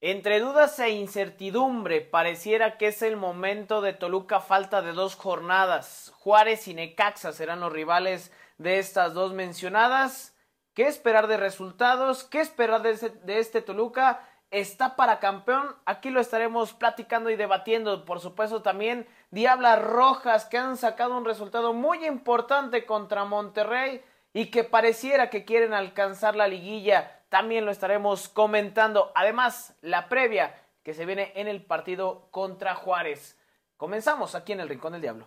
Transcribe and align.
Entre 0.00 0.40
dudas 0.40 0.78
e 0.80 0.90
incertidumbre, 0.90 2.02
pareciera 2.02 2.76
que 2.76 2.88
es 2.88 3.00
el 3.00 3.16
momento 3.16 3.80
de 3.80 3.94
Toluca 3.94 4.40
falta 4.40 4.82
de 4.82 4.92
dos 4.92 5.14
jornadas. 5.16 6.12
Juárez 6.18 6.68
y 6.68 6.74
Necaxa 6.74 7.32
serán 7.32 7.60
los 7.60 7.72
rivales 7.72 8.30
de 8.58 8.78
estas 8.78 9.14
dos 9.14 9.32
mencionadas. 9.32 10.36
¿Qué 10.74 10.88
esperar 10.88 11.26
de 11.26 11.36
resultados? 11.36 12.24
¿Qué 12.24 12.40
esperar 12.40 12.82
de 12.82 13.38
este, 13.38 13.62
Toluca? 13.62 14.28
¿Está 14.50 14.96
para 14.96 15.20
campeón? 15.20 15.74
Aquí 15.86 16.10
lo 16.10 16.20
estaremos 16.20 16.74
platicando 16.74 17.30
y 17.30 17.36
debatiendo. 17.36 18.04
Por 18.04 18.20
supuesto 18.20 18.60
también 18.60 19.06
Diablas 19.30 19.82
Rojas 19.82 20.44
que 20.44 20.58
han 20.58 20.76
sacado 20.76 21.16
un 21.16 21.24
resultado 21.24 21.72
muy 21.72 22.04
importante 22.04 22.84
contra 22.84 23.24
Monterrey 23.24 24.02
y 24.32 24.50
que 24.50 24.64
pareciera 24.64 25.30
que 25.30 25.44
quieren 25.44 25.72
alcanzar 25.72 26.36
la 26.36 26.48
liguilla 26.48 27.13
también 27.34 27.64
lo 27.64 27.72
estaremos 27.72 28.28
comentando. 28.28 29.10
Además, 29.12 29.74
la 29.82 30.08
previa 30.08 30.54
que 30.84 30.94
se 30.94 31.04
viene 31.04 31.32
en 31.34 31.48
el 31.48 31.64
partido 31.64 32.28
contra 32.30 32.76
Juárez. 32.76 33.36
Comenzamos 33.76 34.36
aquí 34.36 34.52
en 34.52 34.60
el 34.60 34.68
Rincón 34.68 34.92
del 34.92 35.02
Diablo. 35.02 35.26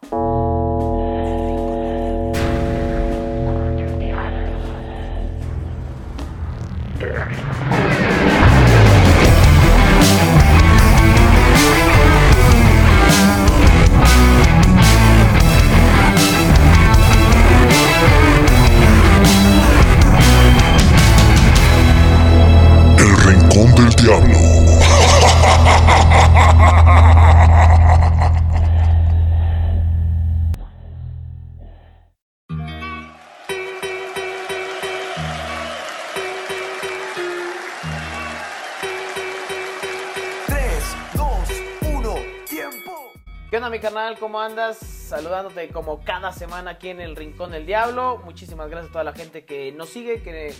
¿Cómo 44.19 44.39
andas? 44.39 44.77
Saludándote 44.77 45.69
como 45.69 46.03
cada 46.03 46.31
semana 46.31 46.71
aquí 46.71 46.89
en 46.89 47.01
el 47.01 47.15
Rincón 47.15 47.51
del 47.51 47.65
Diablo. 47.65 48.19
Muchísimas 48.25 48.69
gracias 48.69 48.89
a 48.89 48.93
toda 48.93 49.03
la 49.03 49.13
gente 49.13 49.45
que 49.45 49.71
nos 49.71 49.89
sigue, 49.89 50.23
que, 50.23 50.55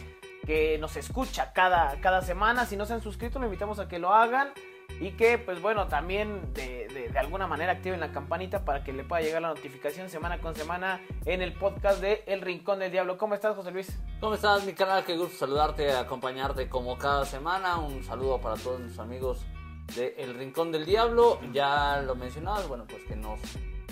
que 0.46 0.78
nos 0.78 0.96
escucha 0.96 1.54
cada, 1.54 2.00
cada 2.00 2.22
semana. 2.22 2.66
Si 2.66 2.78
no 2.78 2.86
se 2.86 2.94
han 2.94 3.02
suscrito, 3.02 3.40
lo 3.40 3.46
invitamos 3.46 3.80
a 3.80 3.88
que 3.88 3.98
lo 3.98 4.14
hagan. 4.14 4.50
Y 5.00 5.12
que, 5.12 5.38
pues 5.38 5.62
bueno, 5.62 5.88
también 5.88 6.54
de, 6.54 6.88
de, 7.12 7.20
alguna 7.20 7.48
manera 7.48 7.72
activen 7.74 8.00
la 8.00 8.12
campanita 8.12 8.64
para 8.64 8.84
que 8.84 8.94
le 8.94 9.04
pueda 9.04 9.22
llegar 9.22 9.42
la 9.42 9.50
notificación 9.50 10.10
semana 10.10 10.40
con 10.40 10.56
semana 10.56 11.02
en 11.26 11.42
el 11.42 11.54
podcast 11.54 12.00
de 12.00 12.24
El 12.28 12.42
Rincón 12.42 12.80
del 12.80 12.92
Diablo. 12.92 13.18
¿Cómo 13.18 13.34
estás, 13.34 13.56
José 13.56 13.72
Luis? 13.72 14.00
¿Cómo 14.20 14.36
estás, 14.36 14.66
mi 14.66 14.74
canal? 14.74 15.04
Qué 15.04 15.18
gusto 15.18 15.36
saludarte, 15.38 15.92
acompañarte 15.92 16.70
como 16.70 16.98
cada 16.98 17.26
semana. 17.26 17.78
Un 17.78 18.04
saludo 18.04 18.40
para 18.40 18.56
todos 18.56 18.80
nuestros 18.80 19.06
amigos 19.06 19.46
de 19.96 20.16
El 20.18 20.36
Rincón 20.36 20.72
del 20.72 20.86
Diablo. 20.86 21.40
Ya 21.54 22.02
lo 22.02 22.16
mencionabas, 22.16 22.68
bueno, 22.68 22.86
pues 22.88 23.04
que 23.04 23.16
nos 23.16 23.40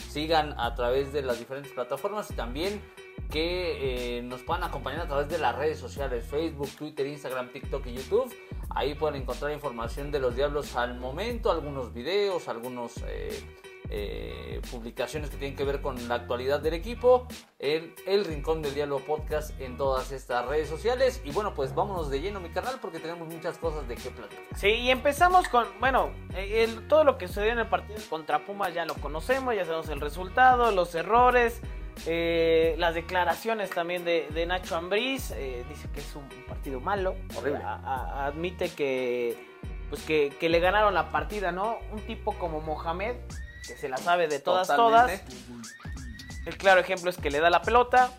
sigan 0.09 0.53
a 0.59 0.75
través 0.75 1.11
de 1.13 1.21
las 1.21 1.39
diferentes 1.39 1.71
plataformas 1.71 2.29
y 2.31 2.33
también 2.33 2.81
que 3.31 4.17
eh, 4.17 4.21
nos 4.21 4.41
puedan 4.43 4.63
acompañar 4.63 5.01
a 5.01 5.07
través 5.07 5.29
de 5.29 5.38
las 5.38 5.55
redes 5.55 5.79
sociales, 5.79 6.25
Facebook, 6.25 6.69
Twitter, 6.77 7.05
Instagram, 7.07 7.49
TikTok 7.49 7.85
y 7.88 7.95
YouTube. 7.95 8.33
Ahí 8.69 8.93
pueden 8.95 9.21
encontrar 9.21 9.51
información 9.51 10.11
de 10.11 10.19
los 10.19 10.35
Diablos 10.35 10.75
al 10.75 10.99
momento, 10.99 11.51
algunos 11.51 11.93
videos, 11.93 12.47
algunos... 12.47 12.97
Eh, 13.07 13.43
eh, 13.89 14.61
publicaciones 14.72 15.30
que 15.30 15.38
tienen 15.38 15.55
que 15.55 15.64
ver 15.64 15.81
con 15.81 16.08
la 16.08 16.16
actualidad 16.16 16.59
del 16.59 16.73
equipo, 16.73 17.28
el, 17.59 17.94
el 18.06 18.25
Rincón 18.25 18.62
del 18.62 18.73
Diálogo 18.73 19.01
Podcast 19.06 19.59
en 19.59 19.78
todas 19.78 20.12
estas 20.12 20.46
redes 20.47 20.69
sociales. 20.69 21.22
Y 21.23 21.31
bueno, 21.31 21.53
pues 21.53 21.75
vámonos 21.75 22.09
de 22.09 22.22
lleno 22.22 22.40
mi 22.40 22.50
canal 22.50 22.75
porque 22.81 23.00
tenemos 23.00 23.28
muchas 23.28 23.57
cosas 23.57 23.88
de 23.88 23.95
qué 23.95 24.09
platicar. 24.09 24.44
Sí, 24.56 24.69
y 24.69 24.90
empezamos 24.90 25.47
con, 25.47 25.66
bueno, 25.79 26.12
el, 26.35 26.88
todo 26.88 27.03
lo 27.03 27.18
que 27.18 27.28
sucedió 27.28 27.51
en 27.51 27.59
el 27.59 27.68
partido 27.68 28.00
contra 28.09 28.45
Pumas 28.45 28.74
ya 28.74 28.85
lo 28.85 28.95
conocemos, 28.95 29.56
ya 29.56 29.66
sabemos 29.66 29.90
el 29.90 30.01
resultado, 30.01 30.72
los 30.72 30.94
errores. 30.95 31.62
Eh, 32.07 32.75
las 32.78 32.94
declaraciones 32.94 33.69
también 33.69 34.03
de, 34.03 34.45
Nacho 34.45 34.75
Ambriz, 34.75 35.31
eh, 35.31 35.63
dice 35.69 35.88
que 35.94 36.01
es 36.01 36.16
un 36.16 36.28
partido 36.45 36.81
malo, 36.81 37.16
horrible. 37.38 37.62
admite 37.63 38.69
que, 38.69 39.38
pues 39.90 40.01
que, 40.03 40.29
que, 40.38 40.50
le 40.50 40.59
ganaron 40.59 40.94
la 40.94 41.09
partida, 41.09 41.53
¿no? 41.53 41.79
Un 41.94 42.01
tipo 42.01 42.34
como 42.34 42.59
Mohamed, 42.59 43.16
que 43.67 43.75
se 43.75 43.89
la 43.89 43.97
sabe 43.97 44.27
de 44.27 44.39
todas, 44.39 44.67
todas. 44.67 45.21
El 46.45 46.57
claro 46.57 46.79
ejemplo 46.79 47.09
es 47.09 47.17
que 47.17 47.31
le 47.31 47.39
da 47.39 47.49
la 47.49 47.61
pelota. 47.61 48.11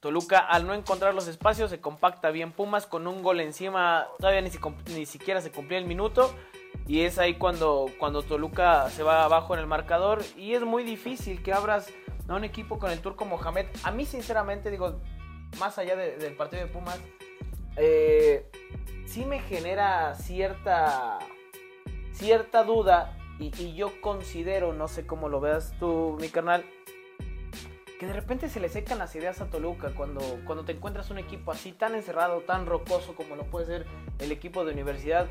Toluca, 0.00 0.38
al 0.38 0.66
no 0.66 0.74
encontrar 0.74 1.14
los 1.14 1.26
espacios, 1.26 1.70
se 1.70 1.80
compacta 1.80 2.30
bien 2.30 2.52
Pumas 2.52 2.86
con 2.86 3.06
un 3.06 3.22
gol 3.22 3.40
encima. 3.40 4.06
Todavía 4.18 4.40
ni, 4.42 4.50
ni 4.94 5.06
siquiera 5.06 5.40
se 5.40 5.50
cumplía 5.50 5.78
el 5.78 5.86
minuto. 5.86 6.34
Y 6.86 7.02
es 7.02 7.18
ahí 7.18 7.34
cuando, 7.34 7.86
cuando 7.98 8.22
Toluca 8.22 8.88
se 8.90 9.02
va 9.02 9.24
abajo 9.24 9.54
en 9.54 9.60
el 9.60 9.66
marcador. 9.66 10.22
Y 10.36 10.54
es 10.54 10.62
muy 10.62 10.84
difícil 10.84 11.42
que 11.42 11.52
abras 11.52 11.88
a 12.28 12.34
un 12.34 12.44
equipo 12.44 12.78
con 12.78 12.90
el 12.90 13.00
turco 13.00 13.24
Mohamed. 13.24 13.66
A 13.82 13.90
mí, 13.90 14.04
sinceramente, 14.06 14.70
digo, 14.70 15.00
más 15.58 15.78
allá 15.78 15.96
del 15.96 16.34
partido 16.36 16.64
de 16.64 16.70
Pumas, 16.70 17.00
eh, 17.76 18.50
sí 19.06 19.24
me 19.24 19.40
genera 19.40 20.14
cierta, 20.14 21.18
cierta 22.12 22.62
duda 22.62 23.17
y, 23.38 23.74
yo 23.74 24.00
considero, 24.00 24.72
no 24.72 24.88
sé 24.88 25.06
cómo 25.06 25.28
lo 25.28 25.40
veas 25.40 25.72
tú, 25.78 26.16
mi 26.20 26.28
carnal, 26.28 26.64
que 27.98 28.06
de 28.06 28.12
repente 28.12 28.48
se 28.48 28.60
le 28.60 28.68
secan 28.68 28.98
las 28.98 29.14
ideas 29.16 29.40
a 29.40 29.46
Toluca 29.46 29.90
cuando, 29.94 30.20
cuando 30.44 30.64
te 30.64 30.72
encuentras 30.72 31.10
un 31.10 31.18
equipo 31.18 31.50
así 31.50 31.72
tan 31.72 31.94
encerrado, 31.94 32.40
tan 32.42 32.66
rocoso 32.66 33.14
como 33.14 33.34
lo 33.34 33.44
puede 33.44 33.66
ser 33.66 33.86
el 34.20 34.30
equipo 34.30 34.64
de 34.64 34.72
universidad. 34.72 35.26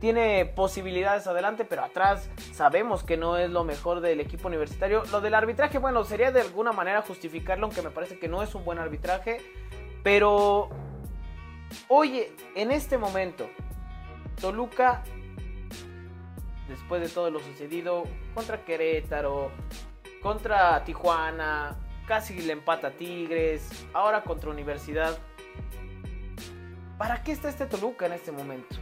Tiene 0.00 0.46
posibilidades 0.46 1.26
adelante, 1.26 1.64
pero 1.64 1.84
atrás 1.84 2.30
sabemos 2.52 3.04
que 3.04 3.18
no 3.18 3.36
es 3.36 3.50
lo 3.50 3.64
mejor 3.64 4.00
del 4.00 4.20
equipo 4.20 4.48
universitario. 4.48 5.02
Lo 5.12 5.20
del 5.20 5.34
arbitraje, 5.34 5.78
bueno, 5.78 6.04
sería 6.04 6.32
de 6.32 6.40
alguna 6.40 6.72
manera 6.72 7.02
justificarlo, 7.02 7.66
aunque 7.66 7.82
me 7.82 7.90
parece 7.90 8.18
que 8.18 8.28
no 8.28 8.42
es 8.42 8.54
un 8.54 8.64
buen 8.64 8.78
arbitraje. 8.78 9.38
Pero, 10.02 10.70
oye, 11.88 12.32
en 12.54 12.70
este 12.70 12.96
momento, 12.96 13.46
Toluca 14.40 15.02
después 16.68 17.00
de 17.02 17.08
todo 17.08 17.30
lo 17.30 17.40
sucedido 17.40 18.04
contra 18.34 18.64
Querétaro, 18.64 19.50
contra 20.22 20.82
Tijuana, 20.84 21.76
casi 22.06 22.40
le 22.40 22.52
empata 22.52 22.90
Tigres, 22.90 23.86
ahora 23.92 24.22
contra 24.22 24.50
Universidad. 24.50 25.18
¿Para 26.98 27.22
qué 27.22 27.32
está 27.32 27.48
este 27.48 27.66
Toluca 27.66 28.06
en 28.06 28.12
este 28.12 28.32
momento? 28.32 28.76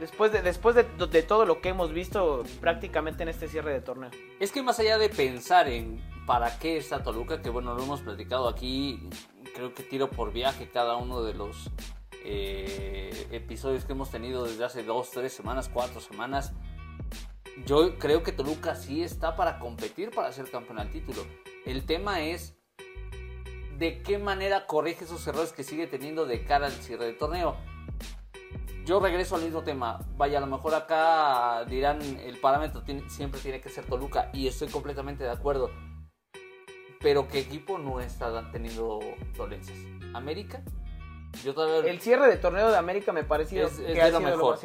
Después, 0.00 0.32
de, 0.32 0.42
después 0.42 0.74
de, 0.74 1.22
todo 1.22 1.46
lo 1.46 1.60
que 1.60 1.70
hemos 1.70 1.92
visto 1.92 2.42
prácticamente 2.60 3.22
en 3.22 3.28
este 3.28 3.48
cierre 3.48 3.72
de 3.72 3.80
torneo. 3.80 4.10
Es 4.40 4.50
que 4.50 4.62
más 4.62 4.78
allá 4.78 4.98
de 4.98 5.08
pensar 5.08 5.68
en 5.68 6.00
para 6.26 6.58
qué 6.58 6.76
está 6.76 7.02
Toluca, 7.02 7.42
que 7.42 7.50
bueno, 7.50 7.74
lo 7.74 7.82
hemos 7.82 8.00
platicado 8.00 8.48
aquí, 8.48 9.08
creo 9.54 9.74
que 9.74 9.82
tiro 9.82 10.10
por 10.10 10.32
viaje 10.32 10.68
cada 10.70 10.96
uno 10.96 11.22
de 11.22 11.34
los 11.34 11.70
eh, 12.24 13.26
episodios 13.30 13.84
que 13.84 13.92
hemos 13.92 14.10
tenido 14.10 14.44
desde 14.44 14.64
hace 14.64 14.82
dos, 14.82 15.10
tres 15.10 15.32
semanas, 15.32 15.70
cuatro 15.72 16.00
semanas 16.00 16.52
yo 17.66 17.98
creo 17.98 18.22
que 18.22 18.32
Toluca 18.32 18.74
sí 18.74 19.02
está 19.02 19.36
para 19.36 19.58
competir 19.58 20.10
para 20.10 20.32
ser 20.32 20.50
campeón 20.50 20.78
al 20.78 20.90
título. 20.90 21.24
El 21.64 21.84
tema 21.84 22.20
es 22.22 22.56
de 23.78 24.02
qué 24.02 24.18
manera 24.18 24.66
corrige 24.66 25.04
esos 25.04 25.26
errores 25.26 25.52
que 25.52 25.64
sigue 25.64 25.86
teniendo 25.86 26.26
de 26.26 26.44
cara 26.44 26.66
al 26.66 26.72
cierre 26.72 27.06
del 27.06 27.16
torneo. 27.16 27.56
Yo 28.84 29.00
regreso 29.00 29.36
al 29.36 29.42
mismo 29.42 29.62
tema. 29.62 30.00
Vaya, 30.16 30.38
a 30.38 30.40
lo 30.40 30.46
mejor 30.46 30.74
acá 30.74 31.64
dirán 31.66 32.00
el 32.02 32.38
parámetro 32.38 32.82
siempre 33.08 33.40
tiene 33.40 33.60
que 33.60 33.68
ser 33.68 33.84
Toluca 33.84 34.30
y 34.32 34.48
estoy 34.48 34.68
completamente 34.68 35.24
de 35.24 35.30
acuerdo. 35.30 35.70
Pero 37.00 37.28
¿qué 37.28 37.38
equipo 37.38 37.78
no 37.78 38.00
está 38.00 38.50
teniendo 38.50 39.00
dolencias? 39.36 39.78
¿América? 40.12 40.62
Yo 41.44 41.54
todavía... 41.54 41.90
El 41.90 42.00
cierre 42.00 42.28
de 42.28 42.36
torneo 42.36 42.70
de 42.70 42.76
América 42.76 43.12
me 43.12 43.24
pareció 43.24 43.70
que 43.74 43.92
es 43.92 44.12
lo 44.12 44.20
mejor. 44.20 44.58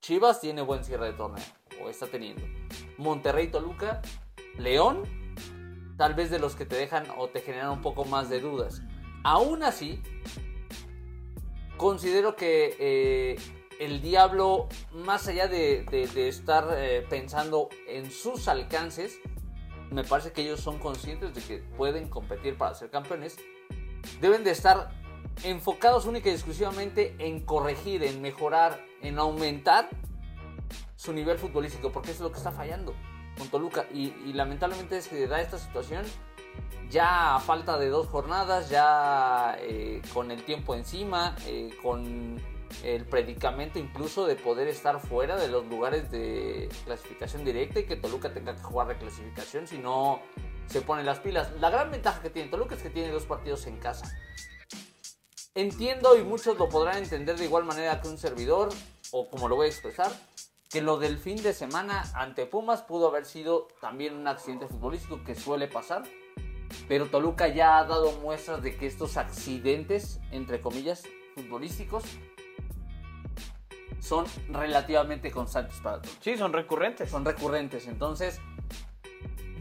Chivas 0.00 0.40
tiene 0.40 0.62
buen 0.62 0.84
cierre 0.84 1.06
de 1.06 1.12
torneo 1.12 1.44
está 1.88 2.06
teniendo. 2.06 2.42
Monterrey, 2.98 3.48
Toluca, 3.48 4.02
León, 4.58 5.04
tal 5.96 6.14
vez 6.14 6.30
de 6.30 6.38
los 6.38 6.56
que 6.56 6.66
te 6.66 6.76
dejan 6.76 7.06
o 7.16 7.28
te 7.28 7.40
generan 7.40 7.70
un 7.70 7.80
poco 7.80 8.04
más 8.04 8.28
de 8.28 8.40
dudas. 8.40 8.82
Aún 9.22 9.62
así, 9.62 10.02
considero 11.76 12.36
que 12.36 12.76
eh, 12.78 13.36
el 13.78 14.02
diablo, 14.02 14.68
más 14.92 15.28
allá 15.28 15.48
de, 15.48 15.86
estar 16.28 16.68
eh, 16.76 17.06
pensando 17.08 17.68
en 17.88 18.10
sus 18.10 18.48
alcances, 18.48 19.18
me 19.90 20.04
parece 20.04 20.32
que 20.32 20.42
ellos 20.42 20.60
son 20.60 20.78
conscientes 20.78 21.34
de 21.34 21.42
que 21.42 21.58
pueden 21.76 22.08
competir 22.08 22.56
para 22.56 22.74
ser 22.74 22.90
campeones. 22.90 23.36
Deben 24.20 24.44
de 24.44 24.52
estar 24.52 24.90
enfocados 25.42 26.06
única 26.06 26.28
y 26.28 26.32
exclusivamente 26.32 27.14
en 27.18 27.40
corregir, 27.40 28.02
en 28.04 28.20
mejorar, 28.20 28.80
en 29.02 29.18
aumentar 29.18 29.88
su 30.96 31.12
nivel 31.12 31.38
futbolístico, 31.38 31.92
porque 31.92 32.10
es 32.10 32.20
lo 32.20 32.30
que 32.30 32.38
está 32.38 32.52
fallando 32.52 32.94
con 33.38 33.48
Toluca. 33.48 33.86
Y, 33.92 34.12
y 34.26 34.32
lamentablemente 34.32 35.00
se 35.00 35.26
da 35.26 35.40
esta 35.40 35.58
situación 35.58 36.04
ya 36.90 37.36
a 37.36 37.40
falta 37.40 37.78
de 37.78 37.88
dos 37.88 38.08
jornadas, 38.08 38.68
ya 38.68 39.56
eh, 39.60 40.02
con 40.12 40.30
el 40.30 40.42
tiempo 40.42 40.74
encima, 40.74 41.36
eh, 41.46 41.70
con 41.82 42.40
el 42.84 43.04
predicamento 43.04 43.78
incluso 43.78 44.26
de 44.26 44.36
poder 44.36 44.68
estar 44.68 45.00
fuera 45.00 45.36
de 45.36 45.48
los 45.48 45.66
lugares 45.66 46.10
de 46.10 46.68
clasificación 46.84 47.44
directa 47.44 47.80
y 47.80 47.84
que 47.84 47.96
Toluca 47.96 48.32
tenga 48.32 48.54
que 48.54 48.62
jugar 48.62 48.88
reclasificación 48.88 49.66
si 49.66 49.78
no 49.78 50.20
se 50.66 50.80
pone 50.80 51.02
las 51.02 51.18
pilas. 51.18 51.52
La 51.60 51.70
gran 51.70 51.90
ventaja 51.90 52.22
que 52.22 52.30
tiene 52.30 52.48
Toluca 52.48 52.74
es 52.74 52.82
que 52.82 52.90
tiene 52.90 53.10
dos 53.10 53.24
partidos 53.24 53.66
en 53.66 53.76
casa. 53.78 54.16
Entiendo 55.56 56.16
y 56.16 56.22
muchos 56.22 56.56
lo 56.58 56.68
podrán 56.68 56.98
entender 56.98 57.36
de 57.36 57.44
igual 57.44 57.64
manera 57.64 58.00
que 58.00 58.06
un 58.06 58.18
servidor, 58.18 58.68
o 59.10 59.28
como 59.28 59.48
lo 59.48 59.56
voy 59.56 59.66
a 59.66 59.68
expresar, 59.68 60.12
que 60.70 60.80
lo 60.80 60.96
del 60.96 61.18
fin 61.18 61.42
de 61.42 61.52
semana 61.52 62.04
ante 62.14 62.46
Pumas 62.46 62.82
pudo 62.82 63.08
haber 63.08 63.24
sido 63.24 63.66
también 63.80 64.14
un 64.14 64.28
accidente 64.28 64.68
futbolístico 64.68 65.24
que 65.24 65.34
suele 65.34 65.66
pasar. 65.66 66.04
Pero 66.86 67.06
Toluca 67.06 67.48
ya 67.48 67.78
ha 67.78 67.84
dado 67.84 68.12
muestras 68.20 68.62
de 68.62 68.76
que 68.76 68.86
estos 68.86 69.16
accidentes, 69.16 70.20
entre 70.30 70.60
comillas, 70.60 71.02
futbolísticos, 71.34 72.04
son 73.98 74.26
relativamente 74.50 75.32
constantes 75.32 75.80
para 75.80 76.00
Toluca. 76.00 76.20
Sí, 76.22 76.36
son 76.36 76.52
recurrentes. 76.52 77.10
Son 77.10 77.24
recurrentes. 77.24 77.88
Entonces, 77.88 78.40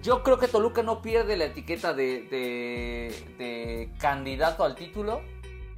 yo 0.04 0.22
creo 0.22 0.38
que 0.38 0.48
Toluca 0.48 0.84
no 0.84 1.02
pierde 1.02 1.36
la 1.36 1.46
etiqueta 1.46 1.96
de, 1.96 2.22
de, 2.22 3.36
de 3.40 3.92
candidato 3.98 4.64
al 4.64 4.76
título, 4.76 5.22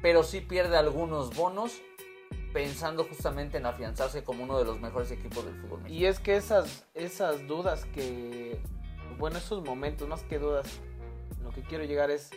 pero 0.02 0.24
sí 0.24 0.42
pierde 0.42 0.78
algunos 0.78 1.36
bonos 1.36 1.82
pensando 2.54 3.04
justamente 3.06 3.58
en 3.58 3.66
afianzarse 3.66 4.24
como 4.24 4.44
uno 4.44 4.58
de 4.58 4.66
los 4.66 4.80
mejores 4.80 5.12
equipos 5.12 5.46
del 5.46 5.56
fútbol 5.56 5.82
mexicano. 5.82 6.02
Y 6.02 6.06
es 6.06 6.20
que 6.20 6.36
esas, 6.36 6.86
esas 6.94 7.48
dudas 7.48 7.86
que, 7.86 8.60
bueno, 9.18 9.38
esos 9.38 9.64
momentos, 9.64 10.08
más 10.08 10.24
que 10.24 10.38
dudas, 10.38 10.68
lo 11.44 11.52
que 11.52 11.62
quiero 11.62 11.84
llegar 11.86 12.12
es, 12.12 12.30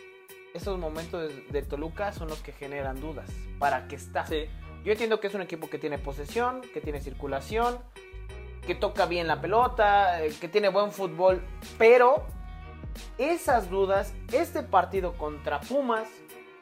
esos 0.53 0.79
momentos 0.79 1.27
de, 1.27 1.41
de 1.51 1.61
Toluca 1.63 2.13
son 2.13 2.29
los 2.29 2.39
que 2.39 2.53
generan 2.53 3.01
dudas. 3.01 3.29
¿Para 3.59 3.87
qué 3.87 3.95
está? 3.95 4.25
Sí. 4.25 4.45
Yo 4.85 4.91
entiendo 4.91 5.19
que 5.19 5.27
es 5.27 5.33
un 5.33 5.41
equipo 5.41 5.69
que 5.69 5.79
tiene 5.79 5.97
posesión, 5.97 6.61
que 6.73 6.79
tiene 6.79 7.01
circulación, 7.01 7.79
que 8.65 8.75
toca 8.75 9.05
bien 9.05 9.27
la 9.27 9.41
pelota, 9.41 10.23
eh, 10.23 10.33
que 10.39 10.47
tiene 10.47 10.69
buen 10.69 10.91
fútbol, 10.91 11.41
pero 11.77 12.25
esas 13.17 13.69
dudas, 13.69 14.13
este 14.31 14.63
partido 14.63 15.13
contra 15.17 15.59
Pumas, 15.59 16.07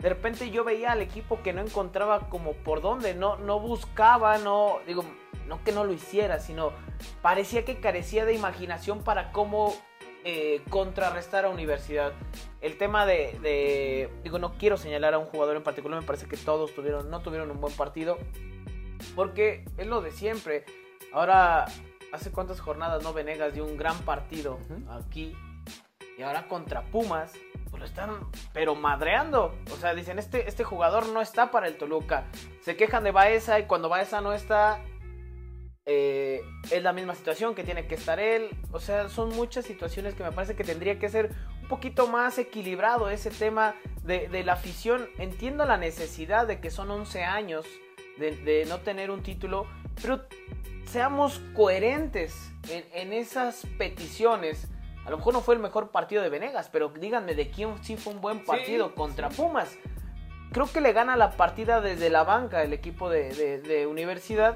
de 0.04 0.10
repente 0.10 0.52
yo 0.52 0.66
veía 0.66 0.92
al 0.92 1.02
equipo 1.02 1.42
que 1.42 1.54
no 1.54 1.62
encontraba 1.62 2.28
como 2.28 2.52
por 2.52 2.82
dónde, 2.82 3.16
no, 3.16 3.38
no 3.38 3.62
buscaba, 3.62 4.38
no, 4.38 4.80
digo, 4.86 5.06
no 5.48 5.64
que 5.64 5.72
no 5.72 5.86
lo 5.86 5.94
hiciera, 5.94 6.40
sino 6.40 6.74
parecía 7.22 7.64
que 7.64 7.80
carecía 7.80 8.26
de 8.26 8.34
imaginación 8.34 9.02
para 9.02 9.32
cómo 9.32 9.74
eh, 10.26 10.62
contrarrestar 10.70 11.46
a 11.46 11.50
Universidad. 11.50 12.12
El 12.60 12.78
tema 12.78 13.06
de, 13.06 13.40
de, 13.42 14.10
digo, 14.24 14.40
no 14.40 14.58
quiero 14.58 14.76
señalar 14.76 15.14
a 15.14 15.20
un 15.20 15.28
jugador 15.28 15.56
en 15.56 15.64
particular, 15.64 16.02
me 16.02 16.06
parece 16.06 16.28
que 16.28 16.36
todos 16.36 16.76
tuvieron, 16.76 17.10
no 17.10 17.22
tuvieron 17.22 17.50
un 17.50 17.62
buen 17.62 17.74
partido, 17.74 18.18
porque 19.16 19.64
es 19.78 19.88
lo 19.88 20.02
de 20.02 20.12
siempre. 20.12 20.66
Ahora, 21.14 21.66
hace 22.12 22.30
cuántas 22.30 22.60
jornadas 22.60 23.04
no 23.04 23.14
Venegas 23.14 23.54
dio 23.54 23.64
un 23.64 23.78
gran 23.78 23.98
partido 24.00 24.60
aquí, 24.90 25.34
y 26.18 26.24
ahora 26.24 26.50
contra 26.50 26.82
Pumas, 26.92 27.32
pues 27.74 27.81
lo 27.81 27.88
están, 27.88 28.20
pero 28.54 28.75
madreando. 28.75 29.56
O 29.74 29.78
sea, 29.78 29.96
dicen, 29.96 30.20
este, 30.20 30.48
este 30.48 30.64
jugador 30.64 31.08
no 31.08 31.22
está 31.22 31.50
para 31.50 31.68
el 31.68 31.75
Toluca. 31.75 32.25
Se 32.62 32.75
quejan 32.75 33.04
de 33.04 33.10
Baeza 33.10 33.58
y 33.58 33.64
cuando 33.64 33.90
Baeza 33.90 34.22
no 34.22 34.31
está, 34.31 34.80
eh, 35.88 36.42
es 36.70 36.84
la 36.84 36.94
misma 36.94 37.16
situación 37.16 37.56
que 37.56 37.64
tiene 37.64 37.88
que 37.88 37.96
estar 37.96 38.20
él. 38.20 38.52
O 38.72 38.80
sea, 38.80 39.10
son 39.10 39.30
muchas 39.30 39.66
situaciones 39.66 40.14
que 40.14 40.22
me 40.22 40.31
parece 40.31 40.56
que 40.56 40.64
tendría 40.64 41.00
que 41.00 41.10
ser 41.10 41.31
un 41.64 41.68
poquito 41.68 42.06
más 42.06 42.38
equilibrado 42.38 43.10
ese 43.10 43.31
tema 43.31 43.74
de, 44.04 44.44
la 44.44 44.54
afición. 44.54 45.10
Entiendo 45.18 45.66
la 45.66 45.78
necesidad 45.78 46.46
de 46.46 46.60
que 46.60 46.69
son 46.69 46.92
11 46.92 47.24
años 47.24 47.66
de, 48.19 48.66
no 48.69 48.81
tener 48.81 49.10
un 49.10 49.24
título, 49.24 49.66
pero 50.00 50.28
seamos 50.86 51.42
coherentes 51.56 52.54
en, 52.69 52.86
en 52.94 53.14
esas 53.14 53.66
peticiones. 53.80 54.68
A 55.06 55.10
lo 55.10 55.18
mejor 55.18 55.34
no 55.34 55.42
fue 55.42 55.56
el 55.56 55.62
mejor 55.62 55.90
partido 55.90 56.22
de 56.22 56.30
Venegas, 56.30 56.70
pero 56.72 56.90
díganme 56.90 57.36
de 57.36 57.50
quién 57.52 57.84
sí 57.84 57.98
fue 57.98 58.14
un 58.14 58.22
buen 58.22 58.44
partido 58.46 58.88
Sí, 58.88 58.94
contra 58.96 59.30
Pumas. 59.30 59.76
Creo 60.54 60.72
que 60.72 60.80
le 60.82 60.94
gana 60.94 61.16
la 61.18 61.32
partida 61.32 61.82
desde 61.82 62.10
la 62.10 62.24
banca 62.24 62.64
el 62.64 62.72
equipo 62.74 63.10
de, 63.10 63.34
de- 63.34 63.62
de 63.62 63.88
universidad. 63.88 64.56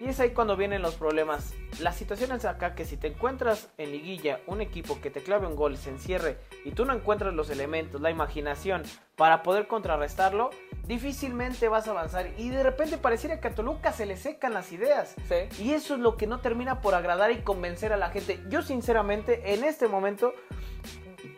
Y 0.00 0.08
es 0.08 0.20
ahí 0.20 0.30
cuando 0.30 0.56
vienen 0.56 0.80
los 0.82 0.94
problemas. 0.94 1.52
La 1.80 1.92
situación 1.92 2.32
es 2.32 2.44
acá 2.44 2.74
que 2.74 2.84
si 2.84 2.96
te 2.96 3.08
encuentras 3.08 3.68
en 3.78 3.90
liguilla 3.92 4.40
un 4.46 4.60
equipo 4.60 5.00
que 5.00 5.10
te 5.10 5.22
clave 5.22 5.46
un 5.46 5.56
gol, 5.56 5.76
se 5.76 5.90
encierre 5.90 6.38
y 6.64 6.70
tú 6.72 6.84
no 6.84 6.92
encuentras 6.94 7.34
los 7.34 7.50
elementos, 7.50 8.00
la 8.00 8.10
imaginación 8.10 8.82
para 9.16 9.42
poder 9.42 9.66
contrarrestarlo, 9.66 10.50
difícilmente 10.86 11.68
vas 11.68 11.86
a 11.86 11.90
avanzar. 11.92 12.28
Y 12.38 12.48
de 12.50 12.62
repente 12.62 12.96
pareciera 12.98 13.40
que 13.40 13.48
a 13.48 13.54
Toluca 13.54 13.92
se 13.92 14.06
le 14.06 14.16
secan 14.16 14.54
las 14.54 14.72
ideas. 14.72 15.14
Sí. 15.28 15.62
Y 15.62 15.72
eso 15.72 15.94
es 15.94 16.00
lo 16.00 16.16
que 16.16 16.26
no 16.26 16.40
termina 16.40 16.80
por 16.80 16.94
agradar 16.94 17.30
y 17.30 17.42
convencer 17.42 17.92
a 17.92 17.96
la 17.98 18.10
gente. 18.10 18.40
Yo 18.48 18.62
sinceramente 18.62 19.52
en 19.54 19.64
este 19.64 19.86
momento, 19.86 20.32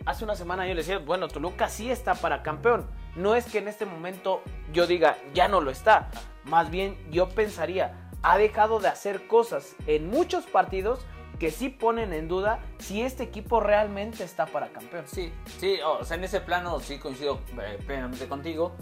hace 0.06 0.24
una 0.24 0.34
semana 0.34 0.66
yo 0.66 0.74
le 0.74 0.80
decía, 0.80 0.98
bueno, 0.98 1.28
Toluca 1.28 1.68
sí 1.68 1.90
está 1.90 2.14
para 2.14 2.42
campeón. 2.42 2.86
No 3.16 3.34
es 3.34 3.46
que 3.46 3.58
en 3.58 3.68
este 3.68 3.86
momento 3.86 4.42
yo 4.72 4.86
diga, 4.86 5.16
ya 5.34 5.48
no 5.48 5.60
lo 5.60 5.70
está. 5.70 6.10
Más 6.44 6.70
bien 6.70 6.98
yo 7.10 7.28
pensaría, 7.28 8.10
ha 8.22 8.38
dejado 8.38 8.80
de 8.80 8.88
hacer 8.88 9.26
cosas 9.26 9.76
en 9.86 10.08
muchos 10.08 10.44
partidos 10.46 11.00
que 11.38 11.50
sí 11.50 11.68
ponen 11.68 12.12
en 12.12 12.28
duda 12.28 12.60
si 12.78 13.02
este 13.02 13.24
equipo 13.24 13.60
realmente 13.60 14.22
está 14.22 14.46
para 14.46 14.72
campeón. 14.72 15.04
Sí, 15.06 15.32
sí, 15.58 15.78
o 15.84 16.04
sea, 16.04 16.16
en 16.16 16.24
ese 16.24 16.40
plano 16.40 16.78
sí 16.80 16.98
coincido 16.98 17.40
eh, 17.60 17.78
plenamente 17.84 18.28
contigo. 18.28 18.76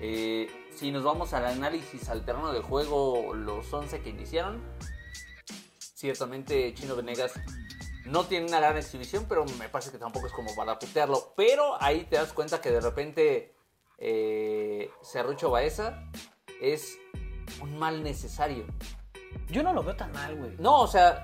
Eh, 0.00 0.50
si 0.74 0.90
nos 0.90 1.04
vamos 1.04 1.34
al 1.34 1.46
análisis 1.46 2.08
al 2.08 2.24
terreno 2.24 2.52
de 2.52 2.60
juego, 2.60 3.34
los 3.34 3.72
11 3.72 4.00
que 4.00 4.10
iniciaron, 4.10 4.60
ciertamente 5.78 6.72
Chino 6.74 6.96
Venegas 6.96 7.34
no 8.06 8.24
tiene 8.24 8.46
una 8.46 8.60
gran 8.60 8.76
exhibición, 8.76 9.26
pero 9.28 9.44
me 9.58 9.68
parece 9.68 9.90
que 9.90 9.98
tampoco 9.98 10.26
es 10.26 10.32
como 10.32 10.54
para 10.54 10.78
putearlo. 10.78 11.32
Pero 11.36 11.80
ahí 11.82 12.04
te 12.04 12.16
das 12.16 12.32
cuenta 12.32 12.60
que 12.60 12.70
de 12.70 12.80
repente 12.80 13.54
eh, 13.98 14.90
Cerrucho 15.02 15.50
Baeza 15.50 16.04
es 16.60 16.98
un 17.60 17.78
mal 17.78 18.02
necesario. 18.02 18.64
Yo 19.48 19.62
no 19.62 19.72
lo 19.72 19.82
veo 19.82 19.96
tan 19.96 20.12
mal, 20.12 20.36
güey. 20.36 20.56
No, 20.58 20.80
o 20.80 20.86
sea, 20.86 21.22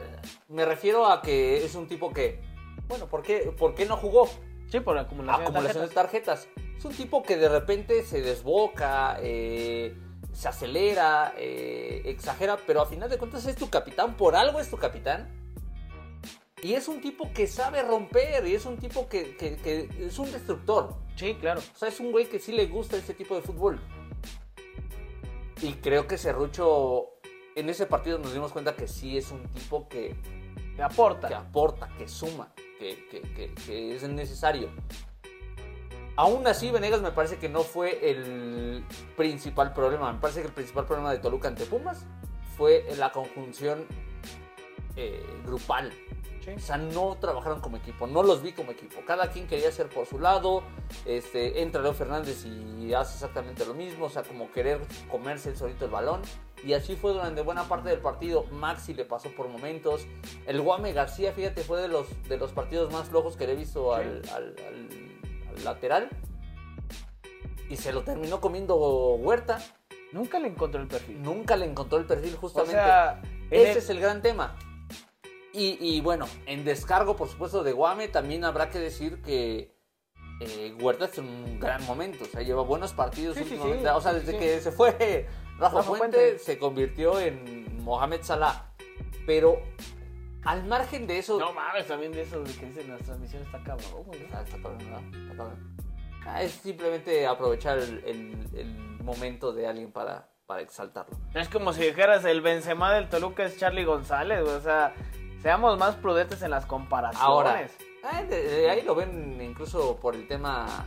me 0.48 0.64
refiero 0.64 1.06
a 1.06 1.22
que 1.22 1.64
es 1.64 1.74
un 1.74 1.86
tipo 1.86 2.12
que, 2.12 2.42
bueno, 2.88 3.06
¿por 3.06 3.22
qué, 3.22 3.54
por 3.56 3.74
qué 3.74 3.86
no 3.86 3.96
jugó? 3.96 4.28
Sí, 4.70 4.80
por 4.80 4.96
la 4.96 5.02
acumulación, 5.02 5.44
de 5.44 5.44
acumulación 5.44 5.88
de 5.88 5.94
tarjetas. 5.94 6.44
tarjetas. 6.44 6.76
Es 6.76 6.84
un 6.84 6.92
tipo 6.92 7.22
que 7.22 7.36
de 7.36 7.48
repente 7.48 8.02
se 8.02 8.20
desboca, 8.20 9.18
eh, 9.20 9.96
se 10.32 10.48
acelera, 10.48 11.34
eh, 11.38 12.02
exagera, 12.04 12.58
pero 12.66 12.82
a 12.82 12.86
final 12.86 13.08
de 13.08 13.16
cuentas 13.16 13.46
es 13.46 13.56
tu 13.56 13.70
capitán, 13.70 14.16
por 14.16 14.36
algo 14.36 14.60
es 14.60 14.68
tu 14.68 14.76
capitán. 14.76 15.45
Y 16.62 16.72
es 16.72 16.88
un 16.88 17.00
tipo 17.00 17.30
que 17.34 17.46
sabe 17.46 17.82
romper, 17.82 18.46
y 18.46 18.54
es 18.54 18.64
un 18.64 18.78
tipo 18.78 19.08
que, 19.08 19.36
que- 19.36 19.56
que 19.56 19.88
es 20.06 20.18
un 20.18 20.30
destructor. 20.32 20.94
Sí, 21.16 21.34
claro. 21.34 21.60
O 21.74 21.78
sea, 21.78 21.88
es 21.88 22.00
un 22.00 22.12
güey 22.12 22.26
que 22.26 22.38
sí 22.38 22.52
le 22.52 22.66
gusta 22.66 22.96
ese 22.96 23.12
tipo 23.14 23.34
de 23.34 23.42
fútbol. 23.42 23.78
Y 25.60 25.74
creo 25.74 26.06
que 26.06 26.16
Serrucho, 26.18 27.10
en 27.54 27.68
ese 27.68 27.86
partido 27.86 28.18
nos 28.18 28.32
dimos 28.32 28.52
cuenta 28.52 28.74
que 28.74 28.88
sí 28.88 29.16
es 29.16 29.30
un 29.30 29.42
tipo 29.48 29.88
que, 29.88 30.14
aporta. 30.82 31.28
que 31.28 31.34
aporta, 31.34 31.88
que 31.98 32.08
suma, 32.08 32.52
que 32.78 33.52
es 33.96 34.02
necesario. 34.08 34.70
Aún 36.16 36.46
así, 36.46 36.70
Venegas 36.70 37.02
me 37.02 37.10
parece 37.12 37.36
que 37.36 37.48
no 37.50 37.62
fue 37.62 38.10
el 38.10 38.82
principal 39.16 39.74
problema. 39.74 40.10
Me 40.12 40.18
parece 40.20 40.40
que 40.40 40.46
el 40.48 40.54
principal 40.54 40.86
problema 40.86 41.12
de 41.12 41.18
Toluca 41.18 41.48
ante 41.48 41.66
Pumas 41.66 42.06
fue 42.56 42.86
la 42.96 43.12
conjunción 43.12 43.84
eh, 44.96 45.22
grupal. 45.44 45.92
Sí. 46.46 46.52
O 46.56 46.58
sea, 46.60 46.78
no 46.78 47.16
trabajaron 47.20 47.60
como 47.60 47.76
equipo, 47.76 48.06
no 48.06 48.22
los 48.22 48.40
vi 48.40 48.52
como 48.52 48.70
equipo. 48.70 49.00
Cada 49.06 49.30
quien 49.30 49.46
quería 49.46 49.70
ser 49.70 49.88
por 49.88 50.06
su 50.06 50.18
lado. 50.18 50.62
Este, 51.04 51.60
entra 51.60 51.82
Leo 51.82 51.92
Fernández 51.92 52.46
y 52.46 52.94
hace 52.94 53.14
exactamente 53.14 53.66
lo 53.66 53.74
mismo. 53.74 54.06
O 54.06 54.08
sea, 54.08 54.22
como 54.22 54.50
querer 54.52 54.80
comerse 55.10 55.50
el 55.50 55.56
solito 55.56 55.84
el 55.86 55.90
balón. 55.90 56.22
Y 56.64 56.72
así 56.72 56.96
fue 56.96 57.12
durante 57.12 57.42
buena 57.42 57.64
parte 57.64 57.90
del 57.90 57.98
partido. 57.98 58.44
Maxi 58.52 58.94
le 58.94 59.04
pasó 59.04 59.28
por 59.32 59.48
momentos. 59.48 60.06
El 60.46 60.62
Guame 60.62 60.92
García, 60.92 61.32
fíjate, 61.32 61.62
fue 61.62 61.82
de 61.82 61.88
los, 61.88 62.06
de 62.28 62.38
los 62.38 62.52
partidos 62.52 62.90
más 62.92 63.08
flojos 63.08 63.36
que 63.36 63.46
le 63.46 63.52
he 63.52 63.56
visto 63.56 63.92
al, 63.92 64.22
al- 64.34 64.54
al- 64.66 64.88
al 65.58 65.64
lateral. 65.64 66.08
Y 67.68 67.76
se 67.76 67.92
lo 67.92 68.02
terminó 68.04 68.40
comiendo 68.40 68.76
Huerta. 69.16 69.58
Nunca 70.12 70.38
le 70.38 70.48
encontró 70.48 70.80
el 70.80 70.86
perfil. 70.86 71.20
Nunca 71.20 71.56
le 71.56 71.66
encontró 71.66 71.98
el 71.98 72.06
perfil 72.06 72.34
o 72.36 72.38
justamente. 72.38 72.74
sea, 72.76 73.20
en 73.50 73.60
Ese 73.60 73.72
el- 73.72 73.78
es 73.78 73.90
el 73.90 74.00
gran 74.00 74.22
tema. 74.22 74.56
Y, 75.56 75.78
y 75.80 76.00
bueno, 76.02 76.26
en 76.46 76.64
descargo, 76.64 77.16
por 77.16 77.28
supuesto, 77.28 77.62
de 77.62 77.72
Guame, 77.72 78.08
también 78.08 78.44
habrá 78.44 78.68
que 78.68 78.78
decir 78.78 79.22
que 79.22 79.74
eh, 80.40 80.76
Huerta 80.80 81.06
está 81.06 81.22
en 81.22 81.28
un 81.28 81.58
gran 81.58 81.82
momento, 81.86 82.24
o 82.24 82.26
sea, 82.26 82.42
lleva 82.42 82.62
buenos 82.62 82.92
partidos 82.92 83.36
Sí, 83.36 83.42
últimamente. 83.44 83.82
sí, 83.88 83.94
o 83.94 84.00
sea, 84.00 84.12
desde 84.12 84.36
que 84.38 84.60
se 84.60 84.70
fue 84.70 85.26
Rafa, 85.58 85.78
Rafa 85.78 85.88
Puente, 85.88 86.16
Puente. 86.18 86.38
se 86.38 86.58
convirtió 86.58 87.18
en 87.18 87.82
Mohamed 87.82 88.20
Salah. 88.22 88.72
Pero 89.26 89.60
al 90.44 90.64
margen 90.66 91.06
de 91.06 91.18
eso, 91.18 91.38
No 91.38 91.52
mames, 91.52 91.86
también 91.86 92.12
de 92.12 92.20
eso 92.22 92.42
de 92.44 92.52
que 92.52 92.66
dicen 92.66 92.88
las 92.90 93.00
transmisiones 93.02 93.46
está 93.48 93.62
cabrón, 93.64 94.04
güey. 94.04 94.20
Ah, 94.32 94.42
está 94.44 94.56
cabrón, 94.58 94.78
¿verdad? 94.78 95.00
Está 95.22 95.36
cabrón. 95.36 95.76
Ah, 96.26 96.42
es 96.42 96.52
simplemente 96.52 97.26
aprovechar 97.26 97.78
el, 97.78 98.02
el- 98.04 98.48
el 98.54 98.66
momento 99.02 99.52
de 99.52 99.66
alguien 99.68 99.90
para, 99.92 100.28
para 100.46 100.60
exaltarlo. 100.60 101.16
Es 101.34 101.48
como 101.48 101.72
si 101.72 101.82
dijeras 101.84 102.24
el 102.24 102.40
Benzema 102.42 102.92
del 102.92 103.08
Toluca 103.08 103.44
es 103.44 103.56
Charlie 103.56 103.84
González. 103.84 104.40
O 104.42 104.60
sea, 104.60 104.92
seamos 105.42 105.78
más 105.78 105.94
prudentes 105.96 106.42
en 106.42 106.50
las 106.50 106.66
comparaciones. 106.66 107.22
Ahora, 107.26 107.68
ah, 108.04 108.22
de- 108.22 108.42
de 108.42 108.70
ahí 108.70 108.82
lo 108.82 108.94
ven 108.94 109.40
incluso 109.40 109.96
por 109.96 110.14
el 110.14 110.26
tema 110.28 110.86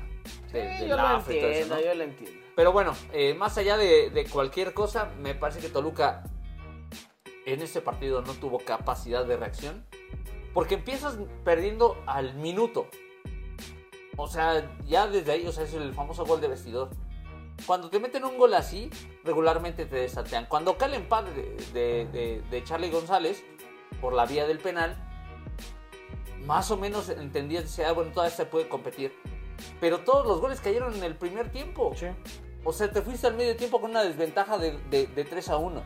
de, 0.51 0.62
Sí, 0.74 0.79
del 0.79 0.89
yo 0.89 0.96
lo 0.98 1.01
AFE 1.03 1.38
y 1.38 1.39
todo 1.41 1.50
eso, 1.50 1.60
entiendo, 1.62 1.75
¿no? 1.75 1.82
yo 1.82 1.94
lo 1.96 2.03
entiendo. 2.03 2.39
Pero 2.56 2.72
bueno, 2.74 2.94
eh, 3.13 3.34
más 3.36 3.58
allá 3.58 3.77
de, 3.77 4.10
de 4.10 4.25
cualquier 4.25 4.74
cosa, 4.74 5.10
me 5.20 5.34
parece 5.34 5.60
que 5.62 5.70
Toluca 5.70 6.24
en 7.46 7.62
este 7.62 7.82
partido 7.82 8.22
no 8.22 8.34
tuvo 8.34 8.60
capacidad 8.60 9.25
de 9.25 9.38
reacción. 9.38 9.86
Porque 10.53 10.75
empiezas 10.75 11.18
perdiendo 11.46 12.01
al 12.06 12.34
minuto. 12.36 12.88
O 14.18 14.27
sea, 14.27 14.70
ya 14.86 15.08
desde 15.08 15.32
ahí, 15.32 15.48
o 15.48 15.51
sea, 15.51 15.63
es 15.63 15.74
el 15.74 15.94
famoso 15.94 16.25
gol 16.25 16.41
de 16.41 16.48
vestidor. 16.50 16.89
Cuando 17.65 17.89
te 17.89 18.00
meten 18.00 18.25
un 18.25 18.38
gol 18.38 18.53
así, 18.53 18.89
regularmente 19.24 19.86
te 19.86 19.96
desatean. 19.98 20.46
Cuando 20.48 20.77
cae 20.77 20.89
el 20.89 20.96
empate 20.96 21.32
de, 21.32 21.56
de, 21.74 22.06
de- 22.12 22.41
de 22.50 22.63
Charlie 22.63 22.89
González 22.89 23.44
por 24.01 24.13
la 24.13 24.25
vía 24.25 24.48
del 24.48 24.60
penal, 24.60 24.96
más 26.46 26.72
o 26.72 26.77
menos 26.77 27.10
entendías, 27.10 27.63
decía, 27.63 27.89
ah, 27.89 27.93
bueno, 27.93 28.12
todavía 28.12 28.36
se 28.36 28.46
puede 28.46 28.67
competir. 28.67 29.13
Pero 29.79 30.00
todos 30.00 30.25
los 30.25 30.39
goles 30.39 30.62
cayeron 30.62 30.96
en 30.96 31.03
el 31.03 31.15
primer 31.15 31.51
tiempo. 31.51 31.93
Sí. 31.96 32.08
O 32.63 32.74
sea, 32.74 32.91
te 32.91 33.01
fuiste 33.01 33.27
al 33.27 33.36
medio 33.36 33.55
tiempo 33.55 33.79
con 33.79 33.91
una 33.91 34.03
desventaja 34.03 34.58
de, 34.58 34.77
de, 34.89 35.08
de 35.08 35.24
3 35.25 35.50
a 35.50 35.58
1. 35.58 35.84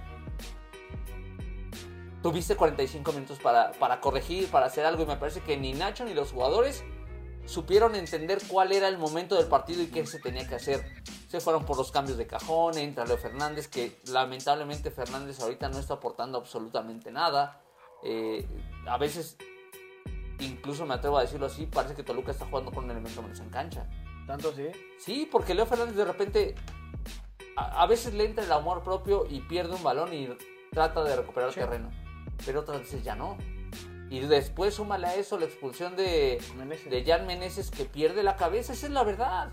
Tuviste 2.21 2.55
45 2.55 3.11
minutos 3.11 3.39
para, 3.39 3.71
para 3.73 3.99
corregir, 3.99 4.49
para 4.49 4.67
hacer 4.67 4.85
algo 4.85 5.03
y 5.03 5.05
me 5.05 5.17
parece 5.17 5.41
que 5.41 5.57
ni 5.57 5.73
Nacho 5.73 6.05
ni 6.05 6.13
los 6.13 6.31
jugadores 6.31 6.83
supieron 7.45 7.95
entender 7.95 8.39
cuál 8.47 8.71
era 8.71 8.87
el 8.87 8.97
momento 8.97 9.35
del 9.35 9.47
partido 9.47 9.81
y 9.81 9.87
qué 9.87 10.05
se 10.05 10.19
tenía 10.19 10.47
que 10.47 10.55
hacer. 10.55 10.85
Se 11.27 11.39
fueron 11.39 11.65
por 11.65 11.77
los 11.77 11.91
cambios 11.91 12.17
de 12.17 12.27
cajón, 12.27 12.77
entra 12.77 13.05
Leo 13.05 13.17
Fernández, 13.17 13.67
que 13.67 13.99
lamentablemente 14.05 14.91
Fernández 14.91 15.39
ahorita 15.39 15.67
no 15.69 15.79
está 15.79 15.95
aportando 15.95 16.37
absolutamente 16.37 17.11
nada. 17.11 17.62
Eh, 18.03 18.45
a 18.87 18.97
veces, 18.97 19.37
incluso 20.39 20.85
me 20.85 20.93
atrevo 20.95 21.17
a 21.17 21.21
decirlo 21.21 21.45
así, 21.45 21.65
parece 21.65 21.95
que 21.95 22.03
Toluca 22.03 22.31
está 22.31 22.45
jugando 22.45 22.71
con 22.71 22.85
un 22.85 22.91
elemento 22.91 23.21
menos 23.21 23.39
en 23.39 23.49
cancha. 23.49 23.87
¿Tanto 24.27 24.53
sí? 24.53 24.67
Sí, 24.99 25.27
porque 25.31 25.53
Leo 25.53 25.65
Fernández 25.65 25.95
de 25.95 26.05
repente 26.05 26.55
a, 27.57 27.81
a 27.83 27.87
veces 27.87 28.13
le 28.13 28.25
entra 28.25 28.43
el 28.45 28.51
amor 28.51 28.83
propio 28.83 29.25
y 29.29 29.41
pierde 29.41 29.75
un 29.75 29.83
balón 29.83 30.13
y 30.13 30.29
trata 30.71 31.03
de 31.03 31.15
recuperar 31.15 31.51
Sí. 31.51 31.59
terreno. 31.59 31.89
Pero 32.45 32.61
otras 32.61 32.79
veces 32.81 33.03
ya 33.03 33.15
no. 33.15 33.37
Y 34.09 34.19
después 34.19 34.75
súmale 34.75 35.07
a 35.07 35.15
eso 35.15 35.39
la 35.39 35.45
expulsión 35.45 35.95
de, 35.95 36.39
Meneses. 36.57 36.89
de 36.89 37.03
Jan 37.03 37.25
Meneses 37.25 37.71
que 37.71 37.85
pierde 37.85 38.21
la 38.23 38.35
cabeza. 38.35 38.73
Esa 38.73 38.85
es 38.87 38.91
la 38.91 39.03
verdad. 39.03 39.49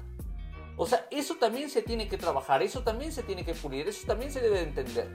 O 0.77 0.87
sea, 0.87 1.07
eso 1.11 1.37
también 1.37 1.69
se 1.71 1.83
tiene 1.83 2.09
que 2.09 2.17
trabajar, 2.17 2.63
eso 2.63 2.83
también 2.83 3.13
se 3.13 3.23
tiene 3.23 3.45
que 3.45 3.55
pulir, 3.55 3.89
eso 3.89 4.07
también 4.07 4.31
se 4.33 4.41
debe 4.41 4.57
de 4.59 4.63
entender. 4.65 5.11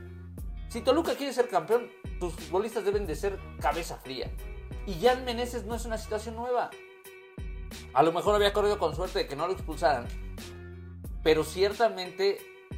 Si 0.67 0.81
Toluca 0.81 1.15
quiere 1.15 1.33
ser 1.33 1.47
campeón, 1.47 1.89
tus 2.19 2.33
futbolistas 2.33 2.85
deben 2.85 3.05
de 3.05 3.15
ser 3.15 3.39
cabeza 3.59 3.97
fría. 3.97 4.31
Y 4.87 4.99
Jan 5.01 5.25
Meneses 5.25 5.65
no 5.65 5.75
es 5.75 5.85
una 5.85 5.97
situación 5.97 6.35
nueva. 6.35 6.69
A 7.93 8.03
lo 8.03 8.11
mejor 8.11 8.35
había 8.35 8.53
corrido 8.53 8.77
con 8.77 8.95
suerte 8.95 9.19
de 9.19 9.27
que 9.27 9.35
no 9.35 9.47
lo 9.47 9.53
expulsaran. 9.53 10.05
Pero 11.23 11.43
ciertamente 11.43 12.37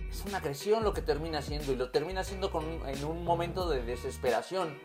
es 0.09 0.23
una 0.25 0.37
agresión 0.37 0.83
lo 0.83 0.93
que 0.93 1.01
termina 1.01 1.39
haciendo. 1.39 1.71
Y 1.71 1.75
lo 1.75 1.89
termina 1.91 2.21
haciendo 2.21 2.49
con, 2.51 2.63
en 2.87 3.03
un 3.03 3.23
momento 3.23 3.69
de 3.69 3.81
desesperación. 3.83 4.77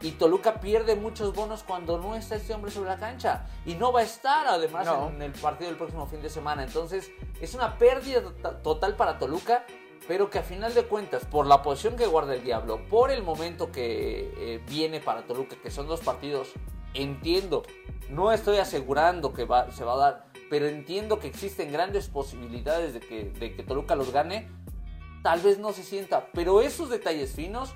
Y 0.00 0.12
Toluca 0.12 0.60
pierde 0.60 0.94
muchos 0.94 1.34
bonos 1.34 1.64
cuando 1.64 1.98
no 1.98 2.14
está 2.14 2.36
este 2.36 2.54
hombre 2.54 2.70
sobre 2.70 2.88
la 2.90 2.96
cancha. 2.98 3.46
Y 3.66 3.74
no 3.74 3.92
va 3.92 4.00
a 4.00 4.04
estar 4.04 4.46
además 4.46 4.86
No. 4.86 5.08
en 5.10 5.20
el 5.22 5.32
partido 5.32 5.68
del 5.70 5.76
próximo 5.76 6.06
fin 6.06 6.22
de 6.22 6.30
semana. 6.30 6.62
Entonces 6.62 7.10
es 7.40 7.54
una 7.54 7.76
pérdida 7.76 8.22
to- 8.22 8.56
total 8.58 8.96
para 8.96 9.18
Toluca. 9.18 9.66
Pero 10.08 10.30
que 10.30 10.38
a 10.38 10.42
final 10.42 10.74
de 10.74 10.84
cuentas, 10.84 11.24
por 11.26 11.46
la 11.46 11.62
posición 11.62 11.94
que 11.96 12.06
guarda 12.06 12.34
el 12.34 12.42
Diablo, 12.42 12.80
por 12.88 13.10
el 13.10 13.22
momento 13.22 13.70
que 13.70 14.32
eh, 14.38 14.60
viene 14.68 15.00
para 15.00 15.26
Toluca, 15.26 15.56
que 15.62 15.70
son 15.70 15.86
dos 15.86 16.00
partidos, 16.00 16.48
entiendo, 16.94 17.62
no 18.08 18.32
estoy 18.32 18.56
asegurando 18.56 19.34
que 19.34 19.44
va- 19.44 19.70
se 19.70 19.84
va 19.84 19.92
a 19.92 19.96
dar, 19.98 20.24
pero 20.48 20.66
entiendo 20.66 21.18
que 21.20 21.26
existen 21.28 21.70
grandes 21.70 22.08
posibilidades 22.08 22.94
de 22.94 23.00
que, 23.00 23.24
de 23.24 23.54
que 23.54 23.62
Toluca 23.62 23.94
los 23.96 24.10
gane. 24.10 24.48
Tal 25.22 25.40
vez 25.40 25.58
no 25.58 25.72
se 25.72 25.82
sienta, 25.82 26.28
pero 26.32 26.62
esos 26.62 26.88
detalles 26.88 27.32
finos 27.34 27.74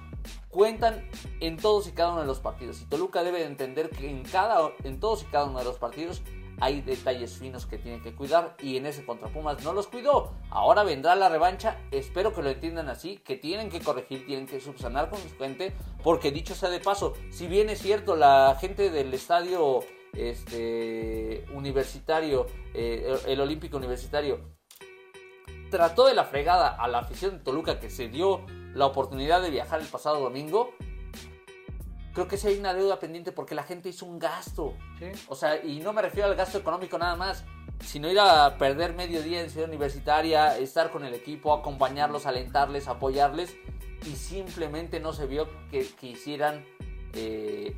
cuentan 0.49 1.07
en 1.41 1.57
todos 1.59 1.87
y 1.89 1.93
cada 1.93 2.13
uno 2.13 2.21
de 2.23 2.27
los 2.27 2.39
partidos. 2.41 2.81
Y 2.81 2.87
Toluca 2.87 3.23
debe 3.25 3.41
de 3.41 3.47
entender 3.47 3.91
que 3.91 4.09
en, 4.09 4.23
cada, 4.23 4.71
en 4.85 5.01
todos 5.01 5.23
y 5.23 5.27
cada 5.27 5.47
uno 5.47 5.59
de 5.59 5.65
los 5.65 5.77
partidos 5.77 6.23
hay 6.63 6.81
detalles 6.81 7.39
finos 7.39 7.67
que 7.67 7.77
tiene 7.77 8.01
que 8.01 8.15
cuidar 8.15 8.55
y 8.63 8.77
en 8.77 8.87
ese 8.87 9.05
contra 9.05 9.27
Pumas 9.27 9.65
no 9.65 9.73
los 9.73 9.89
cuidó. 9.89 10.33
Ahora 10.49 10.85
vendrá 10.85 11.17
la 11.17 11.29
revancha, 11.29 11.77
espero 11.91 12.33
que 12.33 12.41
lo 12.41 12.51
entiendan 12.51 12.89
así, 12.89 13.17
que 13.17 13.35
tienen 13.37 13.69
que 13.69 13.81
corregir, 13.81 14.25
tienen 14.27 14.47
que 14.47 14.61
subsanar 14.61 15.11
con 15.11 15.19
su 15.19 15.37
gente, 15.37 15.73
porque 16.05 16.31
dicho 16.31 16.55
sea 16.55 16.71
de 16.71 16.79
paso, 16.79 17.15
si 17.33 17.49
bien 17.49 17.69
es 17.69 17.81
cierto, 17.81 18.15
la 18.15 18.57
gente 18.61 18.91
del 18.91 19.13
estadio 19.13 19.81
este, 20.13 21.45
universitario, 21.53 22.47
eh, 22.75 23.13
el 23.27 23.41
Olímpico 23.41 23.77
Universitario, 23.77 24.39
trató 25.69 26.07
de 26.07 26.15
la 26.15 26.27
fregada 26.27 26.69
a 26.69 26.87
la 26.87 27.01
afición 27.01 27.39
de 27.39 27.45
Toluca 27.45 27.81
que 27.81 27.91
se 27.91 28.07
dio 28.07 28.47
la 28.73 28.87
oportunidad 28.87 29.43
de 29.43 29.51
viajar 29.51 29.81
el 29.81 29.89
pasado 29.89 30.21
domingo, 30.21 30.71
creo 32.13 32.29
que 32.29 32.37
sí 32.37 32.49
hay 32.49 32.59
una 32.59 32.75
deuda 32.75 32.99
pendiente 32.99 33.33
porque 33.33 33.55
la 33.55 33.63
gente 33.63 33.89
hizo 33.89 34.07
un 34.07 34.19
gasto. 34.19 34.75
Sí. 34.99 35.07
O 35.29 35.35
sea, 35.35 35.63
y 35.65 35.81
no 35.81 35.93
me 35.93 36.03
refiero 36.03 36.29
al 36.29 36.37
gasto 36.37 36.59
económico 36.59 36.99
nada 36.99 37.17
más, 37.17 37.45
sino 37.81 38.11
ir 38.11 38.19
a 38.19 38.57
perder 38.59 38.95
medio 38.95 39.23
día 39.23 39.41
en 39.41 39.51
Ciudad 39.51 39.69
Universitaria, 39.69 40.59
estar 40.59 40.91
con 40.91 41.05
el 41.05 41.15
equipo, 41.15 41.53
acompañarlos, 41.53 42.27
alentarles, 42.27 42.89
apoyarles, 42.89 43.57
y 44.05 44.17
simplemente 44.17 45.01
no 45.01 45.13
se 45.13 45.27
vio 45.27 45.49
que 45.71 45.87
quisieran 45.87 46.65
eh, 47.15 47.77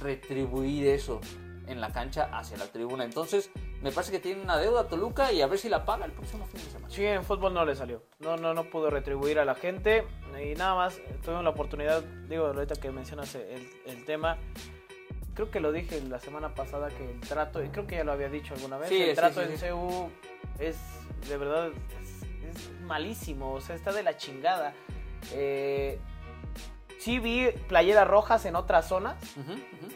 retribuir 0.00 0.86
eso 0.88 1.20
en 1.66 1.80
la 1.80 1.92
cancha 1.92 2.30
hacia 2.32 2.56
la 2.56 2.66
tribuna. 2.66 3.04
Entonces, 3.04 3.50
me 3.84 3.92
parece 3.92 4.10
que 4.12 4.18
tiene 4.18 4.40
una 4.42 4.56
deuda 4.56 4.88
Toluca 4.88 5.30
y 5.30 5.42
a 5.42 5.46
ver 5.46 5.58
si 5.58 5.68
la 5.68 5.84
paga 5.84 6.06
el 6.06 6.12
próximo 6.12 6.46
fin 6.46 6.64
de 6.64 6.70
semana. 6.70 6.88
Sí, 6.92 7.04
en 7.04 7.22
fútbol 7.22 7.52
no 7.52 7.64
le 7.66 7.76
salió. 7.76 8.02
No, 8.18 8.36
no, 8.38 8.54
no 8.54 8.64
pudo 8.64 8.88
retribuir 8.88 9.38
a 9.38 9.44
la 9.44 9.54
gente. 9.54 10.06
Y 10.42 10.54
nada 10.54 10.74
más, 10.74 10.98
tuvimos 11.22 11.44
la 11.44 11.50
oportunidad, 11.50 12.02
digo, 12.02 12.46
ahorita 12.46 12.76
que 12.76 12.90
mencionas 12.90 13.34
el, 13.34 13.68
el 13.86 14.04
tema, 14.06 14.38
creo 15.34 15.50
que 15.50 15.60
lo 15.60 15.70
dije 15.70 16.00
la 16.08 16.18
semana 16.18 16.54
pasada 16.54 16.88
que 16.88 17.08
el 17.10 17.20
trato, 17.20 17.62
y 17.62 17.68
creo 17.68 17.86
que 17.86 17.96
ya 17.96 18.04
lo 18.04 18.12
había 18.12 18.30
dicho 18.30 18.54
alguna 18.54 18.78
vez, 18.78 18.88
Sí, 18.88 19.02
el 19.02 19.10
sí, 19.10 19.14
trato 19.14 19.42
sí, 19.42 19.64
en. 19.66 19.70
CU 19.76 20.10
es 20.58 20.76
de 21.28 21.36
verdad 21.36 21.68
es, 22.02 22.22
es 22.56 22.70
malísimo, 22.80 23.52
o 23.52 23.60
sea, 23.60 23.76
está 23.76 23.92
de 23.92 24.02
la 24.02 24.16
chingada. 24.16 24.72
Eh, 25.32 25.98
sí 26.98 27.18
vi 27.18 27.48
playeras 27.68 28.08
rojas 28.08 28.44
en 28.46 28.56
otras 28.56 28.88
zonas, 28.88 29.16
Ujú, 29.36 29.52
ujú. 29.52 29.94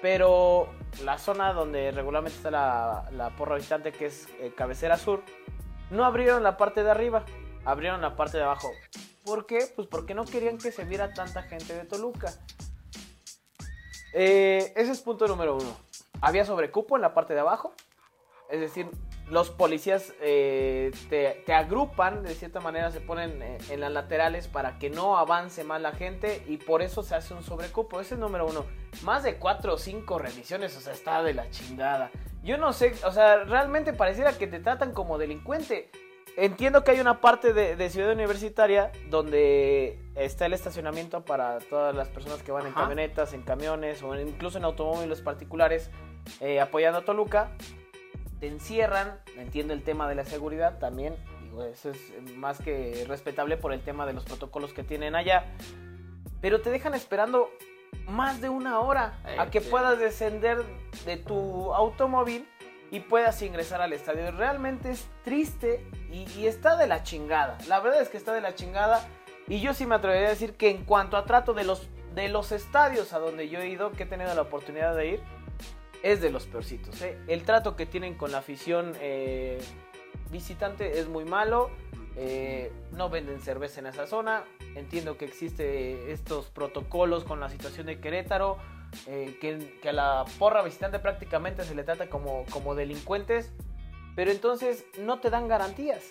Pero 0.00 0.68
la 1.02 1.18
zona 1.18 1.52
donde 1.52 1.90
regularmente 1.90 2.36
está 2.36 2.50
la, 2.50 3.08
la 3.12 3.30
porra 3.30 3.56
visitante, 3.56 3.92
que 3.92 4.06
es 4.06 4.28
eh, 4.40 4.52
cabecera 4.56 4.96
sur, 4.96 5.22
no 5.90 6.04
abrieron 6.04 6.42
la 6.42 6.56
parte 6.56 6.82
de 6.82 6.90
arriba, 6.90 7.24
abrieron 7.64 8.00
la 8.00 8.16
parte 8.16 8.36
de 8.36 8.44
abajo. 8.44 8.70
¿Por 9.24 9.46
qué? 9.46 9.70
Pues 9.74 9.88
porque 9.88 10.14
no 10.14 10.24
querían 10.24 10.58
que 10.58 10.72
se 10.72 10.84
viera 10.84 11.12
tanta 11.12 11.42
gente 11.42 11.74
de 11.74 11.84
Toluca. 11.84 12.32
Eh, 14.12 14.72
ese 14.74 14.92
es 14.92 15.00
punto 15.00 15.26
número 15.26 15.56
uno. 15.56 15.76
Había 16.20 16.44
sobrecupo 16.44 16.96
en 16.96 17.02
la 17.02 17.14
parte 17.14 17.34
de 17.34 17.40
abajo. 17.40 17.72
Es 18.50 18.60
decir, 18.60 18.88
los 19.30 19.50
policías 19.50 20.14
eh, 20.20 20.90
te, 21.10 21.42
te 21.44 21.52
agrupan, 21.52 22.22
de 22.22 22.34
cierta 22.34 22.60
manera 22.60 22.90
se 22.90 23.00
ponen 23.00 23.42
eh, 23.42 23.58
en 23.70 23.80
las 23.80 23.92
laterales 23.92 24.48
para 24.48 24.78
que 24.78 24.90
no 24.90 25.18
avance 25.18 25.64
más 25.64 25.80
la 25.80 25.92
gente 25.92 26.42
y 26.46 26.56
por 26.56 26.82
eso 26.82 27.02
se 27.02 27.14
hace 27.14 27.34
un 27.34 27.42
sobrecupo. 27.42 28.00
Ese 28.00 28.08
es 28.08 28.12
el 28.12 28.20
número 28.20 28.46
uno. 28.46 28.64
Más 29.02 29.22
de 29.22 29.36
cuatro 29.36 29.74
o 29.74 29.78
cinco 29.78 30.18
revisiones, 30.18 30.76
o 30.76 30.80
sea, 30.80 30.92
está 30.92 31.22
de 31.22 31.34
la 31.34 31.50
chingada. 31.50 32.10
Yo 32.42 32.56
no 32.56 32.72
sé, 32.72 32.94
o 33.04 33.12
sea, 33.12 33.44
realmente 33.44 33.92
pareciera 33.92 34.32
que 34.32 34.46
te 34.46 34.60
tratan 34.60 34.92
como 34.92 35.18
delincuente. 35.18 35.90
Entiendo 36.36 36.84
que 36.84 36.92
hay 36.92 37.00
una 37.00 37.20
parte 37.20 37.52
de, 37.52 37.74
de 37.74 37.90
Ciudad 37.90 38.12
Universitaria 38.12 38.92
donde 39.10 39.98
está 40.14 40.46
el 40.46 40.52
estacionamiento 40.52 41.24
para 41.24 41.58
todas 41.58 41.94
las 41.94 42.08
personas 42.08 42.42
que 42.44 42.52
van 42.52 42.66
en 42.66 42.72
camionetas, 42.72 43.32
en 43.32 43.42
camiones 43.42 44.02
o 44.04 44.18
incluso 44.18 44.56
en 44.58 44.64
automóviles 44.64 45.20
particulares 45.20 45.90
eh, 46.40 46.60
apoyando 46.60 47.00
a 47.00 47.04
Toluca. 47.04 47.50
Te 48.40 48.46
encierran, 48.46 49.18
entiendo 49.36 49.72
el 49.74 49.82
tema 49.82 50.08
de 50.08 50.14
la 50.14 50.24
seguridad 50.24 50.78
también, 50.78 51.16
digo, 51.42 51.64
eso 51.64 51.90
es 51.90 51.98
más 52.36 52.58
que 52.58 53.04
respetable 53.08 53.56
por 53.56 53.72
el 53.72 53.80
tema 53.80 54.06
de 54.06 54.12
los 54.12 54.24
protocolos 54.24 54.72
que 54.72 54.84
tienen 54.84 55.14
allá, 55.14 55.46
pero 56.40 56.60
te 56.60 56.70
dejan 56.70 56.94
esperando 56.94 57.50
más 58.06 58.40
de 58.40 58.48
una 58.48 58.80
hora 58.80 59.18
a 59.38 59.50
que 59.50 59.60
sí. 59.60 59.68
puedas 59.70 59.98
descender 59.98 60.62
de 61.04 61.16
tu 61.16 61.74
automóvil 61.74 62.48
y 62.90 63.00
puedas 63.00 63.42
ingresar 63.42 63.82
al 63.82 63.92
estadio. 63.92 64.30
Realmente 64.30 64.90
es 64.90 65.06
triste 65.24 65.84
y, 66.10 66.26
y 66.38 66.46
está 66.46 66.76
de 66.76 66.86
la 66.86 67.02
chingada. 67.02 67.58
La 67.66 67.80
verdad 67.80 68.00
es 68.00 68.08
que 68.08 68.16
está 68.16 68.32
de 68.32 68.40
la 68.40 68.54
chingada. 68.54 69.06
Y 69.46 69.60
yo 69.60 69.74
sí 69.74 69.86
me 69.86 69.94
atrevería 69.94 70.28
a 70.28 70.30
decir 70.30 70.54
que 70.54 70.70
en 70.70 70.84
cuanto 70.84 71.16
a 71.16 71.24
trato 71.24 71.54
de 71.54 71.64
los, 71.64 71.88
de 72.14 72.28
los 72.28 72.52
estadios 72.52 73.12
a 73.12 73.18
donde 73.18 73.48
yo 73.48 73.60
he 73.60 73.68
ido, 73.68 73.92
que 73.92 74.02
he 74.04 74.06
tenido 74.06 74.34
la 74.34 74.42
oportunidad 74.42 74.94
de 74.94 75.08
ir, 75.08 75.22
es 76.02 76.20
de 76.20 76.30
los 76.30 76.46
peorcitos. 76.46 77.00
¿eh? 77.02 77.18
El 77.26 77.42
trato 77.44 77.76
que 77.76 77.86
tienen 77.86 78.14
con 78.14 78.32
la 78.32 78.38
afición 78.38 78.92
eh, 79.00 79.58
visitante 80.30 80.98
es 80.98 81.08
muy 81.08 81.24
malo. 81.24 81.70
Eh, 82.16 82.72
no 82.92 83.10
venden 83.10 83.40
cerveza 83.40 83.80
en 83.80 83.86
esa 83.86 84.06
zona. 84.06 84.44
Entiendo 84.74 85.16
que 85.16 85.24
existe 85.24 86.12
estos 86.12 86.46
protocolos 86.46 87.24
con 87.24 87.40
la 87.40 87.48
situación 87.48 87.86
de 87.86 88.00
Querétaro. 88.00 88.58
que, 89.06 89.78
que 89.82 89.88
a 89.88 89.92
la 89.92 90.24
porra 90.38 90.62
visitante 90.62 90.98
prácticamente 90.98 91.62
se 91.64 91.74
le 91.74 91.84
trata 91.84 92.08
como, 92.08 92.44
como 92.50 92.74
delincuentes. 92.74 93.52
Pero 94.16 94.32
entonces 94.32 94.84
no 94.98 95.20
te 95.20 95.30
dan 95.30 95.46
garantías. 95.46 96.02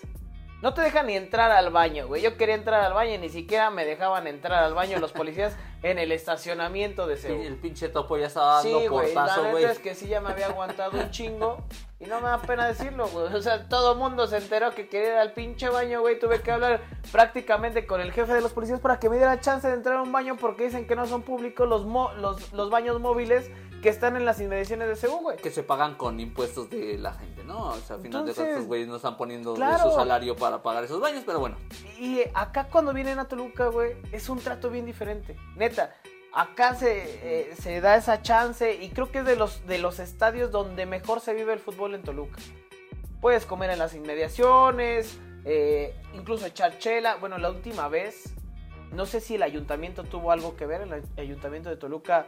No 0.61 0.73
te 0.73 0.81
dejan 0.81 1.05
ni 1.05 1.15
entrar 1.15 1.51
al 1.51 1.69
baño, 1.69 2.07
güey. 2.07 2.21
Yo 2.23 2.35
quería 2.35 2.55
entrar 2.55 2.83
al 2.83 2.93
baño 2.93 3.13
y 3.13 3.17
ni 3.19 3.29
siquiera 3.29 3.69
me 3.69 3.85
dejaban 3.85 4.25
entrar 4.25 4.63
al 4.63 4.73
baño 4.73 4.97
los 4.97 5.11
policías 5.11 5.55
en 5.83 5.99
el 5.99 6.11
estacionamiento 6.11 7.05
de 7.05 7.15
Sí, 7.17 7.27
Seúl. 7.27 7.45
el 7.45 7.55
pinche 7.57 7.89
topo 7.89 8.17
ya 8.17 8.25
estaba 8.25 8.61
Sí, 8.63 8.71
dando 8.73 8.89
güey, 8.89 9.13
la 9.13 9.25
neta 9.37 9.49
güey. 9.51 9.63
es 9.65 9.77
que 9.77 9.93
sí 9.93 10.07
ya 10.07 10.19
me 10.19 10.31
había 10.31 10.47
aguantado 10.47 10.97
un 10.99 11.11
chingo 11.11 11.59
y 11.99 12.05
no 12.05 12.19
me 12.21 12.27
da 12.29 12.39
pena 12.41 12.67
decirlo, 12.67 13.07
güey. 13.07 13.31
O 13.35 13.41
sea, 13.41 13.69
todo 13.69 13.91
el 13.93 13.99
mundo 13.99 14.25
se 14.25 14.37
enteró 14.37 14.71
que 14.73 14.87
quería 14.89 15.09
ir 15.09 15.17
al 15.19 15.33
pinche 15.33 15.69
baño, 15.69 16.01
güey. 16.01 16.17
Tuve 16.19 16.41
que 16.41 16.51
hablar 16.51 16.81
prácticamente 17.11 17.85
con 17.85 18.01
el 18.01 18.11
jefe 18.11 18.33
de 18.33 18.41
los 18.41 18.51
policías 18.51 18.79
para 18.79 18.99
que 18.99 19.09
me 19.09 19.17
diera 19.17 19.39
chance 19.39 19.67
de 19.67 19.75
entrar 19.75 19.97
a 19.97 20.01
un 20.01 20.11
baño 20.11 20.37
porque 20.37 20.63
dicen 20.65 20.87
que 20.87 20.95
no 20.95 21.05
son 21.05 21.21
públicos 21.21 21.69
los, 21.69 21.85
mo- 21.85 22.11
los, 22.13 22.51
los 22.53 22.71
baños 22.71 22.99
móviles 22.99 23.51
que 23.81 23.89
están 23.89 24.15
en 24.17 24.25
las 24.25 24.39
inmediaciones 24.41 24.87
de 24.87 24.95
Seúl, 24.95 25.21
güey. 25.21 25.37
Que 25.37 25.51
se 25.51 25.63
pagan 25.63 25.95
con 25.95 26.19
impuestos 26.19 26.69
de 26.69 26.97
la 26.97 27.13
gente, 27.13 27.43
¿no? 27.43 27.67
O 27.69 27.75
sea, 27.75 27.95
al 27.97 28.01
final 28.01 28.01
de 28.01 28.31
Entonces, 28.31 28.35
cuentas, 28.35 28.47
estos 28.49 28.65
güeyes 28.67 28.87
no 28.87 28.95
están 28.95 29.17
poniendo 29.17 29.53
de 29.53 29.77
su 29.79 29.91
salario 29.91 30.35
para 30.35 30.61
pagar 30.63 30.83
esos 30.83 30.99
baños, 30.99 31.23
pero 31.25 31.39
bueno. 31.39 31.57
Y 31.99 32.21
acá 32.33 32.67
cuando 32.71 32.93
vienen 32.93 33.19
a 33.19 33.27
Toluca, 33.27 33.67
güey, 33.67 33.93
es 34.11 34.29
un 34.29 34.39
trato 34.39 34.69
bien 34.69 34.85
diferente. 34.85 35.35
Neta, 35.55 35.95
acá 36.33 36.75
se, 36.75 37.49
eh, 37.51 37.55
se 37.55 37.79
da 37.81 37.95
esa 37.95 38.21
chance 38.21 38.73
y 38.83 38.89
creo 38.89 39.11
que 39.11 39.19
es 39.19 39.25
de 39.25 39.35
los, 39.35 39.65
de 39.67 39.77
los 39.77 39.99
estadios 39.99 40.51
donde 40.51 40.85
mejor 40.85 41.19
se 41.21 41.33
vive 41.33 41.53
el 41.53 41.59
fútbol 41.59 41.93
en 41.95 42.01
Toluca. 42.03 42.37
Puedes 43.21 43.45
comer 43.45 43.69
en 43.71 43.79
las 43.79 43.93
inmediaciones, 43.95 45.17
eh, 45.45 45.95
incluso 46.13 46.45
echar 46.45 46.77
chela. 46.79 47.15
Bueno, 47.15 47.37
la 47.37 47.49
última 47.49 47.87
vez, 47.87 48.33
no 48.91 49.05
sé 49.05 49.21
si 49.21 49.35
el 49.35 49.43
ayuntamiento 49.43 50.03
tuvo 50.03 50.31
algo 50.31 50.55
que 50.55 50.65
ver, 50.65 50.81
el 50.81 50.93
ay- 50.93 51.03
ayuntamiento 51.17 51.69
de 51.69 51.77
Toluca, 51.77 52.27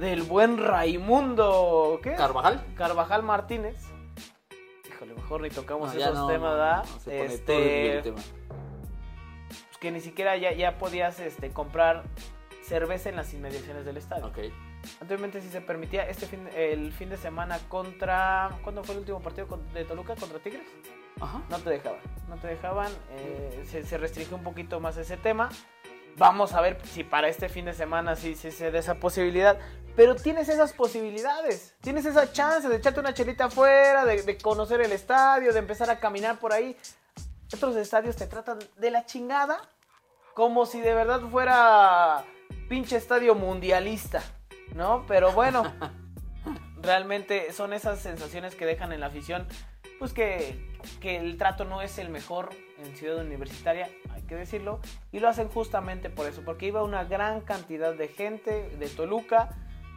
del 0.00 0.22
buen 0.22 0.58
Raimundo, 0.58 2.00
¿qué? 2.02 2.14
¿Carvajal? 2.14 2.64
Carvajal 2.76 3.22
Martínez. 3.22 3.76
Híjole, 4.88 5.14
mejor 5.14 5.42
ni 5.42 5.50
tocamos 5.50 5.94
No, 5.94 6.00
esos 6.00 6.14
no, 6.14 6.26
temas, 6.26 6.50
no, 6.50 6.56
¿verdad? 6.56 6.84
no, 6.84 6.98
se 7.00 7.10
pone 7.10 7.24
Este, 7.24 7.44
turbio 7.54 7.92
el 7.92 8.02
tema. 8.02 8.16
pues, 8.16 9.78
que 9.78 9.90
ni 9.90 10.00
siquiera 10.00 10.36
ya, 10.36 10.52
ya 10.52 10.78
podías 10.78 11.20
este, 11.20 11.50
comprar 11.50 12.02
cerveza 12.64 13.08
en 13.08 13.16
las 13.16 13.32
inmediaciones 13.34 13.84
del 13.84 13.96
estadio. 13.96 14.26
Ok. 14.26 14.38
Anteriormente 15.00 15.40
sí 15.42 15.48
se 15.50 15.60
permitía. 15.60 16.08
Este 16.08 16.26
fin, 16.26 16.48
el 16.56 16.92
fin 16.92 17.10
de 17.10 17.16
semana 17.18 17.58
contra. 17.68 18.50
¿Cuándo 18.62 18.82
fue 18.82 18.94
el 18.94 19.00
último 19.00 19.20
partido 19.20 19.46
de 19.74 19.84
Toluca 19.84 20.16
contra 20.16 20.38
Tigres? 20.38 20.62
Ajá. 21.20 21.42
No 21.50 21.58
te 21.58 21.68
dejaban. 21.70 22.00
No 22.28 22.36
te 22.36 22.46
dejaban. 22.48 22.90
eh, 23.10 23.64
se, 23.66 23.82
se 23.82 23.98
restringió 23.98 24.36
un 24.38 24.42
poquito 24.42 24.80
más 24.80 24.96
ese 24.96 25.18
tema. 25.18 25.50
Vamos 26.16 26.54
a 26.54 26.60
ver 26.60 26.78
si 26.84 27.04
para 27.04 27.28
este 27.28 27.48
fin 27.48 27.66
de 27.66 27.72
semana 27.74 28.16
sí, 28.16 28.34
sí 28.34 28.50
se 28.50 28.70
da 28.70 28.78
esa 28.78 28.94
posibilidad. 28.96 29.58
Pero 29.96 30.14
tienes 30.16 30.48
esas 30.48 30.72
posibilidades. 30.72 31.74
Tienes 31.80 32.06
esa 32.06 32.32
chance 32.32 32.68
de 32.68 32.76
echarte 32.76 33.00
una 33.00 33.14
chelita 33.14 33.46
afuera, 33.46 34.04
de, 34.04 34.22
de 34.22 34.38
conocer 34.38 34.80
el 34.80 34.92
estadio, 34.92 35.52
de 35.52 35.58
empezar 35.58 35.90
a 35.90 35.98
caminar 35.98 36.38
por 36.38 36.52
ahí. 36.52 36.76
Otros 37.52 37.76
estadios 37.76 38.16
te 38.16 38.26
tratan 38.26 38.58
de 38.76 38.90
la 38.90 39.04
chingada. 39.06 39.60
Como 40.34 40.64
si 40.64 40.80
de 40.80 40.94
verdad 40.94 41.20
fuera 41.30 42.24
pinche 42.68 42.96
estadio 42.96 43.34
mundialista. 43.34 44.22
¿No? 44.74 45.04
Pero 45.06 45.32
bueno. 45.32 45.64
realmente 46.82 47.52
son 47.52 47.72
esas 47.72 48.00
sensaciones 48.00 48.54
que 48.54 48.66
dejan 48.66 48.92
en 48.92 49.00
la 49.00 49.06
afición. 49.06 49.46
Pues 49.98 50.12
que, 50.12 50.58
que 51.00 51.16
el 51.16 51.36
trato 51.36 51.64
no 51.64 51.82
es 51.82 51.98
el 51.98 52.08
mejor 52.08 52.50
en 52.78 52.96
Ciudad 52.96 53.18
Universitaria, 53.18 53.90
hay 54.14 54.22
que 54.22 54.34
decirlo. 54.34 54.80
Y 55.12 55.20
lo 55.20 55.28
hacen 55.28 55.48
justamente 55.48 56.08
por 56.08 56.26
eso, 56.26 56.42
porque 56.44 56.66
iba 56.66 56.82
una 56.82 57.04
gran 57.04 57.42
cantidad 57.42 57.94
de 57.94 58.08
gente 58.08 58.70
de 58.78 58.88
Toluca. 58.88 59.50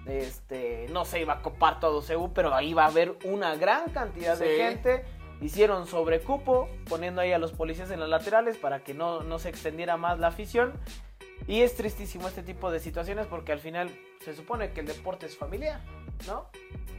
Este, 0.06 0.88
no 0.92 1.06
se 1.06 1.22
iba 1.22 1.34
a 1.34 1.42
copar 1.42 1.80
todo 1.80 2.02
Ceú, 2.02 2.34
pero 2.34 2.54
ahí 2.54 2.74
va 2.74 2.86
a 2.86 2.88
haber 2.88 3.16
una 3.24 3.56
gran 3.56 3.90
cantidad 3.92 4.38
de 4.38 4.58
gente. 4.58 5.06
Hicieron 5.42 5.88
sobrecupo, 5.88 6.70
poniendo 6.88 7.22
ahí 7.22 7.32
a 7.32 7.38
los 7.38 7.52
policías 7.52 7.92
en 7.92 8.00
las 8.00 8.10
laterales 8.10 8.58
para 8.58 8.84
que 8.84 8.94
no, 8.94 9.24
no 9.24 9.40
se 9.40 9.50
extendiera 9.50 9.98
más 9.98 10.20
la 10.20 10.28
afición. 10.28 10.74
Y 11.48 11.62
es 11.62 11.76
tristísimo 11.76 12.28
este 12.28 12.44
tipo 12.44 12.72
de 12.72 12.80
situaciones 12.80 13.28
porque 13.28 13.52
al 13.52 13.60
final 13.60 13.90
se 14.24 14.34
supone 14.34 14.72
que 14.72 14.82
el 14.82 14.88
deporte 14.88 15.26
es 15.26 15.36
familiar, 15.36 15.82
¿no? 16.28 16.48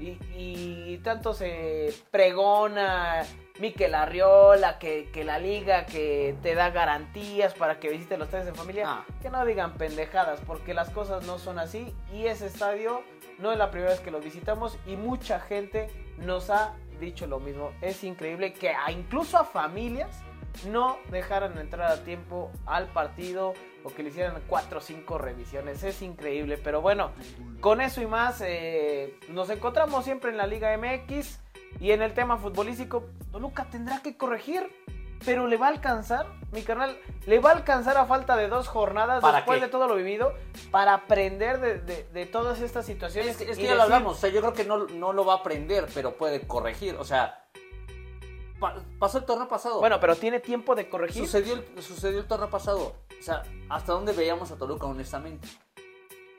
Y, 0.00 0.18
y 0.35 0.98
tanto 1.05 1.35
se 1.35 1.94
pregona 2.11 3.22
Miquel 3.61 3.94
Arriola, 3.94 4.79
que, 4.79 5.09
que 5.12 5.22
la 5.24 5.38
liga 5.38 5.87
que 5.87 6.37
te 6.42 6.55
da 6.57 6.70
garantías 6.70 7.55
para 7.55 7.79
que 7.79 7.88
visites 7.90 8.18
los 8.18 8.27
estadios 8.27 8.48
en 8.48 8.55
familia, 8.57 8.85
Ah. 8.88 9.05
que 9.22 9.31
no 9.31 9.44
digan 9.46 9.74
pendejadas, 9.74 10.40
porque 10.46 10.74
las 10.74 10.90
cosas 10.90 11.24
no 11.27 11.38
son 11.38 11.59
así. 11.61 11.94
Y 12.12 12.27
ese 12.27 12.46
estadio 12.46 13.03
no 13.38 13.53
es 13.53 13.59
la 13.59 13.70
primera 13.70 13.92
vez 13.92 14.00
que 14.00 14.11
lo 14.11 14.20
visitamos 14.20 14.77
y 14.87 14.96
mucha 14.96 15.38
gente 15.40 15.87
nos 16.18 16.50
ha 16.50 16.74
dicho 17.00 17.27
lo 17.27 17.38
mismo. 17.38 17.72
Es 17.81 18.03
increíble 18.03 18.53
que 18.53 18.70
a- 18.70 18.90
incluso 18.90 19.38
a 19.38 19.44
familias 19.44 20.11
no 20.68 20.98
dejaran 21.11 21.57
entrar 21.59 21.90
a 21.92 22.03
tiempo 22.05 22.50
al 22.66 22.87
partido 22.88 23.55
o 23.85 23.90
que 23.94 24.03
le 24.03 24.09
hicieran 24.09 24.42
cuatro 24.49 24.79
o 24.79 24.81
cinco 24.81 25.18
revisiones. 25.18 25.83
Es 25.85 26.03
increíble, 26.03 26.59
pero 26.59 26.81
bueno, 26.81 27.12
con 27.61 27.81
eso 27.81 28.01
y 28.03 28.07
más 28.07 28.40
eh, 28.44 29.18
nos 29.29 29.49
encontramos 29.51 30.05
siempre 30.05 30.31
en 30.31 30.37
la 30.38 30.47
Liga 30.47 30.77
MX 30.77 31.38
y 31.81 31.92
en 31.92 32.03
el 32.03 32.14
tema 32.14 32.37
futbolístico, 32.38 33.05
Toluca 33.31 33.66
tendrá 33.70 34.01
que 34.03 34.16
corregir. 34.16 34.68
Pero 35.25 35.47
le 35.47 35.57
va 35.57 35.68
a 35.68 35.70
alcanzar, 35.70 36.27
mi 36.53 36.61
carnal, 36.62 36.99
le 37.27 37.38
va 37.38 37.51
a 37.51 37.53
alcanzar 37.55 37.97
a 37.97 38.05
falta 38.05 38.37
de 38.37 38.47
dos 38.49 38.68
jornadas 38.68 39.23
¿Para 39.23 39.38
después 39.38 39.59
qué? 39.59 39.64
de 39.66 39.70
todo 39.70 39.87
lo 39.88 39.94
vivido 39.94 40.35
para 40.70 40.92
aprender 40.92 41.61
de, 41.61 41.79
de- 41.79 42.05
de 42.12 42.27
todas 42.27 42.61
estas 42.61 42.85
situaciones. 42.85 43.31
Es, 43.31 43.37
que- 43.38 43.51
es 43.53 43.57
y 43.59 43.62
que 43.62 43.68
ya 43.68 43.75
lo 43.75 43.85
hablamos, 43.85 44.18
o 44.18 44.20
sea, 44.20 44.29
yo 44.29 44.40
creo 44.42 44.53
que 44.53 44.64
no, 44.64 44.87
no 44.87 45.14
lo 45.14 45.25
va 45.25 45.35
a 45.35 45.37
aprender, 45.37 45.87
pero 45.94 46.12
puede 46.18 46.47
corregir. 46.47 46.97
O 46.97 47.05
sea, 47.05 47.42
pa- 48.64 48.83
pasó 48.98 49.18
el 49.18 49.24
torneo 49.24 49.46
pasado. 49.48 49.81
Bueno, 49.81 50.00
pero 50.00 50.16
tiene 50.16 50.40
tiempo 50.40 50.74
de 50.74 50.88
corregir. 50.88 51.22
Sucedió 51.24 51.55
el, 51.55 51.83
sucedió 51.83 52.18
el 52.20 52.27
torneo 52.27 52.48
pasado. 52.48 52.94
O 53.18 53.22
sea, 53.22 53.42
¿hasta 53.68 53.92
dónde 53.92 54.12
veíamos 54.12 54.50
a 54.50 54.57
Toluca, 54.57 54.87
honestamente? 54.87 55.46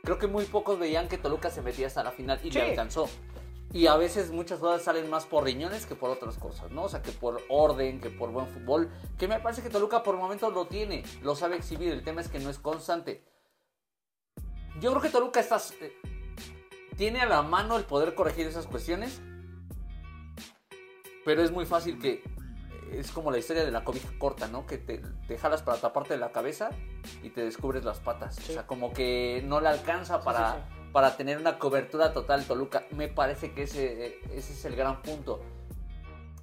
Creo 0.04 0.18
que 0.18 0.28
muy 0.28 0.46
pocos 0.46 0.78
veían 0.80 1.08
que 1.08 1.18
Toluca 1.18 1.50
se 1.50 1.62
metía 1.62 1.88
hasta 1.88 2.04
la 2.04 2.12
final 2.12 2.40
y 2.44 2.52
Sí. 2.52 2.58
le 2.58 2.70
alcanzó. 2.72 3.08
Y 3.74 3.88
a 3.88 3.96
veces 3.98 4.32
muchas 4.32 4.60
cosas 4.60 4.84
salen 4.84 5.10
más 5.10 5.26
por 5.26 5.44
riñones 5.44 5.86
que 5.86 5.96
por 5.96 6.10
otras 6.10 6.38
cosas, 6.38 6.72
¿no? 6.72 6.84
O 6.84 6.90
sea, 6.90 7.02
que 7.02 7.12
por 7.12 7.42
orden, 7.50 8.00
que 8.00 8.10
por 8.10 8.32
buen 8.32 8.48
fútbol. 8.48 8.90
Que 9.18 9.28
me 9.28 9.40
parece 9.40 9.62
que 9.62 9.70
Toluca 9.70 10.02
por 10.04 10.16
momentos 10.18 10.54
lo 10.54 10.66
tiene, 10.68 11.04
lo 11.22 11.36
sabe 11.36 11.58
exhibir. 11.58 11.92
El 11.92 12.04
tema 12.04 12.22
es 12.22 12.30
que 12.30 12.40
no 12.40 12.50
es 12.50 12.58
constante. 12.60 13.24
Yo 14.80 14.92
creo 14.92 15.02
que 15.02 15.10
Toluca 15.10 15.40
está, 15.40 15.58
eh, 15.82 15.94
tiene 16.98 17.22
a 17.22 17.26
la 17.26 17.42
mano 17.42 17.78
el 17.78 17.84
poder 17.86 18.14
corregir 18.16 18.46
esas 18.48 18.68
cuestiones. 18.68 19.22
Pero 21.26 21.44
es 21.44 21.52
muy 21.52 21.66
fácil 21.66 22.00
que 22.00 22.24
es 22.92 23.12
como 23.12 23.32
la 23.32 23.40
historia 23.40 23.66
de 23.66 23.72
la 23.72 23.84
cobija 23.84 24.10
corta, 24.18 24.48
¿no? 24.48 24.66
Que 24.66 24.78
te, 24.78 25.02
te 25.28 25.38
jalas 25.38 25.64
para 25.64 25.80
taparte 25.80 26.16
la 26.18 26.32
cabeza 26.32 26.70
y 27.24 27.32
te 27.32 27.44
descubres 27.44 27.84
las 27.84 28.00
patas. 28.00 28.36
Sí. 28.36 28.52
O 28.52 28.54
sea, 28.54 28.68
como 28.68 28.94
que 28.94 29.44
no 29.46 29.60
le 29.60 29.68
alcanza 29.68 30.22
para, 30.22 30.54
sí, 30.54 30.60
para 30.94 31.18
tener 31.18 31.38
una 31.38 31.58
cobertura 31.58 32.14
total 32.14 32.46
Toluca. 32.46 32.86
Me 32.92 33.08
parece 33.08 33.54
que 33.54 33.64
ese, 33.64 34.20
ese 34.32 34.54
es 34.54 34.66
el 34.66 34.76
gran 34.76 35.02
punto. 35.02 35.42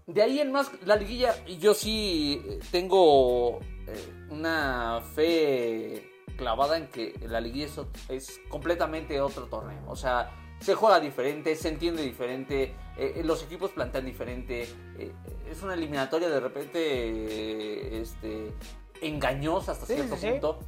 De 0.07 0.21
ahí 0.21 0.40
en 0.40 0.51
más, 0.51 0.71
la 0.85 0.97
liguilla, 0.97 1.33
yo 1.47 1.75
sí 1.75 2.42
eh, 2.45 2.59
tengo 2.73 3.61
eh, 3.87 4.27
una 4.31 5.01
fe 5.14 6.11
clavada 6.37 6.77
en 6.77 6.88
que 6.88 7.14
la 7.29 7.40
liguilla 7.40 7.68
es 8.09 8.40
completamente 8.49 9.21
otro 9.21 9.47
torneo. 9.47 9.85
O 9.87 9.97
sea, 9.97 10.31
se 10.61 10.75
juega 10.75 10.99
diferente, 10.99 11.55
se 11.55 11.68
entiende 11.68 12.03
diferente, 12.03 12.75
eh, 12.97 13.23
los 13.25 13.43
equipos 13.43 13.71
plantean 13.71 14.05
diferente. 14.05 14.63
eh, 14.99 15.13
es 15.51 15.63
una 15.63 15.75
eliminatoria 15.75 16.29
de 16.29 16.41
repente 16.41 16.79
eh, 16.81 18.01
este, 18.01 18.53
engañosa 19.01 19.73
hasta 19.73 19.87
Sí, 19.87 19.95
cierto 19.95 20.17
sí, 20.17 20.31
punto. 20.31 20.61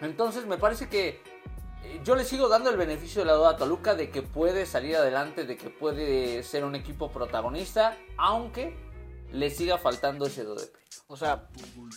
Entonces 0.00 0.46
me 0.46 0.58
parece 0.58 0.88
que 0.88 1.20
eh, 1.84 2.00
yo 2.04 2.16
le 2.16 2.24
sigo 2.24 2.48
dando 2.48 2.70
el 2.70 2.76
beneficio 2.76 3.22
de 3.22 3.26
la 3.26 3.34
duda 3.34 3.50
a 3.50 3.56
Toluca 3.56 3.94
de 3.94 4.10
que 4.10 4.22
puede 4.22 4.66
salir 4.66 4.96
adelante, 4.96 5.44
de 5.44 5.56
que 5.56 5.70
puede 5.70 6.42
ser 6.42 6.64
un 6.64 6.74
equipo 6.74 7.10
protagonista, 7.10 7.96
aunque 8.16 8.76
le 9.30 9.50
siga 9.50 9.78
faltando 9.78 10.26
ese 10.26 10.44
do 10.44 10.54
de 10.54 10.66
pecho. 10.66 11.02
O 11.06 11.16
sea, 11.16 11.48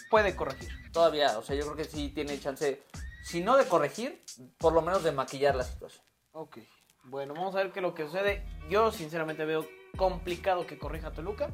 puede 0.10 0.36
corregir. 0.36 0.70
Todavía, 0.92 1.38
o 1.38 1.44
sea, 1.44 1.56
yo 1.56 1.64
creo 1.66 1.76
que 1.76 1.84
sí 1.86 2.10
tiene 2.10 2.40
chance, 2.40 2.84
si 3.24 3.42
no 3.42 3.58
de 3.58 3.66
corregir, 3.66 4.24
por 4.58 4.74
lo 4.74 4.82
menos 4.82 5.04
de 5.04 5.12
maquillar 5.12 5.56
la 5.56 5.64
situación. 5.64 6.04
Ok. 6.32 6.60
Bueno, 7.06 7.34
vamos 7.34 7.54
a 7.56 7.60
ver 7.60 7.72
qué 7.72 7.80
es 7.80 7.84
lo 7.84 7.94
que 7.94 8.06
sucede. 8.06 8.46
Yo 8.69 8.91
sinceramente 8.91 9.45
veo 9.45 9.65
complicado 9.97 10.65
que 10.65 10.78
corrija 10.78 11.12
Toluca 11.12 11.49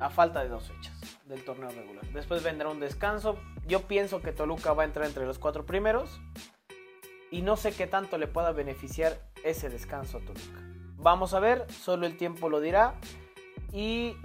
a 0.00 0.10
falta 0.10 0.42
de 0.42 0.48
dos 0.48 0.68
fechas 0.68 0.94
del 1.26 1.44
torneo 1.44 1.70
regular. 1.70 2.04
Después 2.12 2.42
vendrá 2.42 2.68
un 2.68 2.80
descanso. 2.80 3.38
Yo 3.66 3.82
pienso 3.82 4.20
que 4.20 4.32
Toluca 4.32 4.72
va 4.72 4.82
a 4.82 4.86
entrar 4.86 5.06
entre 5.06 5.26
los 5.26 5.38
cuatro 5.38 5.64
primeros 5.66 6.20
y 7.30 7.42
no 7.42 7.56
sé 7.56 7.72
qué 7.72 7.86
tanto 7.86 8.18
le 8.18 8.26
pueda 8.26 8.52
beneficiar 8.52 9.18
ese 9.44 9.68
descanso 9.68 10.18
a 10.18 10.20
Toluca. 10.20 10.60
Vamos 10.96 11.32
a 11.34 11.40
ver, 11.40 11.70
solo 11.72 12.06
el 12.06 12.16
tiempo 12.16 12.48
lo 12.48 12.60
dirá 12.60 12.94
y 13.72 14.16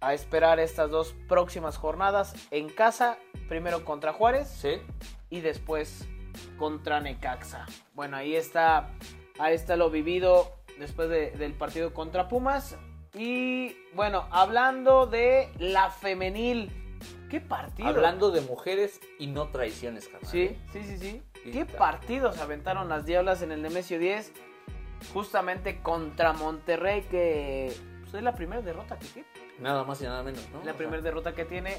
a 0.00 0.14
esperar 0.14 0.60
estas 0.60 0.90
dos 0.90 1.14
próximas 1.28 1.76
jornadas 1.76 2.34
en 2.50 2.68
casa, 2.68 3.18
primero 3.48 3.84
contra 3.84 4.12
Juárez 4.12 4.48
Sí. 4.48 4.80
y 5.30 5.40
después 5.40 6.06
contra 6.58 7.00
Necaxa. 7.00 7.66
Bueno, 7.94 8.16
ahí 8.16 8.34
está, 8.34 8.90
ahí 9.38 9.54
está 9.54 9.76
lo 9.76 9.90
vivido 9.90 10.52
después 10.78 11.08
de- 11.08 11.30
del 11.32 11.52
partido 11.54 11.92
contra 11.92 12.28
Pumas. 12.28 12.76
Y 13.14 13.76
bueno, 13.94 14.26
hablando 14.30 15.06
de 15.06 15.50
la 15.58 15.90
femenil, 15.90 16.70
¿qué 17.30 17.40
partido? 17.40 17.88
Hablando 17.88 18.30
de 18.30 18.40
mujeres 18.40 19.00
y 19.18 19.26
no 19.26 19.48
traiciones. 19.48 20.08
Sí, 20.22 20.42
¿eh? 20.42 20.58
sí, 20.72 20.82
sí, 20.84 20.98
sí. 20.98 21.22
Sí, 21.44 21.50
¿Qué 21.50 21.66
partidos 21.66 22.38
aventaron 22.38 22.88
las 22.88 23.04
Diablas 23.04 23.42
en 23.42 23.50
el 23.52 23.60
Nemesio 23.62 23.98
10? 23.98 24.32
Justamente 25.12 25.80
contra 25.82 26.32
Monterrey, 26.32 27.02
que 27.10 27.72
pues, 28.02 28.14
es 28.14 28.22
la 28.22 28.34
primera 28.34 28.62
derrota 28.62 28.98
que 28.98 29.06
tiene. 29.06 29.28
Nada 29.58 29.84
más 29.84 30.00
y 30.00 30.04
nada 30.04 30.22
menos, 30.22 30.48
¿no? 30.50 30.62
La 30.64 30.74
primera 30.74 31.02
derrota 31.02 31.34
que 31.34 31.44
tiene. 31.44 31.76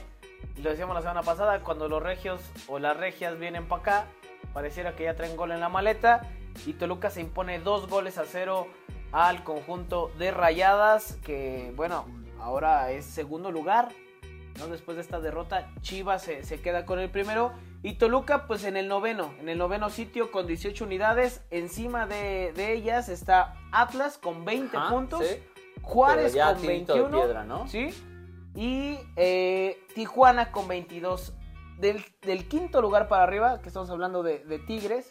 Lo 0.61 0.69
decíamos 0.69 0.93
la 0.95 1.01
semana 1.01 1.23
pasada, 1.23 1.61
cuando 1.61 1.87
los 1.87 2.03
regios 2.03 2.41
o 2.67 2.79
las 2.79 2.97
regias 2.97 3.39
vienen 3.39 3.67
para 3.67 3.81
acá, 3.81 4.05
pareciera 4.53 4.95
que 4.95 5.05
ya 5.05 5.15
traen 5.15 5.37
gol 5.37 5.51
en 5.51 5.61
la 5.61 5.69
maleta. 5.69 6.29
Y 6.65 6.73
Toluca 6.73 7.09
se 7.09 7.21
impone 7.21 7.59
dos 7.59 7.87
goles 7.87 8.17
a 8.17 8.25
cero 8.25 8.67
al 9.13 9.43
conjunto 9.43 10.11
de 10.17 10.31
Rayadas, 10.31 11.17
que 11.23 11.71
bueno, 11.75 12.05
ahora 12.39 12.91
es 12.91 13.05
segundo 13.05 13.51
lugar. 13.51 13.89
¿no? 14.59 14.67
Después 14.67 14.97
de 14.97 15.01
esta 15.01 15.19
derrota, 15.19 15.69
Chivas 15.81 16.23
se, 16.23 16.43
se 16.43 16.59
queda 16.61 16.85
con 16.85 16.99
el 16.99 17.09
primero. 17.09 17.53
Y 17.83 17.93
Toluca, 17.95 18.47
pues 18.47 18.63
en 18.65 18.75
el 18.75 18.87
noveno, 18.87 19.33
en 19.39 19.49
el 19.49 19.57
noveno 19.57 19.89
sitio 19.89 20.31
con 20.31 20.47
18 20.47 20.83
unidades. 20.83 21.41
Encima 21.51 22.07
de, 22.07 22.53
de 22.53 22.73
ellas 22.73 23.07
está 23.07 23.55
Atlas 23.71 24.17
con 24.17 24.45
20 24.45 24.75
ajá, 24.75 24.89
puntos. 24.89 25.25
sí, 25.25 25.35
Juárez 25.81 26.35
con 26.35 26.57
tirito 26.61 26.93
de 26.93 27.01
21. 27.01 27.09
piedra, 27.21 27.43
¿no? 27.43 27.67
¿Sí? 27.67 27.89
Y 28.55 28.97
eh, 29.15 29.79
Tijuana 29.93 30.51
con 30.51 30.67
22. 30.67 31.33
Del, 31.77 32.03
del 32.21 32.47
quinto 32.47 32.81
lugar 32.81 33.07
para 33.07 33.23
arriba, 33.23 33.61
que 33.61 33.67
estamos 33.67 33.89
hablando 33.89 34.23
de, 34.23 34.39
de 34.39 34.59
Tigres, 34.59 35.09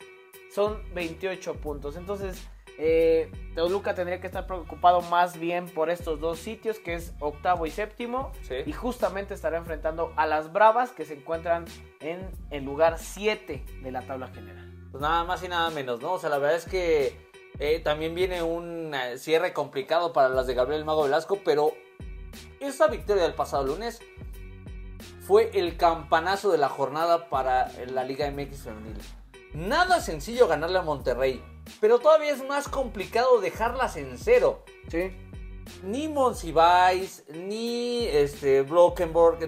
son 0.53 0.81
28 0.95 1.55
puntos. 1.57 1.97
Entonces, 1.97 2.49
eh, 2.79 3.31
Toluca 3.55 3.95
tendría 3.95 4.21
que 4.21 4.27
estar 4.27 4.47
preocupado 4.47 5.03
más 5.03 5.39
bien 5.39 5.67
por 5.67 5.91
estos 5.91 6.21
dos 6.21 6.39
sitios, 6.39 6.79
que 6.79 6.95
es 6.95 7.15
octavo 7.21 7.67
y 7.67 7.71
séptimo. 7.71 8.33
Sí. 8.43 8.57
Y 8.67 8.73
justamente 8.73 9.35
estará 9.35 9.59
enfrentando 9.59 10.13
a 10.17 10.27
las 10.27 10.53
Bravas, 10.53 10.93
que 10.93 11.05
se 11.05 11.15
encuentran 11.15 11.65
en 12.01 12.31
el 12.51 12.65
lugar 12.65 12.99
7 12.99 13.65
de 13.83 13.93
la 13.93 14.03
tabla 14.03 14.29
general. 14.29 14.73
Pues 14.91 15.01
nada 15.01 15.25
más 15.25 15.43
y 15.43 15.49
nada 15.49 15.71
menos, 15.71 16.01
¿no? 16.01 16.13
O 16.13 16.19
sea, 16.19 16.31
la 16.31 16.39
verdad 16.39 16.57
es 16.57 16.67
que 16.67 17.17
eh, 17.59 17.81
también 17.81 18.15
viene 18.15 18.43
un 18.43 18.95
eh, 18.95 19.19
cierre 19.19 19.53
complicado 19.53 20.13
para 20.13 20.29
las 20.29 20.47
de 20.47 20.55
Gabriel 20.55 20.85
Mago 20.85 21.05
Velasco, 21.05 21.39
pero 21.45 21.73
esa 22.61 22.89
victoria 22.89 23.23
del 23.23 23.35
pasado 23.35 23.65
lunes 23.65 24.01
fue 25.21 25.51
el 25.55 25.77
campanazo 25.77 26.51
de 26.51 26.59
la 26.59 26.69
jornada 26.69 27.29
para 27.29 27.71
la 27.87 28.05
Liga 28.05 28.31
MX 28.31 28.63
femenil. 28.63 28.99
Nada 29.55 30.01
sencillo 30.01 30.49
ganarle 30.49 30.79
a 30.79 30.83
Monterrey, 30.83 31.43
pero 31.81 31.99
todavía 31.99 32.33
es 32.33 32.45
más 32.47 32.69
complicado 32.69 33.41
dejarlas 33.41 33.97
en 33.97 34.19
cero. 34.19 34.65
Sí. 34.89 35.11
Ni 35.83 36.09
Monsiváis, 36.09 37.25
ni 37.29 38.07
este 38.07 38.65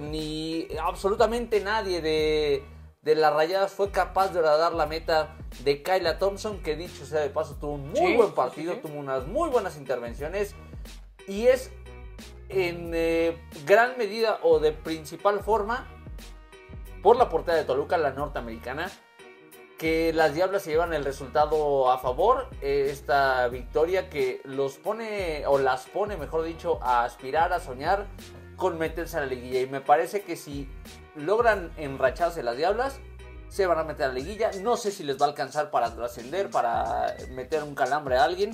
ni 0.00 0.68
absolutamente 0.80 1.60
nadie 1.60 2.00
de, 2.00 2.64
de 3.02 3.14
las 3.14 3.32
rayadas 3.34 3.72
fue 3.72 3.90
capaz 3.90 4.32
de 4.32 4.40
dar 4.40 4.74
la 4.74 4.86
meta 4.86 5.36
de 5.64 5.82
Kyla 5.82 6.18
Thompson, 6.18 6.62
que 6.62 6.76
dicho 6.76 7.04
sea 7.04 7.20
de 7.20 7.30
paso, 7.30 7.56
tuvo 7.56 7.72
un 7.72 7.88
muy 7.90 8.12
Sí, 8.12 8.16
buen 8.16 8.32
partido, 8.32 8.72
sí, 8.74 8.80
sí. 8.82 8.88
tuvo 8.88 8.98
unas 8.98 9.26
muy 9.26 9.48
buenas 9.50 9.76
intervenciones 9.76 10.54
y 11.26 11.46
es 11.46 11.70
en 12.48 12.92
eh, 12.94 13.40
gran 13.66 13.96
medida 13.98 14.38
o 14.42 14.58
de 14.60 14.72
principal 14.72 15.40
forma 15.40 15.88
por 17.02 17.16
la 17.16 17.28
portería 17.28 17.60
de 17.60 17.66
Toluca, 17.66 17.98
la 17.98 18.12
norteamericana, 18.12 18.90
que 19.78 20.12
las 20.12 20.34
Diablas 20.34 20.62
se 20.62 20.70
llevan 20.70 20.92
el 20.94 21.04
resultado 21.04 21.90
a 21.90 21.98
favor. 21.98 22.48
eh, 22.60 22.88
esta 22.90 23.46
victoria 23.48 24.08
que 24.08 24.40
los 24.44 24.76
pone, 24.76 25.44
o 25.46 25.58
las 25.58 25.86
pone, 25.86 26.16
mejor 26.16 26.44
dicho, 26.44 26.78
a 26.82 27.04
aspirar, 27.04 27.52
a 27.52 27.60
soñar 27.60 28.06
con 28.56 28.78
meterse 28.78 29.16
a 29.16 29.20
la 29.20 29.26
liguilla. 29.26 29.60
Y 29.60 29.66
me 29.66 29.80
parece 29.80 30.22
que 30.22 30.36
si 30.36 30.68
logran 31.16 31.72
enracharse 31.76 32.42
las 32.42 32.56
Diablas, 32.56 33.00
se 33.48 33.66
van 33.66 33.78
a 33.78 33.84
meter 33.84 34.06
a 34.06 34.08
la 34.08 34.14
liguilla. 34.14 34.50
No 34.62 34.76
sé 34.76 34.90
si 34.90 35.02
les 35.04 35.20
va 35.20 35.26
a 35.26 35.28
alcanzar 35.30 35.70
para 35.70 35.94
trascender, 35.94 36.50
para 36.50 37.16
meter 37.30 37.62
un 37.62 37.74
calambre 37.74 38.16
a 38.16 38.24
alguien, 38.24 38.52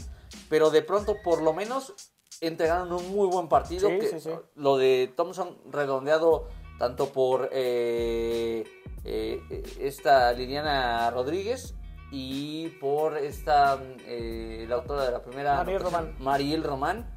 pero 0.48 0.70
de 0.70 0.82
pronto, 0.82 1.16
por 1.22 1.42
lo 1.42 1.52
menos, 1.52 1.94
entregaron 2.40 2.92
un 2.92 3.08
muy 3.14 3.28
buen 3.28 3.48
partido. 3.48 3.88
Sí, 3.88 3.98
que- 3.98 4.08
sí, 4.08 4.20
sí. 4.20 4.30
Lo 4.56 4.78
de 4.78 5.12
Thompson 5.16 5.58
redondeado 5.70 6.48
tanto 6.80 7.12
por 7.12 7.50
eh, 7.52 8.64
eh, 9.04 9.62
esta 9.80 10.32
Liliana 10.32 11.10
Rodríguez 11.10 11.74
y 12.10 12.68
por 12.80 13.18
esta 13.18 13.78
eh, 14.06 14.64
la 14.66 14.76
autora 14.76 15.04
de 15.04 15.12
la 15.12 15.22
primera 15.22 15.56
Mariel 15.56 15.82
Román. 15.82 16.16
Mariel 16.20 16.64
Román. 16.64 17.14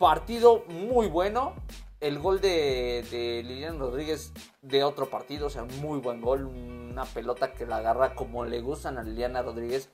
Partido 0.00 0.64
muy 0.66 1.06
bueno. 1.06 1.54
El 2.00 2.18
gol 2.18 2.40
de, 2.40 3.06
de 3.08 3.44
Liliana 3.44 3.78
Rodríguez 3.78 4.32
de 4.62 4.82
otro 4.82 5.08
partido, 5.08 5.46
o 5.46 5.50
sea, 5.50 5.62
muy 5.80 6.00
buen 6.00 6.20
gol. 6.20 6.46
Una 6.46 7.04
pelota 7.04 7.52
que 7.52 7.66
la 7.66 7.76
agarra 7.76 8.16
como 8.16 8.44
le 8.44 8.60
gustan 8.60 8.98
a 8.98 9.04
Liliana 9.04 9.42
Rodríguez. 9.42 9.90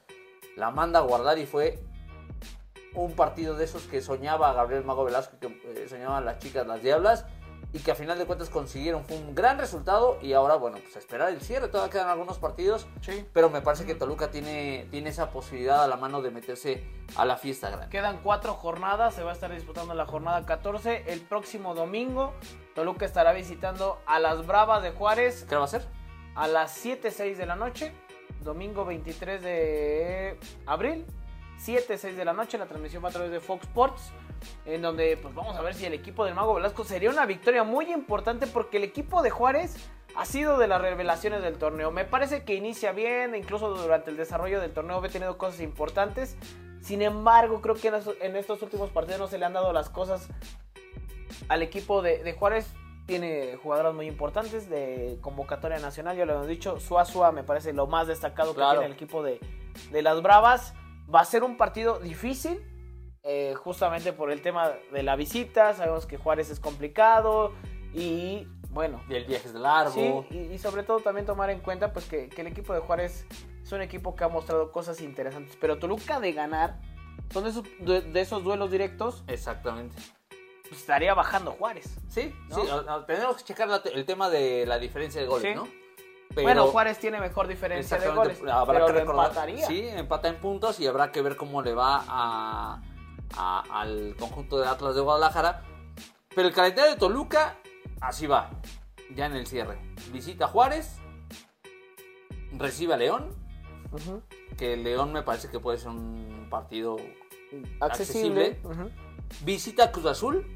La 0.56 0.70
manda 0.70 1.00
a 1.00 1.02
guardar 1.02 1.38
y 1.38 1.44
fue 1.44 1.78
un 2.94 3.12
partido 3.12 3.54
de 3.54 3.64
esos 3.64 3.82
que 3.82 4.00
soñaba 4.00 4.54
Gabriel 4.54 4.84
Mago 4.84 5.04
Velasco, 5.04 5.36
que 5.38 5.88
soñaban 5.88 6.24
las 6.24 6.38
chicas, 6.38 6.66
las 6.66 6.82
diablas, 6.82 7.26
y 7.74 7.80
que 7.80 7.90
a 7.90 7.94
final 7.96 8.16
de 8.16 8.24
cuentas 8.24 8.48
consiguieron. 8.50 9.04
Fue 9.04 9.16
un 9.16 9.34
gran 9.34 9.58
resultado 9.58 10.16
y 10.22 10.32
ahora, 10.32 10.54
bueno, 10.54 10.78
pues 10.80 10.94
a 10.94 11.00
esperar 11.00 11.28
el 11.30 11.40
cierre. 11.40 11.66
Todavía 11.66 11.90
quedan 11.90 12.08
algunos 12.08 12.38
partidos, 12.38 12.86
Sí. 13.02 13.26
pero 13.32 13.50
me 13.50 13.60
parece 13.62 13.84
que 13.84 13.96
Toluca 13.96 14.30
tiene, 14.30 14.86
tiene 14.92 15.10
esa 15.10 15.30
posibilidad 15.30 15.82
a 15.82 15.88
la 15.88 15.96
mano 15.96 16.22
de 16.22 16.30
meterse 16.30 16.84
a 17.16 17.24
la 17.24 17.36
fiesta 17.36 17.70
grande. 17.70 17.88
Quedan 17.90 18.20
cuatro 18.22 18.54
jornadas, 18.54 19.14
se 19.14 19.24
va 19.24 19.30
a 19.32 19.34
estar 19.34 19.52
disputando 19.52 19.92
la 19.92 20.06
jornada 20.06 20.46
14. 20.46 21.12
El 21.12 21.20
próximo 21.22 21.74
domingo, 21.74 22.32
Toluca 22.76 23.04
estará 23.04 23.32
visitando 23.32 23.98
a 24.06 24.20
las 24.20 24.46
Bravas 24.46 24.82
de 24.84 24.92
Juárez 24.92 25.44
¿Qué 25.48 25.56
va 25.56 25.64
a 25.64 25.68
ser? 25.68 25.84
a 26.36 26.46
las 26.46 26.84
7.06 26.84 27.34
de 27.36 27.46
la 27.46 27.56
noche. 27.56 27.92
Domingo 28.44 28.84
23 28.84 29.42
de 29.42 30.38
abril, 30.66 31.04
7.06 31.58 32.14
de 32.14 32.24
la 32.24 32.32
noche. 32.34 32.56
La 32.56 32.66
transmisión 32.66 33.02
va 33.04 33.08
a 33.08 33.12
través 33.12 33.32
de 33.32 33.40
Fox 33.40 33.64
Sports. 33.64 34.12
En 34.66 34.82
donde 34.82 35.16
pues 35.16 35.34
vamos 35.34 35.56
a 35.56 35.62
ver 35.62 35.74
si 35.74 35.84
el 35.86 35.92
equipo 35.94 36.24
del 36.24 36.34
Mago 36.34 36.54
Velasco 36.54 36.84
sería 36.84 37.10
una 37.10 37.26
victoria 37.26 37.64
muy 37.64 37.92
importante 37.92 38.46
porque 38.46 38.76
el 38.78 38.84
equipo 38.84 39.22
de 39.22 39.30
Juárez 39.30 39.76
ha 40.16 40.24
sido 40.26 40.58
de 40.58 40.68
las 40.68 40.80
revelaciones 40.80 41.42
del 41.42 41.58
torneo. 41.58 41.90
Me 41.90 42.04
parece 42.04 42.44
que 42.44 42.54
inicia 42.54 42.92
bien, 42.92 43.34
incluso 43.34 43.70
durante 43.70 44.10
el 44.10 44.16
desarrollo 44.16 44.60
del 44.60 44.72
torneo 44.72 44.98
ha 45.04 45.08
tenido 45.08 45.36
cosas 45.38 45.60
importantes. 45.60 46.36
Sin 46.80 47.02
embargo, 47.02 47.60
creo 47.60 47.74
que 47.74 47.88
en 47.88 47.94
estos, 47.94 48.16
en 48.20 48.36
estos 48.36 48.62
últimos 48.62 48.90
partidos 48.90 49.18
no 49.18 49.26
se 49.26 49.38
le 49.38 49.44
han 49.46 49.54
dado 49.54 49.72
las 49.72 49.88
cosas 49.90 50.28
al 51.48 51.62
equipo 51.62 52.02
de, 52.02 52.22
de 52.22 52.32
Juárez. 52.32 52.66
Tiene 53.06 53.56
jugadoras 53.62 53.92
muy 53.94 54.06
importantes 54.06 54.70
de 54.70 55.18
convocatoria 55.20 55.78
nacional, 55.78 56.16
ya 56.16 56.24
lo 56.24 56.34
hemos 56.34 56.46
dicho. 56.48 56.80
Suazua 56.80 57.32
me 57.32 57.42
parece 57.42 57.72
lo 57.74 57.86
más 57.86 58.06
destacado 58.06 58.54
Claro. 58.54 58.70
que 58.70 58.76
tiene 58.78 58.86
el 58.86 58.92
equipo 58.92 59.22
de, 59.22 59.40
de 59.90 60.02
las 60.02 60.22
Bravas. 60.22 60.74
Va 61.14 61.20
a 61.20 61.24
ser 61.26 61.42
un 61.42 61.58
partido 61.58 61.98
difícil, 61.98 62.62
eh, 63.24 63.54
justamente 63.56 64.12
por 64.12 64.30
el 64.30 64.42
tema 64.42 64.72
de 64.92 65.02
la 65.02 65.16
visita. 65.16 65.74
Sabemos 65.74 66.06
que 66.06 66.16
Juárez 66.18 66.50
es 66.50 66.60
complicado 66.60 67.52
y 67.92 68.46
bueno, 68.70 69.00
Y 69.08 69.14
el 69.14 69.24
viaje 69.24 69.48
es 69.48 69.54
largo. 69.54 70.26
Sí, 70.28 70.36
y, 70.36 70.38
y 70.54 70.58
sobre 70.58 70.82
todo 70.82 71.00
también 71.00 71.26
tomar 71.26 71.48
en 71.50 71.60
cuenta 71.60 71.92
pues 71.92 72.06
que, 72.06 72.28
que 72.28 72.40
el 72.42 72.48
equipo 72.48 72.72
de 72.74 72.80
Juárez 72.80 73.26
es 73.62 73.72
un 73.72 73.80
equipo 73.82 74.14
que 74.14 74.24
ha 74.24 74.28
mostrado 74.28 74.70
cosas 74.72 75.00
interesantes. 75.00 75.56
Pero 75.60 75.78
Toluca 75.78 76.20
de 76.20 76.32
ganar, 76.32 76.80
son 77.32 77.44
de 77.44 77.50
esos, 77.50 77.64
de, 77.80 78.00
de 78.02 78.20
esos 78.20 78.42
duelos 78.44 78.70
directos, 78.70 79.22
Exactamente. 79.28 79.94
pues, 80.68 80.80
estaría 80.80 81.14
bajando 81.14 81.52
Juárez. 81.52 81.96
Sí, 82.08 82.34
¿No? 82.48 82.56
sí, 82.56 82.62
tenemos 83.06 83.36
que 83.38 83.44
checar 83.44 83.68
la- 83.68 83.82
el 83.92 84.04
tema 84.04 84.28
de 84.28 84.66
la 84.66 84.78
diferencia 84.78 85.20
de 85.20 85.26
goles, 85.28 85.48
Sí. 85.50 85.54
¿no? 85.54 85.66
Pero- 86.34 86.42
bueno, 86.42 86.66
Juárez 86.66 86.98
tiene 86.98 87.20
mejor 87.20 87.46
diferencia 87.46 87.96
de 87.96 88.08
goles, 88.10 88.40
habrá 88.50 88.72
pero 88.80 88.86
que 88.86 88.92
recordar- 89.04 89.28
empataría. 89.28 89.66
Sí, 89.68 89.86
empata 89.86 90.26
en 90.28 90.36
puntos 90.40 90.80
y 90.80 90.86
habrá 90.88 91.12
que 91.12 91.22
ver 91.22 91.36
cómo 91.36 91.62
le 91.62 91.74
va 91.74 92.02
a, 92.08 92.82
a- 93.36 93.64
al 93.80 94.14
conjunto 94.18 94.58
de 94.58 94.66
Atlas 94.66 94.94
de 94.94 95.00
Guadalajara. 95.00 95.62
Pero 96.34 96.48
el 96.48 96.54
calendario 96.54 96.92
de 96.92 96.98
Toluca, 96.98 97.58
así 98.00 98.26
va, 98.26 98.50
ya 99.14 99.26
en 99.26 99.36
el 99.36 99.46
cierre. 99.46 99.78
Visita 100.12 100.46
a 100.46 100.48
Juárez, 100.48 100.96
recibe 102.52 102.94
a 102.94 102.96
León, 102.96 103.30
que 104.56 104.76
León 104.76 105.12
me 105.12 105.22
parece 105.22 105.48
que 105.48 105.60
puede 105.60 105.78
ser 105.78 105.88
un 105.90 106.48
partido 106.50 106.96
accesible. 107.80 108.58
accesible. 108.60 108.92
Visita 109.44 109.90
Cruz 109.92 110.06
Azul 110.06 110.46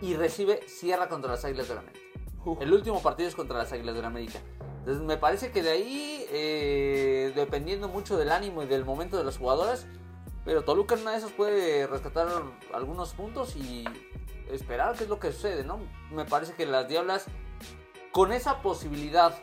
y 0.00 0.14
recibe, 0.14 0.60
cierra 0.68 1.08
contra 1.08 1.30
las 1.32 1.44
Águilas 1.44 1.68
del 1.68 1.78
América. 1.78 2.00
Uf. 2.44 2.60
El 2.60 2.72
último 2.72 3.00
partido 3.02 3.28
es 3.28 3.34
contra 3.34 3.56
las 3.58 3.72
Águilas 3.72 3.94
del 3.94 4.04
América. 4.04 4.38
Entonces 4.80 5.02
me 5.02 5.16
parece 5.16 5.50
que 5.50 5.62
de 5.62 5.70
ahí, 5.70 6.26
eh, 6.30 7.32
dependiendo 7.34 7.88
mucho 7.88 8.18
del 8.18 8.30
ánimo 8.32 8.62
y 8.62 8.66
del 8.66 8.84
momento 8.84 9.16
de 9.16 9.24
las 9.24 9.38
jugadoras, 9.38 9.86
pero 10.44 10.62
Toluca 10.62 10.94
en 10.94 11.02
una 11.02 11.12
de 11.12 11.18
esas 11.18 11.32
puede 11.32 11.86
rescatar 11.86 12.26
algunos 12.72 13.14
puntos 13.14 13.56
y 13.56 13.84
esperar 14.50 14.94
qué 14.96 15.04
es 15.04 15.10
lo 15.10 15.18
que 15.18 15.32
sucede, 15.32 15.64
¿no? 15.64 15.80
Me 16.10 16.24
parece 16.24 16.52
que 16.54 16.66
las 16.66 16.88
Diablas, 16.88 17.26
con 18.12 18.32
esa 18.32 18.60
posibilidad 18.62 19.34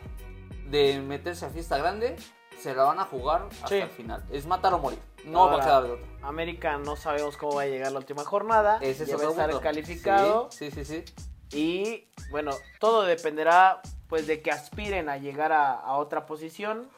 de 0.69 0.99
meterse 1.01 1.45
a 1.45 1.49
fiesta 1.49 1.77
grande, 1.77 2.15
se 2.59 2.73
la 2.75 2.83
van 2.83 2.99
a 2.99 3.05
jugar 3.05 3.47
hasta 3.51 3.67
Sí. 3.67 3.75
el 3.75 3.89
final. 3.89 4.23
Es 4.31 4.45
matar 4.45 4.73
o 4.73 4.79
morir. 4.79 4.99
No 5.25 5.39
Ahora, 5.43 5.57
va 5.57 5.61
a 5.61 5.65
quedar 5.65 5.83
de 5.83 5.91
otra. 5.91 6.05
América 6.21 6.77
no 6.77 6.95
sabemos 6.95 7.35
cómo 7.37 7.55
va 7.55 7.63
a 7.63 7.65
llegar 7.65 7.91
la 7.91 7.99
última 7.99 8.23
jornada. 8.23 8.77
Ese 8.81 9.03
es 9.03 9.11
va 9.19 9.27
a 9.27 9.29
estar 9.31 9.59
calificado. 9.59 10.49
Sí, 10.51 10.71
sí, 10.71 10.85
sí. 10.85 11.03
sí. 11.05 11.57
Y 11.57 12.07
bueno, 12.29 12.51
todo 12.79 13.03
dependerá 13.03 13.81
pues 14.07 14.27
de 14.27 14.41
que 14.41 14.51
aspiren 14.51 15.09
a 15.09 15.17
llegar 15.17 15.51
a, 15.51 15.73
a 15.73 15.97
otra 15.97 16.25
posición. 16.25 16.89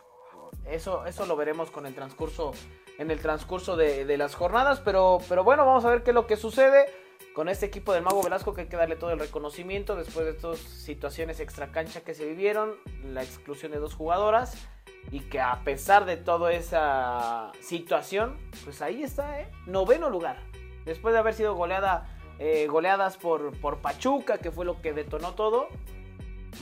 Eso, 0.65 1.05
eso 1.05 1.25
lo 1.25 1.35
veremos 1.35 1.71
con 1.71 1.85
el 1.85 1.95
transcurso, 1.95 2.53
en 2.97 3.11
el 3.11 3.19
transcurso 3.19 3.75
de, 3.75 4.05
de 4.05 4.17
las 4.17 4.35
jornadas. 4.35 4.79
Pero, 4.79 5.19
pero 5.27 5.43
bueno, 5.43 5.65
vamos 5.65 5.85
a 5.85 5.89
ver 5.89 6.03
qué 6.03 6.11
es 6.11 6.15
lo 6.15 6.27
que 6.27 6.37
sucede 6.37 6.85
con 7.33 7.49
este 7.49 7.65
equipo 7.65 7.93
del 7.93 8.03
Mago 8.03 8.21
Velasco 8.21 8.53
que 8.53 8.61
hay 8.61 8.67
que 8.67 8.77
darle 8.77 8.95
todo 8.95 9.11
el 9.11 9.19
reconocimiento 9.19 9.95
después 9.95 10.25
de 10.25 10.31
estas 10.33 10.59
situaciones 10.59 11.39
extracancha 11.39 12.01
que 12.01 12.13
se 12.13 12.27
vivieron, 12.27 12.75
la 13.03 13.23
exclusión 13.23 13.71
de 13.71 13.79
dos 13.79 13.95
jugadoras 13.95 14.67
y 15.11 15.21
que 15.21 15.41
a 15.41 15.63
pesar 15.63 16.05
de 16.05 16.17
toda 16.17 16.53
esa 16.53 17.51
situación, 17.59 18.37
pues 18.63 18.81
ahí 18.81 19.03
está, 19.03 19.41
¿eh? 19.41 19.49
noveno 19.65 20.09
lugar. 20.09 20.37
Después 20.85 21.13
de 21.13 21.19
haber 21.19 21.33
sido 21.33 21.55
goleada, 21.55 22.07
eh, 22.39 22.67
goleadas 22.67 23.17
por, 23.17 23.59
por 23.59 23.79
Pachuca, 23.79 24.37
que 24.37 24.51
fue 24.51 24.65
lo 24.65 24.81
que 24.81 24.93
detonó 24.93 25.33
todo, 25.33 25.67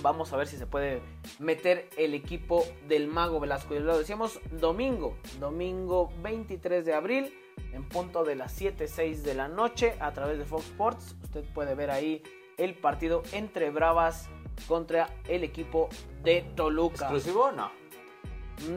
vamos 0.02 0.34
a 0.34 0.38
ver 0.38 0.48
si 0.48 0.58
se 0.58 0.66
puede 0.66 1.02
meter 1.40 1.90
el 1.98 2.14
equipo 2.14 2.64
del 2.88 3.08
Mago 3.08 3.40
Velasco. 3.40 3.76
Y 3.76 3.80
lo 3.80 3.98
decíamos 3.98 4.40
domingo, 4.52 5.18
domingo 5.40 6.12
23 6.22 6.86
de 6.86 6.94
abril, 6.94 7.34
en 7.74 7.88
punto 7.88 8.24
de 8.24 8.36
las 8.36 8.52
7, 8.52 8.88
6 8.88 9.24
de 9.24 9.34
la 9.34 9.48
noche, 9.48 9.96
a 10.00 10.12
través 10.12 10.38
de 10.38 10.46
Fox 10.46 10.66
Sports. 10.66 11.16
Usted 11.24 11.44
puede 11.54 11.76
ver 11.76 11.92
ahí 11.92 12.24
el 12.58 12.76
partido 12.76 13.24
entre 13.32 13.70
Bravas 13.70 14.30
contra 14.68 15.10
el 15.28 15.44
equipo 15.44 15.90
de 16.24 16.42
Toluca. 16.56 17.06
¿Exclusivo? 17.06 17.52
No. 17.52 17.72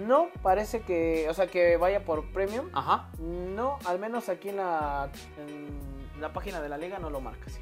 No 0.07 0.31
parece 0.43 0.81
que, 0.81 1.29
o 1.29 1.35
sea, 1.35 1.47
que 1.47 1.77
vaya 1.77 2.05
por 2.05 2.25
premium. 2.33 2.71
Ajá. 2.73 3.11
No, 3.19 3.79
al 3.85 3.99
menos 3.99 4.29
aquí 4.29 4.49
en 4.49 4.57
la, 4.57 5.11
en 5.37 6.21
la 6.21 6.33
página 6.33 6.61
de 6.63 6.69
la 6.69 6.79
liga 6.79 6.99
no 6.99 7.11
lo 7.11 7.21
marca 7.21 7.45
así. 7.47 7.61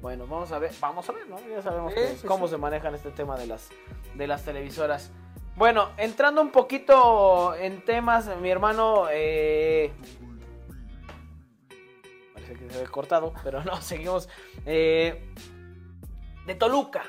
Bueno, 0.00 0.26
vamos 0.26 0.50
a 0.52 0.58
ver, 0.58 0.72
vamos 0.80 1.08
a 1.08 1.12
ver, 1.12 1.28
¿no? 1.28 1.36
Ya 1.48 1.60
sabemos 1.62 1.92
Sí, 1.92 2.00
que- 2.00 2.16
sí, 2.16 2.26
cómo 2.26 2.46
sí. 2.46 2.52
se 2.52 2.58
manejan 2.58 2.94
este 2.94 3.10
tema 3.10 3.36
de 3.36 3.46
las, 3.46 3.68
de 4.14 4.26
las 4.26 4.44
televisoras. 4.44 5.10
Bueno, 5.56 5.90
entrando 5.98 6.40
un 6.40 6.50
poquito 6.50 7.54
en 7.54 7.84
temas, 7.84 8.28
mi 8.40 8.48
hermano, 8.50 9.06
eh, 9.10 9.92
parece 12.32 12.54
que 12.54 12.70
se 12.70 12.78
ve 12.82 12.88
cortado, 12.88 13.32
pero 13.44 13.62
no, 13.64 13.76
seguimos. 13.82 14.28
Eh, 14.64 15.34
de 16.46 16.54
Toluca. 16.54 17.02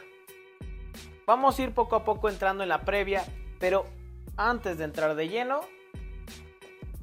Vamos 1.25 1.57
a 1.57 1.61
ir 1.63 1.73
poco 1.73 1.95
a 1.95 2.03
poco 2.03 2.27
entrando 2.29 2.63
en 2.63 2.69
la 2.69 2.81
previa, 2.81 3.23
pero 3.59 3.85
antes 4.35 4.77
de 4.77 4.83
entrar 4.83 5.15
de 5.15 5.29
lleno, 5.29 5.61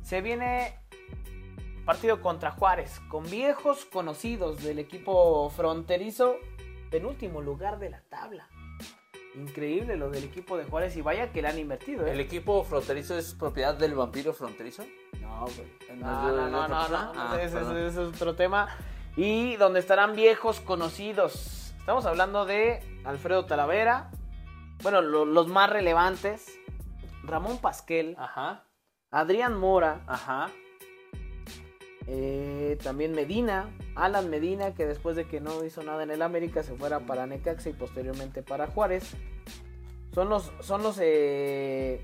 se 0.03 0.21
viene 0.21 0.75
partido 1.89 2.21
contra 2.21 2.51
Juárez, 2.51 3.01
con 3.09 3.25
viejos 3.31 3.87
conocidos 3.87 4.63
del 4.63 4.79
equipo 4.79 5.49
fronterizo, 5.49 6.37
penúltimo 6.91 7.41
lugar 7.41 7.79
de 7.79 7.89
la 7.89 8.03
tabla. 8.11 8.47
Increíble 9.35 9.97
lo 9.97 10.11
del 10.11 10.25
equipo 10.25 10.59
de 10.59 10.65
Juárez 10.67 10.99
y 10.99 11.01
vaya 11.01 11.33
que 11.33 11.41
le 11.41 11.49
han 11.49 11.59
invertido, 11.59 12.07
¿eh? 12.07 12.13
¿El 12.13 12.21
equipo 12.21 12.63
fronterizo 12.63 13.17
es 13.17 13.33
propiedad 13.33 13.75
del 13.75 13.95
vampiro 13.95 14.35
fronterizo? 14.35 14.85
No, 15.19 15.47
güey. 15.47 15.99
¿No 15.99 16.31
No, 16.31 16.69
no, 16.69 16.69
no? 16.69 17.13
Ah, 17.17 17.31
ese, 17.37 17.45
ese- 17.47 17.55
perdón. 17.57 17.77
ese 17.79 18.03
es 18.03 18.09
otro 18.09 18.35
tema. 18.37 18.69
Y 19.17 19.57
donde 19.57 19.81
estarán 19.81 20.15
viejos 20.15 20.61
conocidos. 20.61 21.73
Estamos 21.79 22.05
hablando 22.05 22.45
de 22.45 22.83
Alfredo 23.07 23.47
Talavera. 23.47 24.11
Bueno, 24.83 25.01
lo- 25.01 25.25
los 25.25 25.49
más 25.49 25.71
relevantes. 25.71 26.55
Ramón 27.23 27.57
Pasquel. 27.63 28.15
Ajá, 28.19 28.65
Adrián 29.11 29.55
Mora. 29.59 30.03
ajá. 30.07 30.51
Eh, 32.11 32.79
también 32.83 33.13
Medina. 33.13 33.69
Alan 33.95 34.31
Medina, 34.31 34.75
que 34.75 34.87
después 34.87 35.15
de 35.15 35.27
que 35.29 35.41
no 35.41 35.63
hizo 35.65 35.83
nada 35.83 36.03
en 36.03 36.11
el 36.11 36.23
América, 36.23 36.63
se 36.63 36.75
fuera 36.75 37.01
para 37.01 37.27
Necaxa 37.27 37.69
y 37.69 37.75
posteriormente 37.75 38.43
para 38.43 38.67
Juárez. 38.67 39.13
Son 40.15 40.29
los, 40.31 40.51
son 40.61 40.83
los, 40.83 40.99
eh, 41.03 42.01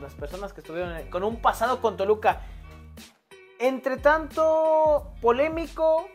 las 0.00 0.12
personas 0.14 0.52
que 0.52 0.60
estuvieron 0.60 0.94
en- 0.96 1.10
con 1.10 1.24
un 1.24 1.40
pasado 1.40 1.80
con 1.80 1.96
Toluca. 1.96 2.42
Entre 3.58 3.96
tanto 3.96 5.14
polémico, 5.22 6.06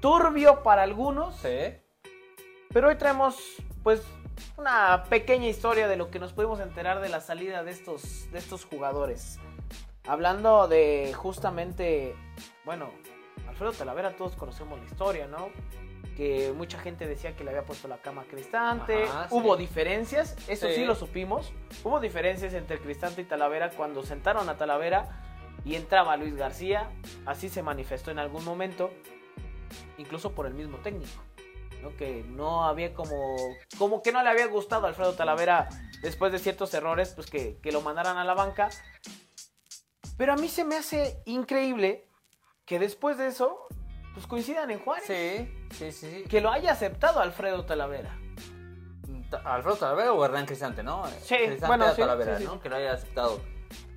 turbio 0.00 0.62
para 0.62 0.82
algunos, 0.84 1.36
Sí. 1.36 1.74
pero 2.72 2.88
hoy 2.88 2.96
traemos 2.96 3.36
pues 3.82 4.02
una 4.56 5.04
pequeña 5.10 5.48
historia 5.48 5.86
de 5.88 5.96
lo 5.96 6.10
que 6.10 6.18
nos 6.18 6.32
pudimos 6.32 6.60
enterar 6.60 7.00
de 7.00 7.08
la 7.08 7.20
salida 7.20 7.62
de 7.64 7.72
estos, 7.72 8.30
de 8.32 8.38
estos 8.38 8.64
jugadores. 8.64 9.38
Hablando 10.06 10.66
de 10.66 11.12
justamente, 11.14 12.16
bueno, 12.64 12.90
Alfredo 13.48 13.72
Talavera, 13.72 14.16
todos 14.16 14.34
conocemos 14.34 14.78
la 14.78 14.84
historia, 14.86 15.28
¿no? 15.28 15.50
Que 16.16 16.52
mucha 16.56 16.78
gente 16.78 17.06
decía 17.06 17.36
que 17.36 17.44
le 17.44 17.50
había 17.50 17.64
puesto 17.64 17.86
la 17.88 17.98
cama 17.98 18.22
a 18.22 18.24
Cristante. 18.24 19.04
Ajá, 19.04 19.28
sí. 19.28 19.34
Hubo 19.34 19.56
diferencias, 19.56 20.36
eso 20.48 20.66
sí. 20.68 20.74
Sí. 20.74 20.84
lo 20.84 20.94
supimos. 20.94 21.52
Hubo 21.84 22.00
diferencias 22.00 22.52
entre 22.54 22.78
Cristante 22.80 23.22
y 23.22 23.24
Talavera 23.24 23.70
cuando 23.70 24.02
sentaron 24.02 24.48
a 24.48 24.56
Talavera 24.56 25.22
y 25.64 25.76
entraba 25.76 26.16
Luis 26.16 26.34
García. 26.34 26.90
Así 27.24 27.48
se 27.48 27.62
manifestó 27.62 28.10
en 28.10 28.18
algún 28.18 28.44
momento, 28.44 28.90
incluso 29.98 30.32
por 30.32 30.46
el 30.46 30.54
mismo 30.54 30.78
técnico. 30.78 31.22
¿no? 31.80 31.96
Que 31.96 32.24
no 32.28 32.64
había 32.64 32.92
como. 32.92 33.16
Como 33.78 34.02
que 34.02 34.12
no 34.12 34.22
le 34.22 34.28
había 34.28 34.46
gustado 34.46 34.86
a 34.86 34.88
Alfredo 34.88 35.14
Talavera 35.14 35.68
después 36.02 36.32
de 36.32 36.38
ciertos 36.40 36.74
errores, 36.74 37.12
pues 37.14 37.30
que, 37.30 37.58
que 37.62 37.72
lo 37.72 37.80
mandaran 37.80 38.16
a 38.18 38.24
la 38.24 38.34
banca. 38.34 38.70
Pero 40.22 40.34
a 40.34 40.36
mí 40.36 40.46
se 40.46 40.62
me 40.64 40.76
hace 40.76 41.20
increíble 41.26 42.06
que 42.64 42.78
después 42.78 43.18
de 43.18 43.26
eso, 43.26 43.66
pues 44.14 44.24
coincidan 44.28 44.70
en 44.70 44.78
Juárez. 44.78 45.04
Sí, 45.04 45.52
sí, 45.72 45.90
sí. 45.90 46.10
sí. 46.22 46.24
Que 46.28 46.40
lo 46.40 46.48
haya 46.52 46.70
aceptado 46.70 47.18
Alfredo 47.18 47.64
Talavera. 47.64 48.16
Ta- 49.30 49.42
Alfredo 49.44 49.78
Talavera 49.78 50.12
o 50.12 50.24
Hernán 50.24 50.46
Cristante, 50.46 50.84
¿no? 50.84 51.04
Sí, 51.22 51.34
Cristante 51.34 51.66
bueno, 51.66 51.86
a 51.86 51.94
sí, 51.96 52.02
Talavera, 52.02 52.38
sí. 52.38 52.44
¿no? 52.44 52.60
Que 52.60 52.68
lo 52.68 52.76
haya 52.76 52.92
aceptado. 52.92 53.40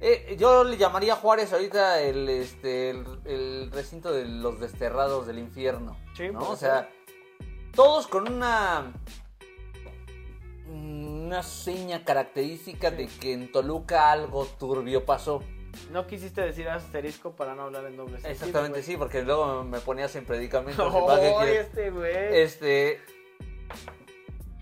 Eh, 0.01 0.35
yo 0.39 0.63
le 0.63 0.77
llamaría 0.77 1.13
a 1.13 1.17
Juárez 1.17 1.53
ahorita 1.53 2.01
el, 2.01 2.27
este, 2.27 2.89
el, 2.89 3.05
el 3.25 3.71
recinto 3.71 4.11
de 4.11 4.25
los 4.25 4.59
desterrados 4.59 5.27
del 5.27 5.37
infierno. 5.37 5.95
Sí, 6.17 6.29
¿no? 6.31 6.39
puede 6.39 6.51
O 6.53 6.55
sea, 6.55 6.89
todos 7.75 8.07
con 8.07 8.33
una 8.33 8.91
una 10.67 11.43
seña 11.43 12.03
característica 12.03 12.89
Sí. 12.89 12.95
de 12.95 13.07
que 13.07 13.33
en 13.33 13.51
Toluca 13.51 14.11
algo 14.11 14.45
turbio 14.45 15.05
pasó. 15.05 15.43
No 15.91 16.07
quisiste 16.07 16.41
decir 16.41 16.67
asterisco 16.69 17.31
para 17.31 17.55
no 17.55 17.63
hablar 17.63 17.85
en 17.85 17.97
doble 17.97 18.13
sentido. 18.13 18.33
Exactamente, 18.33 18.83
sí, 18.83 18.97
porque 18.97 19.23
luego 19.23 19.63
me 19.63 19.79
ponías 19.79 20.15
en 20.15 20.25
¿para 21.07 21.21
qué 21.21 21.35
quieres? 21.39 21.67
este 21.67 21.89
güey. 21.91 22.37
Este. 22.41 23.01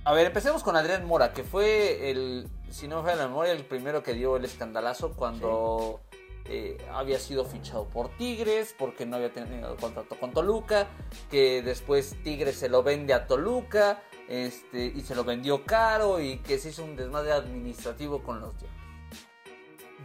A 0.06 0.13
ver, 0.13 0.28
empecemos 0.28 0.63
con 0.63 0.76
Adrián 0.76 1.06
Mora, 1.06 1.32
que 1.32 1.43
fue 1.43 2.12
el, 2.12 2.49
si 2.69 2.88
no 2.88 2.97
me 2.97 3.04
falla 3.04 3.23
la 3.23 3.28
memoria, 3.28 3.54
el 3.54 3.63
primero 3.63 4.04
que 4.04 4.13
dio 4.13 4.36
el 4.36 4.43
escandalazo 4.43 5.13
cuando 5.13 6.02
eh, 6.45 6.78
había 6.91 7.19
sido 7.19 7.45
fichado 7.45 7.86
por 7.86 8.10
Tigres, 8.17 8.76
porque 8.78 9.06
no 9.06 9.15
había 9.15 9.32
tenido 9.32 9.78
contrato 9.78 10.19
con 10.19 10.34
Toluca, 10.34 10.88
que 11.32 11.62
después 11.62 12.17
Tigres 12.23 12.58
se 12.58 12.67
lo 12.67 12.84
vende 12.84 13.13
a 13.13 13.28
Toluca, 13.28 14.04
este, 14.28 14.86
y 14.86 15.02
se 15.02 15.15
lo 15.15 15.23
vendió 15.23 15.63
caro, 15.63 16.19
y 16.19 16.39
que 16.39 16.58
se 16.58 16.69
hizo 16.69 16.84
un 16.84 16.97
desmadre 16.97 17.32
administrativo 17.32 18.21
con 18.23 18.41
los. 18.41 18.54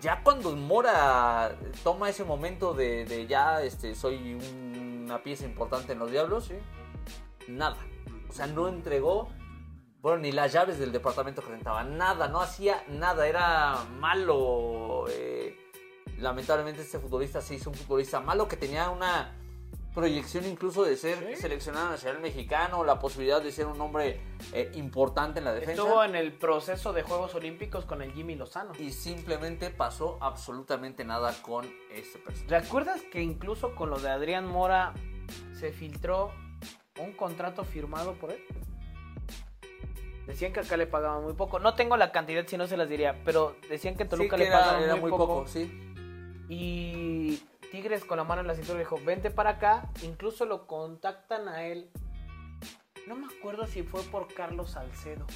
Ya 0.00 0.22
cuando 0.22 0.54
Mora 0.54 1.56
toma 1.82 2.08
ese 2.08 2.24
momento 2.24 2.72
de, 2.72 3.04
de 3.04 3.26
ya 3.26 3.62
este, 3.62 3.94
soy 3.94 4.34
un- 4.34 5.02
una 5.04 5.22
pieza 5.22 5.44
importante 5.44 5.92
en 5.92 5.98
los 5.98 6.11
Diablos, 6.11 6.50
nada. 7.48 7.76
O 8.28 8.32
sea, 8.32 8.46
no 8.46 8.68
entregó, 8.68 9.28
bueno, 10.02 10.18
ni 10.18 10.32
las 10.32 10.52
llaves 10.52 10.78
del 10.78 10.92
departamento 10.92 11.42
que 11.42 11.48
rentaba, 11.50 11.82
nada, 11.82 12.28
no 12.28 12.40
hacía 12.40 12.84
nada, 12.88 13.26
era 13.26 13.76
malo. 13.98 15.06
eh, 15.11 15.56
lamentablemente 16.18 16.82
este 16.82 16.98
futbolista 16.98 17.40
se 17.40 17.54
hizo 17.54 17.70
un 17.70 17.76
futbolista 17.76 18.20
malo 18.20 18.48
que 18.48 18.56
tenía 18.56 18.90
una, 18.90 19.34
proyección 20.02 20.44
incluso 20.46 20.84
de 20.84 20.96
ser 20.96 21.37
seleccionado 21.37 21.90
nacional 21.90 22.22
mexicano, 22.22 22.84
la 22.84 22.98
posibilidad 23.00 23.42
de 23.42 23.50
ser 23.50 23.66
un 23.66 23.80
hombre 23.80 24.20
eh, 24.52 24.70
importante 24.74 25.40
en 25.40 25.44
la 25.44 25.52
defensa. 25.52 25.82
Estuvo 25.82 26.04
en 26.04 26.14
el 26.14 26.32
proceso 26.32 26.92
de 26.92 27.02
Juegos 27.02 27.34
Olímpicos 27.34 27.84
con 27.84 28.00
el 28.02 28.12
Jimmy 28.12 28.37
Lozano. 28.37 28.72
Y 28.78 28.92
simplemente 28.92 29.70
pasó 29.70 30.16
absolutamente 30.20 31.04
nada 31.04 31.34
con 31.42 31.66
este 31.92 32.20
personaje. 32.20 32.61
¿Recuerdas 32.61 33.02
que 33.11 33.20
incluso 33.22 33.74
con 33.74 33.90
lo 33.90 33.98
de 33.98 34.08
Adrián 34.08 34.46
Mora 34.46 34.94
se 35.58 35.72
filtró 35.72 36.30
un 37.00 37.12
contrato 37.14 37.64
firmado 37.64 38.14
por 38.14 38.30
él? 38.30 38.44
Decían 40.28 40.52
que 40.52 40.61
acá 40.61 40.76
le 40.76 40.87
pagaban 40.87 41.24
muy 41.24 41.32
poco. 41.32 41.58
No 41.58 41.74
tengo 41.74 41.96
la 41.96 42.12
cantidad, 42.12 42.46
si 42.46 42.56
no 42.56 42.66
se 42.68 42.76
las 42.76 42.88
diría, 42.88 43.16
pero 43.24 43.56
decían 43.68 43.96
que 43.96 44.04
Toluca 44.04 44.37
Sí, 44.37 44.42
que 44.42 44.44
le 44.44 44.46
era- 44.46 44.61
pagaban 44.61 44.82
era 44.84 44.96
muy, 44.96 45.11
poco. 45.11 45.44
sí. 45.48 45.72
Y 46.50 47.40
Tigres 47.70 48.04
con 48.04 48.16
la 48.16 48.24
mano 48.24 48.40
en 48.40 48.46
la 48.46 48.54
cintura 48.54 48.78
dijo, 48.78 48.98
vente 49.04 49.31
para 49.31 49.50
acá. 49.50 49.90
Incluso 50.02 50.44
lo 50.46 50.66
contactan 50.66 51.48
a 51.48 51.64
él. 51.64 51.90
No 53.07 53.16
me 53.16 53.26
acuerdo 53.26 53.66
si 53.66 53.83
fue 53.83 54.02
por 54.04 54.33
Carlos 54.33 54.72
Salcedo 54.72 55.26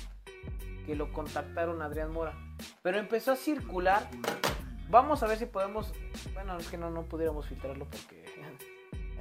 que 0.84 0.96
lo 0.96 1.12
contactaron 1.12 1.82
a 1.82 1.86
Adrián 1.86 2.12
Mora. 2.12 2.34
Pero 2.82 2.98
empezó 2.98 3.32
a 3.32 3.36
circular. 3.36 4.08
Vamos 4.88 5.22
a 5.22 5.26
ver 5.26 5.38
si 5.38 5.46
podemos... 5.46 5.92
Bueno, 6.34 6.56
es 6.58 6.68
que 6.68 6.76
no, 6.76 6.90
no 6.90 7.04
pudiéramos 7.04 7.46
filtrarlo 7.46 7.86
porque 7.86 8.24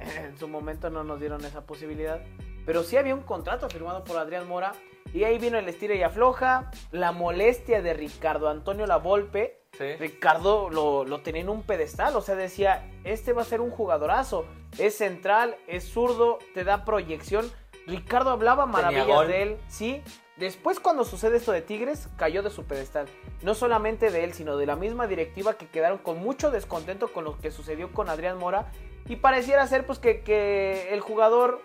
en 0.00 0.36
su 0.36 0.48
momento 0.48 0.90
no 0.90 1.04
nos 1.04 1.20
dieron 1.20 1.44
esa 1.44 1.64
posibilidad. 1.66 2.20
Pero 2.66 2.82
sí 2.82 2.96
había 2.96 3.14
un 3.14 3.22
contrato 3.22 3.68
firmado 3.68 4.04
por 4.04 4.18
Adrián 4.18 4.48
Mora. 4.48 4.72
Y 5.12 5.24
ahí 5.24 5.38
vino 5.38 5.58
el 5.58 5.68
estira 5.68 5.94
y 5.94 6.02
afloja. 6.02 6.70
La 6.90 7.12
molestia 7.12 7.82
de 7.82 7.94
Ricardo 7.94 8.48
Antonio 8.48 8.86
Lavolpe. 8.86 9.60
Sí. 9.78 9.96
Ricardo 9.96 10.68
lo, 10.68 11.04
lo 11.04 11.20
tenía 11.22 11.40
en 11.40 11.48
un 11.48 11.62
pedestal, 11.62 12.14
o 12.14 12.20
sea, 12.20 12.34
decía, 12.34 12.90
este 13.04 13.32
va 13.32 13.40
a 13.40 13.46
ser 13.46 13.62
un 13.62 13.70
jugadorazo, 13.70 14.44
es 14.76 14.98
central, 14.98 15.56
es 15.66 15.84
zurdo, 15.84 16.38
te 16.52 16.62
da 16.62 16.84
proyección. 16.84 17.50
Ricardo 17.86 18.30
hablaba 18.30 18.66
maravillas 18.66 19.26
de 19.26 19.42
él, 19.42 19.58
sí. 19.68 20.02
Después 20.36 20.78
cuando 20.78 21.04
sucede 21.04 21.38
esto 21.38 21.52
de 21.52 21.62
Tigres, 21.62 22.08
cayó 22.16 22.42
de 22.42 22.50
su 22.50 22.64
pedestal. 22.64 23.06
No 23.42 23.54
solamente 23.54 24.10
de 24.10 24.24
él, 24.24 24.34
sino 24.34 24.56
de 24.56 24.66
la 24.66 24.76
misma 24.76 25.06
directiva 25.06 25.54
que 25.54 25.68
quedaron 25.68 25.98
con 25.98 26.18
mucho 26.18 26.50
descontento 26.50 27.08
con 27.08 27.24
lo 27.24 27.38
que 27.38 27.50
sucedió 27.50 27.92
con 27.92 28.08
Adrián 28.08 28.38
Mora. 28.38 28.70
Y 29.08 29.16
pareciera 29.16 29.66
ser 29.66 29.86
pues 29.86 29.98
que, 29.98 30.22
que 30.22 30.92
el 30.92 31.00
jugador, 31.00 31.60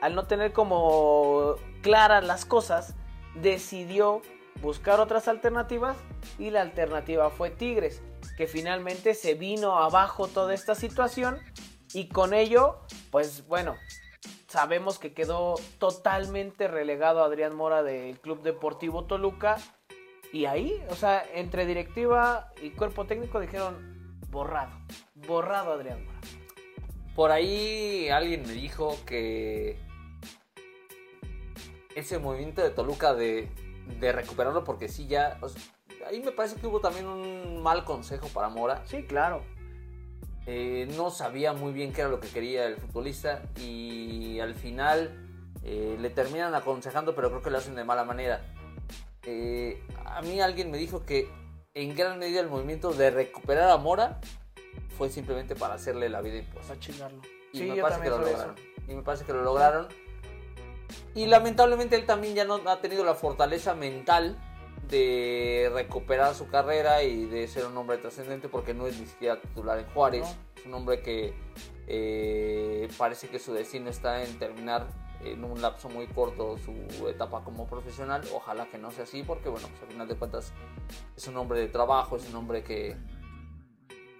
al 0.00 0.14
no 0.14 0.26
tener 0.26 0.52
como 0.52 1.56
claras 1.82 2.24
las 2.24 2.44
cosas, 2.46 2.94
decidió 3.34 4.22
buscar 4.62 5.00
otras 5.00 5.28
alternativas 5.28 5.96
y 6.38 6.50
la 6.50 6.62
alternativa 6.62 7.28
fue 7.30 7.50
Tigres, 7.50 8.00
que 8.36 8.46
finalmente 8.46 9.14
se 9.14 9.34
vino 9.34 9.78
abajo 9.78 10.28
toda 10.28 10.54
esta 10.54 10.74
situación 10.74 11.38
y 11.92 12.08
con 12.08 12.32
ello, 12.32 12.80
pues 13.10 13.46
bueno, 13.46 13.76
sabemos 14.46 14.98
que 14.98 15.12
quedó 15.12 15.56
totalmente 15.78 16.68
relegado 16.68 17.24
Adrián 17.24 17.54
Mora 17.54 17.82
del 17.82 18.18
Club 18.20 18.42
Deportivo 18.42 19.04
Toluca 19.04 19.58
y 20.32 20.46
ahí, 20.46 20.82
o 20.88 20.94
sea, 20.94 21.24
entre 21.34 21.66
directiva 21.66 22.52
y 22.62 22.70
cuerpo 22.70 23.06
técnico 23.06 23.40
dijeron 23.40 24.18
borrado, 24.30 24.72
borrado 25.26 25.72
Adrián 25.72 26.04
Mora. 26.04 26.18
Por 27.14 27.30
ahí 27.30 28.08
alguien 28.08 28.42
me 28.46 28.52
dijo 28.52 28.96
que 29.04 29.78
ese 31.94 32.18
movimiento 32.18 32.62
de 32.62 32.70
Toluca 32.70 33.14
de, 33.14 33.48
de 34.00 34.12
recuperarlo, 34.12 34.64
porque 34.64 34.88
sí 34.88 35.06
ya. 35.06 35.38
o 35.40 35.48
sea, 35.48 35.62
ahí 36.06 36.20
me 36.20 36.32
parece 36.32 36.56
que 36.56 36.66
hubo 36.66 36.80
también 36.80 37.06
un 37.06 37.62
mal 37.62 37.84
consejo 37.84 38.28
para 38.28 38.48
Mora. 38.48 38.82
Sí, 38.86 39.04
claro. 39.04 39.42
Eh, 40.46 40.88
no 40.96 41.10
sabía 41.10 41.52
muy 41.52 41.72
bien 41.72 41.92
qué 41.92 42.00
era 42.00 42.10
lo 42.10 42.18
que 42.18 42.28
quería 42.28 42.66
el 42.66 42.76
futbolista 42.76 43.42
y 43.60 44.40
al 44.40 44.54
final 44.54 45.28
eh, 45.62 45.96
le 46.00 46.10
terminan 46.10 46.54
aconsejando, 46.54 47.14
pero 47.14 47.30
creo 47.30 47.42
que 47.42 47.50
lo 47.50 47.58
hacen 47.58 47.76
de 47.76 47.84
mala 47.84 48.04
manera. 48.04 48.40
Eh, 49.24 49.80
a 50.04 50.20
mí 50.22 50.40
alguien 50.40 50.70
me 50.70 50.78
dijo 50.78 51.04
que 51.04 51.30
en 51.74 51.94
gran 51.94 52.18
medida 52.18 52.40
el 52.40 52.48
movimiento 52.48 52.92
de 52.92 53.10
recuperar 53.10 53.70
a 53.70 53.76
Mora 53.76 54.20
fue 54.98 55.10
simplemente 55.10 55.54
para 55.54 55.74
hacerle 55.74 56.08
la 56.08 56.20
vida 56.20 56.38
imposible. 56.38 56.68
Para 56.68 56.80
chingarlo. 56.80 57.22
Y 57.52 57.58
sí, 57.58 57.64
me 57.64 57.76
yo 57.76 57.82
parece 57.82 58.00
que 58.02 58.10
lo 58.10 58.18
lograron. 58.18 58.54
Y 58.88 58.94
me 58.94 59.02
parece 59.02 59.24
que 59.24 59.32
lo 59.32 59.42
lograron. 59.42 59.88
Y 61.14 61.26
lamentablemente 61.26 61.96
él 61.96 62.06
también 62.06 62.34
ya 62.34 62.44
no 62.44 62.60
ha 62.66 62.80
tenido 62.80 63.04
la 63.04 63.14
fortaleza 63.14 63.74
mental 63.74 64.38
de 64.88 65.70
recuperar 65.72 66.34
su 66.34 66.48
carrera 66.48 67.02
y 67.02 67.24
de 67.24 67.46
ser 67.48 67.66
un 67.66 67.76
hombre 67.76 67.98
trascendente 67.98 68.48
porque 68.48 68.74
no 68.74 68.86
es 68.86 68.98
ni 68.98 69.06
siquiera 69.06 69.40
titular 69.40 69.78
en 69.78 69.86
Juárez. 69.86 70.22
No. 70.22 70.60
Es 70.60 70.66
un 70.66 70.74
hombre 70.74 71.00
que 71.02 71.34
eh, 71.86 72.88
parece 72.98 73.28
que 73.28 73.38
su 73.38 73.52
destino 73.52 73.90
está 73.90 74.22
en 74.22 74.38
terminar 74.38 74.86
en 75.24 75.44
un 75.44 75.62
lapso 75.62 75.88
muy 75.88 76.06
corto 76.08 76.58
su 76.58 77.08
etapa 77.08 77.42
como 77.44 77.66
profesional. 77.66 78.22
Ojalá 78.32 78.66
que 78.66 78.78
no 78.78 78.90
sea 78.90 79.04
así 79.04 79.22
porque, 79.22 79.48
bueno, 79.48 79.68
pues, 79.68 79.82
al 79.82 79.88
final 79.88 80.08
de 80.08 80.16
cuentas 80.16 80.52
es 81.16 81.26
un 81.28 81.36
hombre 81.36 81.60
de 81.60 81.68
trabajo, 81.68 82.16
es 82.16 82.28
un 82.28 82.36
hombre 82.36 82.62
que, 82.62 82.96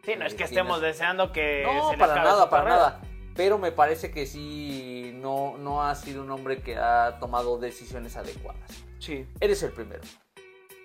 Sí, 0.04 0.14
no 0.18 0.26
es 0.26 0.34
que 0.34 0.44
estemos 0.44 0.80
deseando 0.80 1.30
que 1.30 1.62
no, 1.64 1.90
se 1.90 1.96
le 1.96 1.98
para 1.98 2.16
nada, 2.16 2.50
para 2.50 2.64
carrera. 2.64 2.76
nada. 2.76 3.00
Pero 3.34 3.58
me 3.58 3.72
parece 3.72 4.10
que 4.10 4.26
sí, 4.26 5.12
no, 5.14 5.56
no 5.58 5.82
ha 5.82 5.94
sido 5.94 6.22
un 6.22 6.30
hombre 6.30 6.62
que 6.62 6.76
ha 6.76 7.18
tomado 7.18 7.58
decisiones 7.58 8.16
adecuadas. 8.16 8.70
Sí. 8.98 9.26
Eres 9.40 9.62
el 9.62 9.72
primero. 9.72 10.02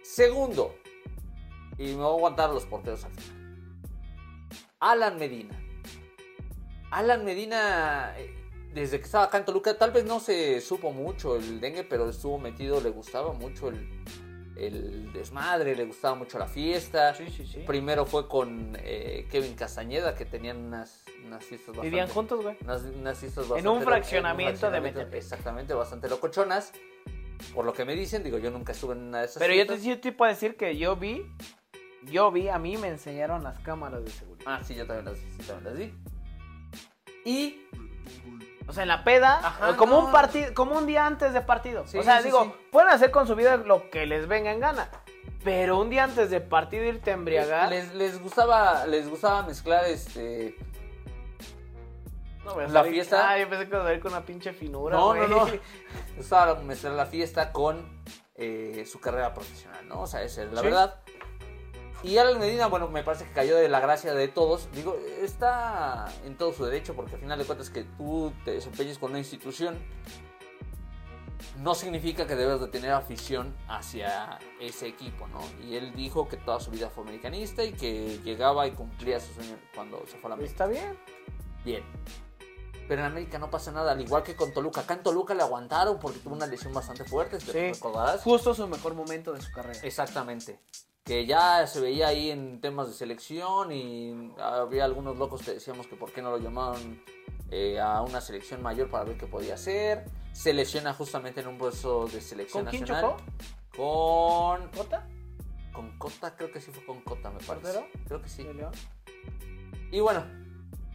Segundo, 0.03 0.75
y 1.77 1.87
me 1.87 1.95
voy 1.95 2.05
a 2.05 2.15
aguantar 2.15 2.49
los 2.51 2.65
porteros 2.65 3.03
al 3.03 3.11
final. 3.11 3.37
Alan 4.79 5.17
Medina. 5.17 5.55
Alan 6.91 7.25
Medina, 7.25 8.13
eh, 8.17 8.33
desde 8.73 8.99
que 8.99 9.05
estaba 9.05 9.25
acá 9.25 9.39
en 9.39 9.45
Toluca, 9.45 9.77
tal 9.77 9.91
vez 9.91 10.05
no 10.05 10.19
se 10.19 10.61
supo 10.61 10.91
mucho 10.91 11.35
el 11.35 11.59
dengue, 11.59 11.83
pero 11.83 12.09
estuvo 12.09 12.39
metido, 12.39 12.79
le 12.79 12.89
gustaba 12.89 13.33
mucho 13.33 13.69
el, 13.69 13.96
el 14.59 15.11
desmadre, 15.13 15.75
le 15.75 15.85
gustaba 15.85 16.15
mucho 16.15 16.37
la 16.39 16.47
fiesta. 16.47 17.13
Sí, 17.15 17.29
sí, 17.29 17.45
sí. 17.45 17.59
Primero 17.65 18.05
fue 18.05 18.27
con 18.27 18.77
eh, 18.81 19.27
Kevin 19.31 19.55
Castañeda, 19.55 20.15
que 20.15 20.25
tenían 20.25 20.57
unas, 20.57 21.03
unas 21.25 21.43
fiestas 21.43 21.67
bastante... 21.69 21.89
Vivían 21.89 22.07
juntos, 22.09 22.41
güey. 22.43 22.57
unas- 22.61 22.83
unas 22.83 23.17
fiestas 23.17 23.43
En 23.45 23.49
bastante 23.49 23.69
un 23.69 23.79
lo- 23.79 23.85
fraccionamiento 23.85 24.51
de 24.51 24.57
fraccionamiento, 24.57 24.99
Metepec. 24.99 25.17
Exactamente, 25.23 25.73
bastante 25.73 26.09
locochonas. 26.09 26.71
Por 27.53 27.65
lo 27.65 27.73
que 27.73 27.85
me 27.85 27.95
dicen, 27.95 28.23
digo, 28.23 28.37
yo 28.39 28.49
nunca 28.49 28.71
estuve 28.71 28.93
en 28.93 29.03
una 29.09 29.19
de 29.19 29.25
esas 29.25 29.37
Pero 29.37 29.53
yo 29.53 29.67
te, 29.67 29.77
sí 29.79 29.95
te 29.97 30.11
puedo 30.11 30.31
decir 30.31 30.55
que 30.57 30.75
yo 30.75 30.95
vi, 30.95 31.23
yo 32.03 32.31
vi, 32.31 32.49
a 32.49 32.57
mí 32.57 32.77
me 32.77 32.87
enseñaron 32.87 33.43
las 33.43 33.59
cámaras 33.59 34.03
de 34.03 34.09
seguridad. 34.09 34.43
Ah, 34.47 34.61
sí, 34.63 34.73
yo 34.73 34.87
también 34.87 35.05
las 35.05 35.17
sí, 35.17 35.47
también 35.47 35.63
las 35.65 35.77
vi. 35.77 35.93
Y 37.25 37.61
O 38.67 38.73
sea, 38.73 38.83
en 38.83 38.89
la 38.89 39.03
peda, 39.03 39.39
Ajá, 39.41 39.77
como 39.77 39.93
no. 39.99 40.05
un 40.07 40.11
partido, 40.11 40.53
como 40.53 40.77
un 40.77 40.85
día 40.85 41.05
antes 41.05 41.33
de 41.33 41.41
partido. 41.41 41.87
Sí, 41.87 41.97
o 41.99 42.03
sea, 42.03 42.17
sí, 42.19 42.25
digo, 42.25 42.43
sí. 42.43 42.51
pueden 42.71 42.89
hacer 42.89 43.11
con 43.11 43.25
su 43.27 43.35
vida 43.35 43.55
lo 43.57 43.89
que 43.89 44.05
les 44.05 44.27
venga 44.27 44.51
en 44.51 44.59
gana. 44.59 44.89
Pero 45.43 45.79
un 45.79 45.89
día 45.89 46.03
antes 46.03 46.29
de 46.29 46.41
partido 46.41 46.83
irte 46.83 47.11
a 47.11 47.13
embriagar. 47.13 47.69
les, 47.69 47.93
les 47.93 48.21
gustaba 48.21 48.85
les 48.85 49.09
gustaba 49.09 49.43
mezclar 49.43 49.85
este 49.85 50.57
no, 52.43 52.59
la 52.67 52.83
fiesta- 52.83 53.29
Ah, 53.29 53.37
yo 53.37 53.49
pensé 53.49 53.67
que 53.69 53.75
iba 53.75 53.89
a 53.89 53.99
con 53.99 54.11
una 54.13 54.25
pinche 54.25 54.53
finura. 54.53 54.95
No, 54.97 55.07
güey. 55.07 55.21
no, 55.21 55.27
no. 55.27 55.45
les 55.45 55.61
gustaba 56.17 56.55
mezclar 56.61 56.93
la 56.93 57.05
fiesta 57.05 57.51
con 57.51 58.01
eh, 58.35 58.85
su 58.89 58.99
carrera 58.99 59.33
profesional, 59.33 59.87
¿no? 59.87 60.01
O 60.01 60.07
sea, 60.07 60.21
esa 60.23 60.43
es 60.43 60.51
la 60.53 60.61
verdad. 60.61 60.99
Y 62.03 62.17
Alan 62.17 62.39
Medina, 62.39 62.67
bueno, 62.67 62.87
me 62.89 63.03
parece 63.03 63.25
que 63.25 63.31
cayó 63.31 63.57
de 63.57 63.69
la 63.69 63.79
gracia 63.79 64.13
de 64.13 64.27
todos. 64.27 64.69
Digo, 64.73 64.95
está 65.21 66.07
en 66.25 66.37
todo 66.37 66.53
su 66.53 66.63
derecho 66.65 66.95
porque 66.95 67.15
al 67.15 67.21
final 67.21 67.39
de 67.39 67.45
cuentas 67.45 67.69
que 67.69 67.83
tú 67.83 68.31
te 68.45 68.51
desempeñes 68.51 68.99
con 68.99 69.09
una 69.11 69.19
institución 69.19 69.77
no 71.57 71.73
significa 71.73 72.27
que 72.27 72.35
debes 72.35 72.59
de 72.61 72.67
tener 72.67 72.91
afición 72.91 73.55
hacia 73.67 74.37
ese 74.59 74.87
equipo, 74.87 75.27
¿no? 75.27 75.39
Y 75.65 75.75
él 75.75 75.91
dijo 75.95 76.27
que 76.27 76.37
toda 76.37 76.59
su 76.59 76.69
vida 76.69 76.89
fue 76.89 77.03
americanista 77.03 77.63
y 77.63 77.73
que 77.73 78.19
llegaba 78.23 78.67
y 78.67 78.71
cumplía 78.71 79.19
su 79.19 79.33
sueño 79.33 79.57
cuando 79.73 79.97
se 80.05 80.17
fue 80.17 80.27
a 80.27 80.29
la 80.29 80.33
América. 80.35 80.51
Está 80.51 80.67
bien. 80.67 80.97
Bien. 81.65 81.83
Pero 82.87 83.01
en 83.01 83.07
América 83.07 83.39
no 83.39 83.49
pasa 83.49 83.71
nada, 83.71 83.91
al 83.91 83.99
igual 84.01 84.23
que 84.23 84.35
con 84.35 84.53
Toluca. 84.53 84.81
Acá 84.81 84.93
en 84.93 85.03
Toluca 85.03 85.33
le 85.33 85.41
aguantaron 85.41 85.99
porque 85.99 86.19
tuvo 86.19 86.35
una 86.35 86.45
lesión 86.45 86.73
bastante 86.73 87.03
fuerte, 87.03 87.37
¿te 87.39 87.51
Sí. 87.51 87.73
recordarás? 87.73 88.21
Justo 88.21 88.53
su 88.53 88.67
mejor 88.67 88.93
momento 88.93 89.33
de 89.33 89.41
su 89.41 89.51
carrera. 89.51 89.79
Exactamente. 89.83 90.59
Que 91.07 91.25
ya 91.25 91.65
se 91.67 91.79
veía 91.79 92.09
ahí 92.09 92.29
en 92.31 92.59
temas 92.59 92.89
de 92.89 92.93
selección 92.93 93.71
y 93.71 94.33
había 94.39 94.83
algunos 94.83 95.17
locos 95.17 95.41
que 95.41 95.51
decíamos 95.53 95.87
que 95.87 95.95
por 95.95 96.11
qué 96.11 96.21
no 96.21 96.31
lo 96.31 96.37
llamaban 96.37 97.01
eh, 97.49 97.79
a 97.79 98.01
una 98.01 98.19
selección 98.19 98.61
mayor 98.61 98.89
para 98.91 99.05
ver 99.05 99.17
qué 99.17 99.25
podía 99.25 99.53
hacer. 99.53 100.03
Se 100.33 100.51
lesiona 100.53 100.93
justamente 100.93 101.39
en 101.39 101.47
un 101.47 101.57
proceso 101.57 102.07
de 102.07 102.19
selección 102.19 102.65
¿Con 102.65 102.71
quién 102.71 102.81
nacional. 102.81 103.15
chocó? 103.17 103.23
Con 103.77 104.67
¿Cota? 104.71 105.07
con 105.71 105.97
Cota, 105.97 106.35
creo 106.35 106.51
que 106.51 106.59
sí 106.59 106.71
fue 106.71 106.83
con 106.85 106.99
Cota, 107.01 107.29
me 107.29 107.39
parece. 107.39 107.67
¿Portero? 107.67 107.87
Creo 108.07 108.21
que 108.21 108.27
sí. 108.29 108.45
Y 109.91 109.99
bueno, 110.01 110.25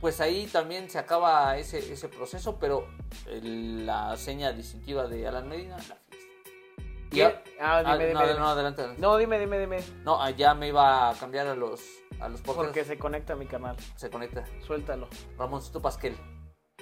pues 0.00 0.20
ahí 0.20 0.46
también 0.46 0.90
se 0.90 0.98
acaba 0.98 1.56
ese, 1.56 1.78
ese 1.92 2.08
proceso, 2.08 2.58
pero 2.58 2.86
el- 3.28 3.86
la 3.86 4.16
seña 4.16 4.52
distintiva 4.52 5.06
de 5.06 5.26
Alan 5.26 5.48
Medina, 5.48 5.76
la 5.88 5.96
fiesta. 7.12 7.42
Y 7.44 7.50
¿Qué? 7.52 7.60
a- 7.60 7.64
Ah, 7.64 7.82
ah, 7.86 7.96
dime, 7.96 8.12
no, 8.14 8.20
dime. 8.26 8.38
no, 8.40 8.48
adelante, 8.48 8.80
adelante. 8.80 9.00
No, 9.02 9.16
dime, 9.16 9.38
dime, 9.38 9.58
dime. 9.58 9.78
No, 10.04 10.20
allá 10.20 10.54
me 10.54 10.68
iba 10.68 11.10
a 11.10 11.14
cambiar 11.14 11.46
a 11.46 11.54
los, 11.54 11.80
a 12.20 12.28
los 12.28 12.40
porteros. 12.40 12.66
Porque 12.66 12.84
se 12.84 12.98
conecta 12.98 13.34
a 13.34 13.36
mi 13.36 13.46
canal. 13.46 13.76
Se 13.96 14.10
conecta. 14.10 14.44
Suéltalo. 14.66 15.08
Ramoncito 15.38 15.80
Pasquel. 15.80 16.16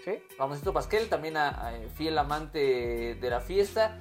¿Sí? 0.04 0.12
Ramoncito 0.38 0.72
Pasquel, 0.72 1.08
también 1.10 1.36
a- 1.36 1.66
a, 1.66 1.76
eh, 1.76 1.88
fiel 1.90 2.16
amante 2.16 3.14
de 3.20 3.30
la 3.30 3.40
fiesta, 3.40 4.00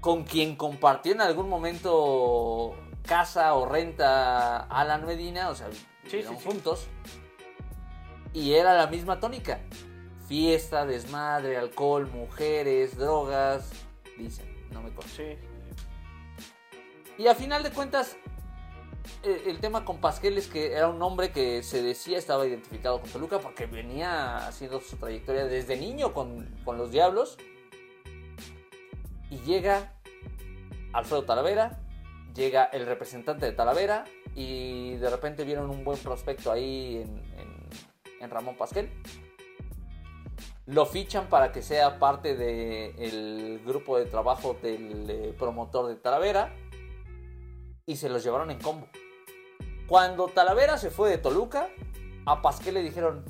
con 0.00 0.22
quien 0.24 0.54
compartió 0.56 1.12
en 1.12 1.20
algún 1.20 1.48
momento 1.48 2.76
casa 3.06 3.54
o 3.54 3.66
renta 3.66 4.58
Alan 4.64 5.04
Medina, 5.04 5.48
o 5.50 5.54
sea, 5.56 5.68
sí, 6.08 6.22
sí. 6.22 6.24
juntos. 6.44 6.86
Y 8.32 8.54
era 8.54 8.74
la 8.74 8.86
misma 8.86 9.18
tónica. 9.20 9.60
Fiesta, 10.28 10.86
desmadre, 10.86 11.56
alcohol, 11.58 12.06
mujeres, 12.06 12.96
drogas, 12.96 13.70
dicen, 14.16 14.46
no 14.70 14.80
me 14.82 14.90
consta. 14.94 15.22
Y 17.22 17.28
a 17.28 17.36
final 17.36 17.62
de 17.62 17.70
cuentas, 17.70 18.16
eh, 19.22 19.44
el 19.46 19.60
tema 19.60 19.84
con 19.84 19.98
Pasquel 19.98 20.36
es 20.38 20.48
que 20.48 20.72
era 20.72 20.88
un 20.88 21.00
hombre 21.02 21.30
que 21.30 21.62
se 21.62 21.80
decía 21.80 22.18
estaba 22.18 22.44
identificado 22.44 23.00
con 23.00 23.08
Toluca 23.10 23.38
porque 23.38 23.66
venía 23.66 24.48
haciendo 24.48 24.80
su 24.80 24.96
trayectoria 24.96 25.44
desde 25.44 25.76
niño 25.76 26.12
con, 26.12 26.46
con 26.64 26.78
los 26.78 26.90
Diablos. 26.90 27.38
Y 29.30 29.38
llega 29.42 29.92
Alfredo 30.92 31.22
Talavera, 31.24 31.78
llega 32.34 32.64
el 32.64 32.86
representante 32.86 33.46
de 33.46 33.52
Talavera 33.52 34.02
y 34.34 34.96
de 34.96 35.08
repente 35.08 35.44
vieron 35.44 35.70
un 35.70 35.84
buen 35.84 36.00
prospecto 36.00 36.50
ahí 36.50 36.96
en, 36.96 37.18
en- 37.38 37.68
en 38.20 38.30
Ramón 38.30 38.56
Pasquel. 38.56 38.90
Lo 40.66 40.86
fichan 40.86 41.28
para 41.28 41.52
que 41.52 41.62
sea 41.62 42.00
parte 42.00 42.34
del 42.34 43.60
grupo 43.64 43.96
de 43.96 44.06
trabajo 44.06 44.56
del 44.60 45.08
eh, 45.08 45.34
promotor 45.38 45.86
de 45.86 45.94
Talavera 45.94 46.52
y 47.86 47.96
se 47.96 48.08
los 48.08 48.22
llevaron 48.24 48.50
en 48.50 48.60
combo. 48.60 48.86
Cuando 49.88 50.28
Talavera 50.28 50.78
se 50.78 50.90
fue 50.90 51.10
de 51.10 51.18
Toluca, 51.18 51.68
a 52.26 52.40
Pasquel 52.40 52.74
le 52.74 52.82
dijeron, 52.82 53.24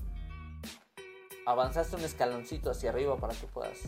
avanzaste 1.47 1.97
un 1.97 2.03
escaloncito 2.03 2.71
hacia 2.71 2.91
arriba 2.91 3.17
para 3.17 3.35
que 3.35 3.47
puedas 3.47 3.79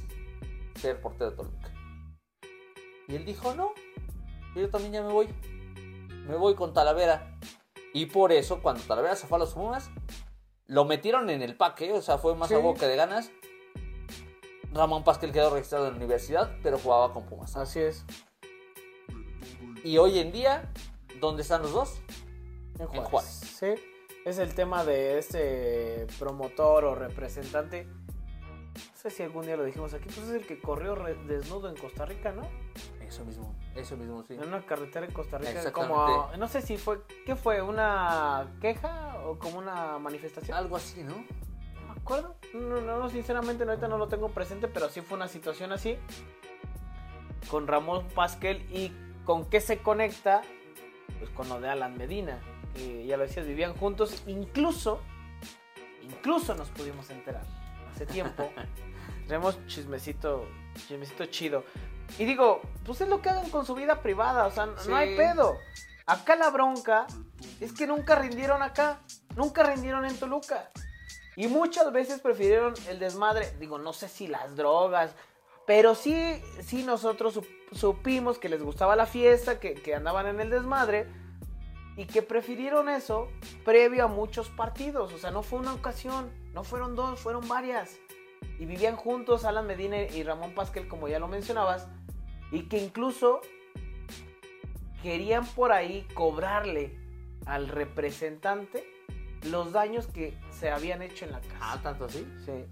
ser 0.80 1.00
portero 1.00 1.30
de 1.30 1.36
Toluca. 1.36 1.70
Y 3.06 3.16
él 3.16 3.24
dijo, 3.24 3.54
no, 3.54 3.72
yo 4.56 4.68
también 4.70 4.92
ya 4.94 5.02
me 5.02 5.12
voy. 5.12 5.28
Me 6.26 6.36
voy 6.36 6.54
con 6.54 6.72
Talavera. 6.72 7.38
Y 7.92 8.06
por 8.06 8.32
eso, 8.32 8.60
cuando 8.62 8.82
Talavera 8.82 9.14
se 9.14 9.26
fue 9.26 9.36
a 9.36 9.40
los 9.40 9.52
Pumas, 9.52 9.90
lo 10.66 10.84
metieron 10.86 11.28
en 11.30 11.42
el 11.42 11.56
paque, 11.56 11.92
o 11.92 12.00
sea, 12.02 12.18
fue 12.18 12.34
más 12.34 12.48
Sí. 12.48 12.54
a 12.54 12.58
boca 12.58 12.88
de 12.88 12.96
ganas. 12.96 13.30
Ramón 14.72 15.04
Pasquel 15.04 15.30
quedó 15.30 15.50
registrado 15.54 15.86
en 15.86 15.92
la 15.92 15.96
universidad, 15.98 16.50
pero 16.62 16.78
jugaba 16.78 17.12
con 17.12 17.26
Pumas. 17.26 17.54
Así 17.56 17.78
es. 17.78 18.04
Y 19.84 19.98
hoy 19.98 20.18
en 20.18 20.32
día, 20.32 20.72
¿dónde 21.20 21.42
están 21.42 21.60
los 21.60 21.72
dos? 21.72 22.00
En 22.78 22.86
Juárez. 22.86 23.10
Juárez. 23.10 23.30
Sí. 23.30 23.74
Es 24.24 24.38
el 24.38 24.54
tema 24.54 24.82
de 24.82 25.18
este 25.18 26.06
promotor 26.18 26.86
o 26.86 26.94
representante. 26.94 27.84
No 27.84 28.96
sé 28.96 29.10
si 29.10 29.22
algún 29.22 29.44
día 29.44 29.58
lo 29.58 29.64
dijimos 29.64 29.92
aquí. 29.92 30.06
Pues 30.06 30.26
es 30.26 30.30
el 30.30 30.46
que 30.46 30.58
corrió 30.58 30.96
desnudo 31.28 31.68
en 31.68 31.76
Costa 31.76 32.06
Rica, 32.06 32.32
¿no? 32.32 32.48
Eso 33.06 33.26
mismo, 33.26 33.54
eso 33.76 33.94
mismo, 33.98 34.24
sí. 34.26 34.32
En 34.32 34.48
una 34.48 34.64
carretera 34.64 35.04
en 35.04 35.12
Costa 35.12 35.36
Rica. 35.36 35.70
Como, 35.70 36.30
no 36.38 36.48
sé 36.48 36.62
si 36.62 36.78
fue, 36.78 37.02
¿qué 37.26 37.36
fue? 37.36 37.60
¿Una 37.60 38.54
queja 38.62 39.20
o 39.26 39.38
como 39.38 39.58
una 39.58 39.98
manifestación? 39.98 40.56
Algo 40.56 40.76
así, 40.76 41.04
¿no? 41.04 41.14
No 41.14 41.94
me 41.94 42.00
acuerdo. 42.00 42.36
No, 42.54 42.80
no, 42.80 43.00
no, 43.00 43.10
sinceramente 43.10 43.64
ahorita 43.64 43.86
no 43.86 43.98
lo 43.98 44.08
tengo 44.08 44.30
presente, 44.30 44.66
pero 44.66 44.88
sí 44.88 45.02
fue 45.02 45.18
una 45.18 45.28
situación 45.28 45.72
así. 45.72 45.98
Con 47.50 47.66
Ramón 47.66 48.08
Pasquel 48.14 48.62
y 48.72 48.90
con 49.24 49.48
qué 49.48 49.60
se 49.60 49.78
conecta, 49.78 50.42
pues 51.18 51.30
con 51.30 51.48
lo 51.48 51.60
de 51.60 51.68
Alan 51.68 51.96
Medina, 51.96 52.40
que 52.74 53.06
ya 53.06 53.16
lo 53.16 53.24
decías, 53.24 53.46
vivían 53.46 53.74
juntos, 53.74 54.22
incluso, 54.26 55.00
incluso 56.02 56.54
nos 56.54 56.68
pudimos 56.70 57.08
enterar 57.10 57.44
hace 57.92 58.06
tiempo. 58.06 58.50
Tenemos 59.26 59.64
chismecito, 59.66 60.46
chismecito 60.86 61.26
chido. 61.26 61.64
Y 62.18 62.24
digo, 62.26 62.60
pues 62.84 63.00
es 63.00 63.08
lo 63.08 63.22
que 63.22 63.30
hagan 63.30 63.48
con 63.50 63.64
su 63.64 63.74
vida 63.74 64.02
privada, 64.02 64.46
o 64.46 64.50
sea, 64.50 64.68
Sí. 64.78 64.88
no 64.90 64.96
hay 64.96 65.16
pedo. 65.16 65.56
Acá 66.06 66.36
la 66.36 66.50
bronca 66.50 67.06
es 67.60 67.72
que 67.72 67.86
nunca 67.86 68.14
rindieron 68.16 68.62
acá, 68.62 69.00
nunca 69.36 69.62
rindieron 69.62 70.04
en 70.04 70.18
Toluca. 70.18 70.68
Y 71.36 71.48
muchas 71.48 71.90
veces 71.92 72.20
prefirieron 72.20 72.74
el 72.88 72.98
desmadre, 72.98 73.50
digo, 73.58 73.78
no 73.78 73.92
sé 73.94 74.08
si 74.08 74.26
las 74.26 74.54
drogas, 74.54 75.14
pero 75.66 75.94
sí, 75.94 76.42
sí 76.60 76.82
nosotros 76.84 77.40
supimos 77.72 78.38
que 78.38 78.48
les 78.48 78.62
gustaba 78.62 78.96
la 78.96 79.06
fiesta, 79.06 79.60
que, 79.60 79.74
que 79.74 79.94
andaban 79.94 80.26
en 80.26 80.40
el 80.40 80.50
desmadre 80.50 81.06
y 81.96 82.06
que 82.06 82.22
prefirieron 82.22 82.88
eso 82.88 83.28
previo 83.64 84.04
a 84.04 84.08
muchos 84.08 84.48
partidos. 84.48 85.12
O 85.12 85.18
sea, 85.18 85.30
no 85.30 85.42
fue 85.42 85.60
una 85.60 85.74
ocasión, 85.74 86.30
no 86.52 86.64
fueron 86.64 86.94
dos, 86.96 87.20
fueron 87.20 87.46
varias. 87.48 87.96
Y 88.58 88.66
vivían 88.66 88.96
juntos 88.96 89.44
Alan 89.44 89.66
Medina 89.66 90.02
y 90.02 90.22
Ramón 90.22 90.54
Pasquel, 90.54 90.88
como 90.88 91.08
ya 91.08 91.18
lo 91.18 91.28
mencionabas, 91.28 91.88
y 92.50 92.62
que 92.62 92.78
incluso 92.78 93.40
querían 95.02 95.46
por 95.46 95.72
ahí 95.72 96.06
cobrarle 96.14 96.96
al 97.46 97.68
representante 97.68 98.84
los 99.42 99.72
daños 99.72 100.06
que 100.06 100.38
se 100.50 100.70
habían 100.70 101.02
hecho 101.02 101.24
en 101.26 101.32
la 101.32 101.40
casa. 101.40 101.58
Ah, 101.60 101.80
tanto 101.82 102.06
así. 102.06 102.26
Sí. 102.44 102.64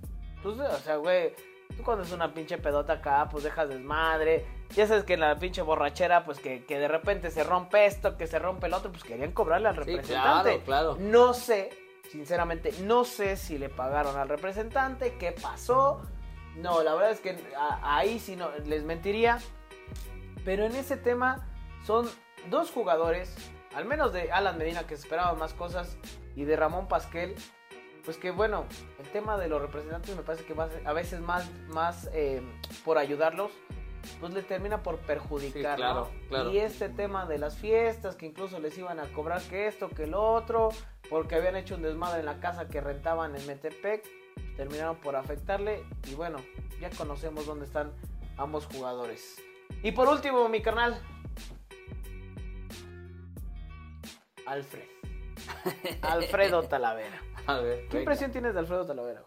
Pues, 0.42 0.58
o 0.58 0.78
sea, 0.78 0.96
güey, 0.96 1.34
tú 1.76 1.82
cuando 1.82 2.04
es 2.04 2.12
una 2.12 2.32
pinche 2.32 2.58
pedota 2.58 2.94
acá, 2.94 3.28
pues 3.30 3.44
dejas 3.44 3.68
desmadre. 3.68 4.46
Ya 4.74 4.86
sabes 4.86 5.04
que 5.04 5.14
en 5.14 5.20
la 5.20 5.38
pinche 5.38 5.60
borrachera, 5.62 6.24
pues 6.24 6.38
que, 6.38 6.64
que 6.64 6.78
de 6.78 6.88
repente 6.88 7.30
se 7.30 7.44
rompe 7.44 7.84
esto, 7.86 8.16
que 8.16 8.26
se 8.26 8.38
rompe 8.38 8.66
el 8.68 8.74
otro, 8.74 8.90
pues 8.90 9.04
querían 9.04 9.32
cobrarle 9.32 9.68
al 9.68 9.74
Sí, 9.74 9.80
representante. 9.80 10.60
claro, 10.64 10.94
claro. 10.94 10.96
No 10.98 11.34
sé, 11.34 11.70
sinceramente, 12.10 12.72
no 12.82 13.04
sé 13.04 13.36
si 13.36 13.58
le 13.58 13.68
pagaron 13.68 14.16
al 14.16 14.28
representante, 14.28 15.16
qué 15.18 15.32
pasó. 15.32 16.00
No, 16.56 16.82
la 16.82 16.94
verdad 16.94 17.10
es 17.10 17.20
que 17.20 17.36
a- 17.56 17.96
ahí 17.98 18.18
sí 18.18 18.34
no 18.36 18.50
les 18.64 18.82
mentiría. 18.84 19.38
Pero 20.44 20.64
en 20.64 20.74
ese 20.74 20.96
tema 20.96 21.46
son 21.86 22.08
dos 22.48 22.70
jugadores, 22.70 23.34
al 23.74 23.84
menos 23.84 24.12
de 24.12 24.32
Alan 24.32 24.58
Medina 24.58 24.86
que 24.86 24.96
se 24.96 25.02
esperaban 25.02 25.38
más 25.38 25.52
cosas 25.54 25.96
y 26.34 26.44
de 26.44 26.56
Ramón 26.56 26.88
Pasquel, 26.88 27.34
pues 28.04 28.16
que 28.16 28.30
bueno, 28.32 28.64
el 28.98 29.08
tema 29.10 29.36
de 29.38 29.48
los 29.48 29.60
representantes 29.62 30.16
me 30.16 30.22
parece 30.22 30.44
que 30.44 30.54
más- 30.54 30.70
a 30.84 30.92
veces 30.92 31.20
más, 31.20 31.48
más 31.68 32.08
eh, 32.12 32.42
por 32.84 32.98
ayudarlos, 32.98 33.52
pues 34.20 34.32
le 34.32 34.42
termina 34.42 34.82
por 34.82 34.98
perjudicar. 34.98 35.76
Sí, 35.76 35.82
claro, 35.82 36.10
¿no? 36.12 36.28
claro. 36.28 36.50
Y 36.50 36.58
este 36.58 36.88
tema 36.88 37.26
de 37.26 37.38
las 37.38 37.56
fiestas, 37.56 38.16
que 38.16 38.26
incluso 38.26 38.58
les 38.60 38.76
iban 38.78 39.00
a 39.00 39.04
cobrar 39.12 39.42
que 39.42 39.66
esto, 39.66 39.88
que 39.88 40.06
lo 40.06 40.22
otro, 40.32 40.70
porque 41.08 41.34
habían 41.36 41.56
hecho 41.56 41.74
un 41.76 41.82
desmadre 41.82 42.20
en 42.20 42.26
la 42.26 42.40
casa 42.40 42.68
que 42.68 42.80
rentaban 42.80 43.36
en 43.36 43.46
Metepec, 43.46 44.04
terminaron 44.56 44.96
por 44.96 45.16
afectarle. 45.16 45.84
Y 46.10 46.14
bueno, 46.14 46.38
ya 46.80 46.90
conocemos 46.90 47.46
dónde 47.46 47.66
están 47.66 47.92
ambos 48.36 48.66
jugadores. 48.66 49.36
Y 49.82 49.92
por 49.92 50.08
último, 50.08 50.48
mi 50.48 50.62
carnal. 50.62 51.00
Alfred. 54.46 54.84
Alfredo 56.02 56.62
Talavera. 56.64 57.20
A 57.46 57.58
ver, 57.58 57.80
¿Qué 57.80 57.84
venga. 57.88 57.98
impresión 58.00 58.30
tienes 58.32 58.54
de 58.54 58.60
Alfredo 58.60 58.86
Talavera? 58.86 59.22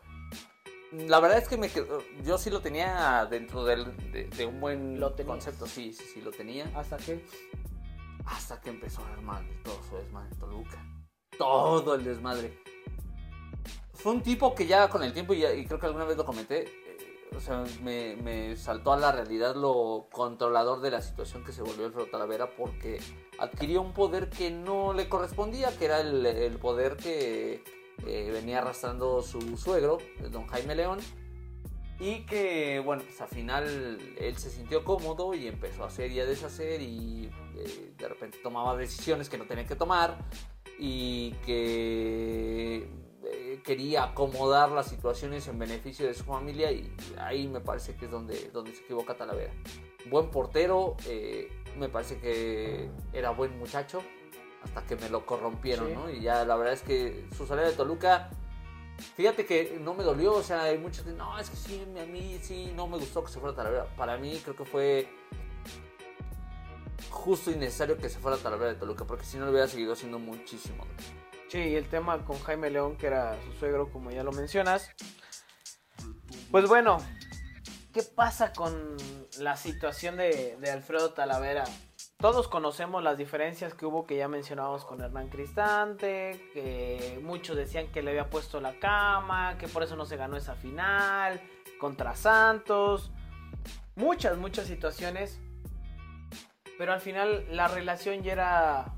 La 1.07 1.19
verdad 1.19 1.39
es 1.39 1.47
que 1.47 1.57
me 1.57 1.69
quedó- 1.69 2.01
yo 2.23 2.37
sí 2.37 2.49
lo 2.49 2.61
tenía 2.61 3.25
dentro 3.29 3.63
del- 3.65 3.95
de, 4.11 4.25
de 4.25 4.45
un 4.45 4.59
buen 4.61 4.99
Lo 4.99 5.15
concepto, 5.15 5.65
sí, 5.67 5.93
sí, 5.93 6.03
sí 6.13 6.21
lo 6.21 6.31
tenía. 6.31 6.71
¿Hasta 6.75 6.97
qué? 6.97 7.25
Hasta 8.25 8.59
que 8.61 8.69
empezó 8.69 9.01
a 9.05 9.13
armar 9.13 9.43
todo 9.63 9.79
su 9.89 9.95
desmadre 9.97 10.29
en 10.31 10.39
Toluca. 10.39 10.85
Todo 11.37 11.95
el 11.95 12.03
desmadre. 12.03 12.57
Fue 13.93 14.11
un 14.13 14.21
tipo 14.21 14.53
que 14.55 14.67
ya 14.67 14.89
con 14.89 15.03
el 15.03 15.13
tiempo, 15.13 15.33
y, 15.33 15.39
ya- 15.39 15.53
y 15.53 15.65
creo 15.65 15.79
que 15.79 15.85
alguna 15.87 16.05
vez 16.05 16.17
lo 16.17 16.25
comenté, 16.25 16.63
eh, 16.63 17.29
o 17.35 17.39
sea, 17.39 17.63
me, 17.81 18.15
me 18.17 18.55
saltó 18.55 18.93
a 18.93 18.97
la 18.97 19.11
realidad 19.11 19.55
lo 19.55 20.07
controlador 20.11 20.81
de 20.81 20.91
la 20.91 21.01
situación 21.01 21.43
que 21.43 21.51
se 21.51 21.61
volvió 21.61 21.85
Alfredo 21.87 22.07
Talavera 22.07 22.55
porque 22.55 22.99
adquirió 23.39 23.81
un 23.81 23.93
poder 23.93 24.29
que 24.29 24.51
no 24.51 24.93
le 24.93 25.09
correspondía, 25.09 25.75
que 25.77 25.85
era 25.85 25.99
el, 26.01 26.25
el 26.25 26.57
poder 26.57 26.97
que 26.97 27.63
eh, 28.05 28.29
venía 28.31 28.59
arrastrando 28.59 29.21
su 29.21 29.57
suegro, 29.57 29.97
don 30.31 30.47
Jaime 30.47 30.75
León. 30.75 30.99
Y 31.99 32.25
que, 32.25 32.81
bueno, 32.83 33.03
pues 33.03 33.21
al 33.21 33.29
final 33.29 33.99
él 34.19 34.37
se 34.37 34.49
sintió 34.49 34.83
cómodo 34.83 35.33
y 35.33 35.47
empezó 35.47 35.83
a 35.83 35.87
hacer 35.87 36.11
y 36.11 36.19
a 36.19 36.25
deshacer 36.25 36.81
y 36.81 37.29
eh, 37.55 37.93
de 37.97 38.09
repente 38.09 38.37
tomaba 38.43 38.75
decisiones 38.75 39.29
que 39.29 39.37
no 39.37 39.45
tenía 39.45 39.65
que 39.65 39.75
tomar 39.75 40.17
y 40.77 41.31
que 41.45 42.89
eh, 43.23 43.61
quería 43.63 44.03
acomodar 44.03 44.71
las 44.71 44.87
situaciones 44.87 45.47
en 45.47 45.57
beneficio 45.57 46.05
de 46.05 46.13
su 46.13 46.25
familia 46.25 46.71
y 46.71 46.93
ahí 47.17 47.47
me 47.47 47.61
parece 47.61 47.95
que 47.95 48.05
es 48.05 48.11
donde, 48.11 48.49
donde 48.51 48.73
se 48.75 48.83
equivoca 48.83 49.15
Talavera. 49.15 49.53
Buen 50.09 50.29
portero, 50.29 50.97
eh, 51.07 51.49
me 51.77 51.89
parece 51.89 52.19
que 52.19 52.89
era 53.13 53.31
buen 53.31 53.57
muchacho 53.57 54.03
hasta 54.66 54.82
que 54.84 54.95
me 54.97 55.09
lo 55.09 55.26
corrompieron, 55.26 55.88
Sí. 55.88 55.93
¿no? 55.93 56.09
Y 56.09 56.22
ya 56.22 56.43
la 56.43 56.55
verdad 56.57 56.74
es 56.74 56.82
que 56.82 57.28
su 57.38 57.47
salida 57.47 57.68
de 57.68 57.74
Toluca 57.74 58.30
Fíjate 59.16 59.45
que 59.45 59.78
no 59.82 59.93
me 59.93 60.03
dolió, 60.03 60.34
o 60.36 60.43
sea, 60.43 60.63
hay 60.63 60.78
muchos 60.78 61.03
que 61.03 61.11
no, 61.11 61.38
es 61.38 61.49
que 61.49 61.57
sí, 61.57 61.86
a 62.01 62.05
mí 62.05 62.39
sí, 62.41 62.72
no 62.76 62.88
me 62.88 62.97
gustó 62.97 63.24
que 63.24 63.32
se 63.32 63.39
fuera 63.39 63.55
Talavera. 63.55 63.86
Para 63.97 64.18
mí 64.18 64.39
creo 64.43 64.55
que 64.55 64.66
fue 64.66 65.09
justo 67.09 67.51
y 67.51 67.55
necesario 67.55 67.97
que 67.97 68.09
se 68.09 68.20
fuera 68.20 68.38
Talavera 68.38 68.74
de 68.74 68.80
Toluca, 68.80 69.05
porque 69.05 69.26
si 69.26 69.38
no 69.38 69.45
le 69.45 69.51
hubiera 69.51 69.68
seguido 69.68 69.93
haciendo 69.93 70.20
muchísimo. 70.20 70.86
Sí, 71.49 71.59
y 71.59 71.76
el 71.76 71.88
tema 71.89 72.24
con 72.26 72.39
Jaime 72.39 72.70
León, 72.70 72.97
que 72.97 73.07
era 73.07 73.38
su 73.43 73.53
suegro, 73.59 73.91
como 73.91 74.11
ya 74.11 74.24
lo 74.24 74.32
mencionas. 74.32 74.89
Pues 76.51 76.68
bueno, 76.68 76.97
¿qué 77.93 78.01
pasa 78.03 78.53
con 78.53 78.95
la 79.39 79.57
situación 79.57 80.18
de, 80.18 80.57
de 80.59 80.72
Alfredo 80.72 81.13
Talavera? 81.13 81.66
Todos 82.18 82.47
conocemos 82.47 83.03
las 83.03 83.18
diferencias 83.18 83.74
que 83.74 83.86
hubo 83.86 84.05
que 84.05 84.16
ya 84.16 84.28
mencionábamos 84.28 84.86
con 84.86 85.01
Hernán 85.01 85.28
Cristante, 85.28 86.49
que 86.53 87.20
muchos 87.22 87.57
decían 87.57 87.88
que 87.91 88.01
le 88.01 88.11
había 88.11 88.30
puesto 88.30 88.61
la 88.61 88.80
cama, 88.80 89.57
que 89.57 89.68
por 89.68 89.84
eso 89.84 89.95
no 89.95 90.05
se 90.05 90.16
ganó 90.16 90.38
esa 90.38 90.55
final, 90.55 91.41
contra 91.78 92.16
Santos, 92.16 93.11
muchas, 93.95 94.38
muchas 94.38 94.66
situaciones, 94.66 95.39
pero 96.78 96.93
al 96.93 97.01
final 97.01 97.45
la 97.51 97.68
relación 97.68 98.24
ya 98.24 98.32
era, 98.32 98.93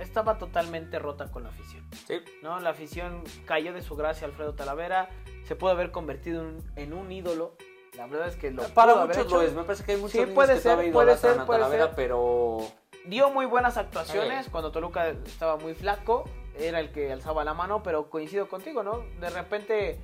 estaba 0.00 0.38
totalmente 0.38 0.98
rota 0.98 1.30
con 1.30 1.44
la 1.44 1.50
afición. 1.50 1.88
Sí. 2.06 2.16
¿no? 2.42 2.58
La 2.58 2.70
afición 2.70 3.22
cayó 3.46 3.72
de 3.72 3.82
su 3.82 3.94
gracia 3.94 4.26
Alfredo 4.26 4.54
Talavera, 4.54 5.10
se 5.44 5.54
pudo 5.54 5.70
haber 5.70 5.92
convertido 5.92 6.42
en, 6.48 6.58
en 6.76 6.92
un 6.92 7.10
ídolo. 7.12 7.56
La 7.96 8.06
verdad 8.06 8.28
es 8.28 8.36
que 8.36 8.50
lo 8.50 8.62
Para 8.68 8.92
pudo 8.92 9.02
haber 9.02 9.16
muchos 9.16 9.26
hecho. 9.32 9.36
lo 9.36 9.42
es. 9.48 9.52
Me 9.54 9.62
parece 9.64 9.84
que 9.84 9.92
hay 9.92 9.98
muchos 9.98 10.12
Sí, 10.12 10.26
puede 10.26 10.54
que 10.54 10.60
ser, 10.60 10.92
puede 10.92 11.16
ser, 11.16 11.44
puede 11.44 11.60
Talavera, 11.60 11.86
ser. 11.86 11.94
pero 11.94 12.58
Dio 13.06 13.30
muy 13.30 13.46
buenas 13.46 13.76
actuaciones 13.76 14.48
cuando 14.48 14.70
Toluca 14.72 15.08
estaba 15.08 15.56
muy 15.56 15.74
flaco, 15.74 16.24
era 16.58 16.78
el 16.80 16.92
que 16.92 17.12
alzaba 17.12 17.44
la 17.44 17.52
mano, 17.52 17.82
pero 17.82 18.08
coincido 18.08 18.48
contigo, 18.48 18.82
¿no? 18.82 19.02
De 19.20 19.28
repente 19.28 19.98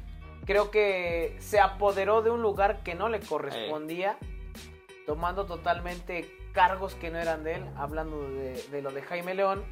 creo 0.44 0.70
que 0.70 1.36
se 1.40 1.60
apoderó 1.60 2.22
de 2.22 2.30
un 2.30 2.42
lugar 2.42 2.82
que 2.82 2.94
no 2.94 3.08
le 3.08 3.20
correspondía, 3.20 4.18
tomando 5.06 5.46
totalmente 5.46 6.28
cargos 6.52 6.94
que 6.96 7.10
no 7.10 7.18
eran 7.18 7.44
de 7.44 7.54
él, 7.54 7.64
hablando 7.76 8.20
de, 8.30 8.60
de 8.70 8.82
lo 8.82 8.90
de 8.90 9.02
Jaime 9.02 9.34
León. 9.34 9.64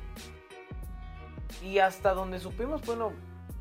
Y 1.62 1.78
hasta 1.80 2.12
donde 2.14 2.38
supimos, 2.38 2.82
bueno, 2.86 3.12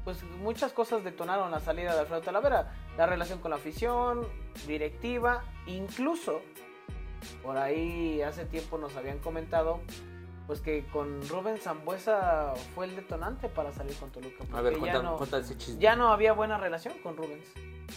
pues 0.06 0.24
muchas 0.24 0.72
cosas 0.72 1.04
detonaron 1.04 1.52
la 1.52 1.60
salida 1.60 1.94
de 1.94 2.00
Alfredo 2.02 2.22
Talavera. 2.22 2.74
La 2.98 3.06
relación 3.08 3.40
con 3.40 3.52
la 3.52 3.58
afición, 3.58 4.26
directiva, 4.68 5.44
incluso 5.68 6.42
por 7.44 7.58
ahí 7.58 8.22
hace 8.22 8.46
tiempo 8.46 8.78
nos 8.78 8.96
habían 8.96 9.18
comentado 9.20 9.82
pues 10.46 10.62
que 10.62 10.86
con 10.94 11.28
Rubén 11.28 11.58
Zambuesa 11.58 12.54
fue 12.76 12.86
el 12.86 12.96
detonante 12.96 13.50
para 13.50 13.72
salir 13.74 13.96
con 13.96 14.12
Toluca. 14.12 14.44
a 14.54 14.62
ver, 14.62 14.80
ya 14.80 15.02
no- 15.02 15.18
cuenta 15.18 15.40
ese 15.40 15.58
chisme. 15.58 15.82
ya 15.82 15.96
no 15.96 16.10
había 16.14 16.34
buena 16.34 16.60
relación 16.60 16.94
con 17.02 17.18
Rubens. 17.18 17.48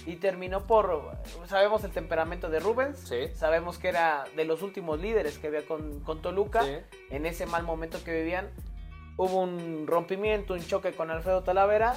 Y 0.07 0.17
terminó 0.17 0.67
por. 0.67 1.13
Sabemos 1.47 1.83
el 1.85 1.91
temperamento 1.91 2.49
de 2.51 2.61
Rubens. 2.61 2.99
Sí. 3.01 3.29
Sabemos 3.35 3.79
que 3.79 3.89
era 3.89 4.25
de 4.37 4.45
los 4.45 4.63
últimos 4.63 4.99
líderes 5.01 5.39
que 5.39 5.47
había 5.49 5.65
con, 5.67 6.01
con 6.01 6.21
Toluca. 6.23 6.63
Sí. 6.63 6.77
En 7.11 7.25
ese 7.27 7.45
mal 7.47 7.65
momento 7.65 8.03
que 8.05 8.13
vivían. 8.15 8.51
Hubo 9.19 9.43
un 9.43 9.87
rompimiento, 9.87 10.55
un 10.55 10.67
choque 10.67 10.93
con 10.93 11.11
Alfredo 11.11 11.43
Talavera. 11.43 11.95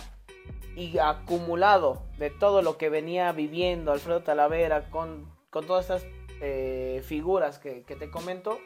Y 0.74 1.00
acumulado 1.00 2.04
de 2.18 2.30
todo 2.30 2.62
lo 2.62 2.78
que 2.78 2.90
venía 2.90 3.32
viviendo 3.34 3.92
Alfredo 3.92 4.22
Talavera 4.24 4.90
con, 4.90 5.30
con 5.50 5.68
todas 5.68 5.90
estas 5.90 6.06
eh, 6.40 7.02
figuras 7.06 7.60
que, 7.60 7.84
que 7.84 7.98
te 7.98 8.10
comento, 8.10 8.58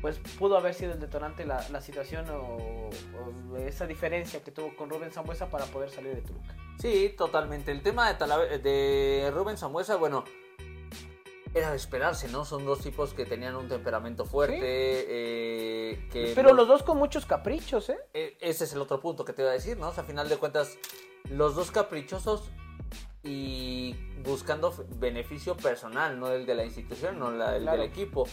pues 0.00 0.18
pudo 0.40 0.56
haber 0.56 0.74
sido 0.74 0.92
el 0.92 0.98
detonante 0.98 1.46
la, 1.46 1.64
la 1.70 1.80
situación 1.80 2.26
o, 2.30 2.90
esa 3.58 3.86
diferencia 3.86 4.42
que 4.42 4.50
tuvo 4.50 4.74
con 4.74 4.90
Rubén 4.90 5.12
Zambuesa 5.12 5.48
para 5.48 5.66
poder 5.66 5.88
salir 5.90 6.16
de 6.16 6.22
Toluca. 6.22 6.56
Sí, 6.80 7.14
totalmente. 7.16 7.70
El 7.70 7.80
tema 7.82 8.08
de, 8.12 8.18
Talave- 8.18 8.58
de 8.60 9.30
Rubén 9.32 9.56
Samuesa, 9.56 9.94
bueno, 9.94 10.24
era 11.56 11.70
de 11.70 11.76
esperarse, 11.76 12.28
¿no? 12.28 12.44
Son 12.44 12.64
dos 12.64 12.80
tipos 12.80 13.14
que 13.14 13.24
tenían 13.24 13.56
un 13.56 13.68
temperamento 13.68 14.24
fuerte. 14.24 14.58
eh, 14.62 16.08
que 16.12 16.32
Pero 16.34 16.52
los 16.52 16.68
dos 16.68 16.82
con 16.82 16.98
muchos 16.98 17.24
caprichos, 17.26 17.88
¿eh? 17.88 17.98
eh, 18.14 18.36
ese 18.40 18.64
es 18.64 18.72
el 18.74 18.80
otro 18.80 19.00
punto 19.00 19.24
que 19.24 19.32
te 19.32 19.42
iba 19.42 19.50
a 19.50 19.54
decir, 19.54 19.78
¿no? 19.78 19.88
O 19.88 19.92
sea, 19.92 20.02
a 20.02 20.06
final 20.06 20.28
de 20.28 20.36
cuentas, 20.36 20.76
los 21.30 21.54
dos 21.54 21.70
caprichosos 21.70 22.50
y 23.22 23.94
buscando 24.22 24.72
beneficio 24.98 25.56
personal, 25.56 26.18
no 26.20 26.28
el 26.30 26.46
de 26.46 26.54
la 26.54 26.64
institución, 26.64 27.18
no 27.18 27.30
la- 27.30 27.56
el 27.56 27.62
Claro. 27.62 27.80
del 27.82 27.90
equipo. 27.90 28.28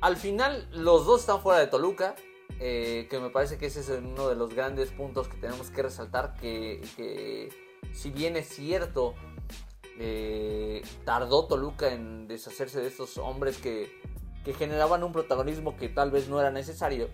Al 0.00 0.16
final, 0.16 0.68
los 0.72 1.04
dos 1.06 1.20
están 1.20 1.40
fuera 1.40 1.58
de 1.60 1.66
Toluca, 1.66 2.14
eh, 2.60 3.06
que 3.10 3.18
me 3.18 3.30
parece 3.30 3.58
que 3.58 3.66
ese 3.66 3.80
es 3.80 3.88
uno 3.88 4.28
de 4.28 4.36
los 4.36 4.54
grandes 4.54 4.90
puntos 4.92 5.26
que 5.28 5.36
tenemos 5.36 5.70
que 5.70 5.82
resaltar, 5.82 6.34
que, 6.34 6.80
que 6.96 7.48
si 7.92 8.10
bien 8.10 8.36
es 8.36 8.48
cierto, 8.48 9.14
eh, 9.98 10.82
tardó 11.04 11.46
Toluca 11.46 11.92
en 11.92 12.26
deshacerse 12.28 12.80
de 12.80 12.88
estos 12.88 13.18
hombres 13.18 13.58
que, 13.58 13.90
que 14.44 14.54
generaban 14.54 15.04
un 15.04 15.12
protagonismo 15.12 15.76
que 15.76 15.88
tal 15.88 16.10
vez 16.10 16.28
no 16.28 16.40
era 16.40 16.50
necesario, 16.50 17.08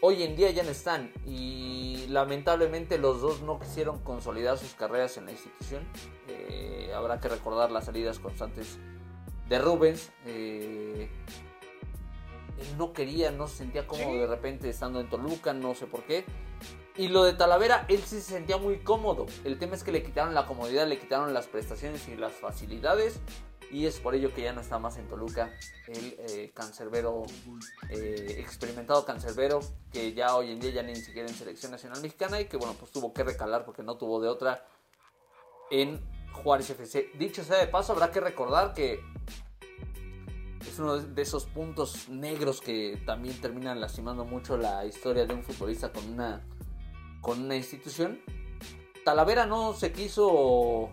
hoy 0.00 0.22
en 0.22 0.36
día 0.36 0.50
ya 0.50 0.62
no 0.64 0.70
están 0.70 1.12
y 1.24 2.06
lamentablemente 2.08 2.98
los 2.98 3.20
dos 3.20 3.40
no 3.42 3.58
quisieron 3.58 4.00
consolidar 4.00 4.58
sus 4.58 4.74
carreras 4.74 5.16
en 5.16 5.26
la 5.26 5.32
institución. 5.32 5.86
Eh, 6.28 6.92
habrá 6.94 7.20
que 7.20 7.28
recordar 7.28 7.70
las 7.70 7.86
salidas 7.86 8.18
constantes 8.18 8.78
de 9.48 9.58
Rubens. 9.58 10.12
eh, 10.26 11.08
él 12.58 12.78
no 12.78 12.92
quería, 12.92 13.30
no 13.30 13.48
se 13.48 13.58
sentía 13.58 13.86
cómodo 13.86 14.16
de 14.16 14.26
repente 14.26 14.68
estando 14.68 15.00
en 15.00 15.08
Toluca, 15.08 15.52
no 15.52 15.74
sé 15.74 15.86
por 15.86 16.04
qué. 16.04 16.24
Y 16.96 17.08
lo 17.08 17.24
de 17.24 17.32
Talavera, 17.32 17.86
él 17.88 18.00
sí 18.00 18.20
se 18.20 18.32
sentía 18.32 18.58
muy 18.58 18.80
cómodo. 18.80 19.26
El 19.44 19.58
tema 19.58 19.74
es 19.74 19.82
que 19.82 19.92
le 19.92 20.02
quitaron 20.02 20.34
la 20.34 20.46
comodidad, 20.46 20.86
le 20.86 20.98
quitaron 20.98 21.32
las 21.32 21.46
prestaciones 21.46 22.06
y 22.08 22.16
las 22.16 22.34
facilidades. 22.34 23.18
Y 23.70 23.86
es 23.86 23.98
por 24.00 24.14
ello 24.14 24.34
que 24.34 24.42
ya 24.42 24.52
no 24.52 24.60
está 24.60 24.78
más 24.78 24.98
en 24.98 25.08
Toluca. 25.08 25.50
El 25.88 26.16
eh, 26.18 26.52
cancerbero, 26.54 27.22
eh, 27.88 28.36
experimentado 28.38 29.06
cancerbero, 29.06 29.60
que 29.90 30.12
ya 30.12 30.36
hoy 30.36 30.52
en 30.52 30.60
día 30.60 30.70
ya 30.72 30.82
ni 30.82 30.94
siquiera 30.94 31.26
en 31.26 31.34
selección 31.34 31.72
nacional 31.72 32.02
mexicana 32.02 32.38
y 32.38 32.44
que 32.44 32.58
bueno, 32.58 32.74
pues 32.78 32.90
tuvo 32.90 33.14
que 33.14 33.24
recalar 33.24 33.64
porque 33.64 33.82
no 33.82 33.96
tuvo 33.96 34.20
de 34.20 34.28
otra 34.28 34.66
en 35.70 35.98
Juárez 36.32 36.68
FC. 36.68 37.12
Dicho 37.18 37.42
sea 37.42 37.58
de 37.58 37.66
paso, 37.68 37.92
habrá 37.94 38.10
que 38.10 38.20
recordar 38.20 38.74
que 38.74 39.00
es 40.60 40.78
uno 40.78 40.98
de 40.98 41.22
esos 41.22 41.46
puntos 41.46 42.08
negros 42.10 42.60
que 42.60 43.02
también 43.06 43.40
terminan 43.40 43.80
lastimando 43.80 44.24
mucho 44.24 44.56
la 44.56 44.84
historia 44.84 45.26
de 45.26 45.34
un 45.34 45.42
futbolista 45.42 45.90
con 45.90 46.06
una, 46.12 46.42
con 47.22 47.40
una 47.42 47.56
institución. 47.56 48.20
Talavera 49.04 49.46
no 49.46 49.72
se 49.72 49.92
quiso 49.92 50.90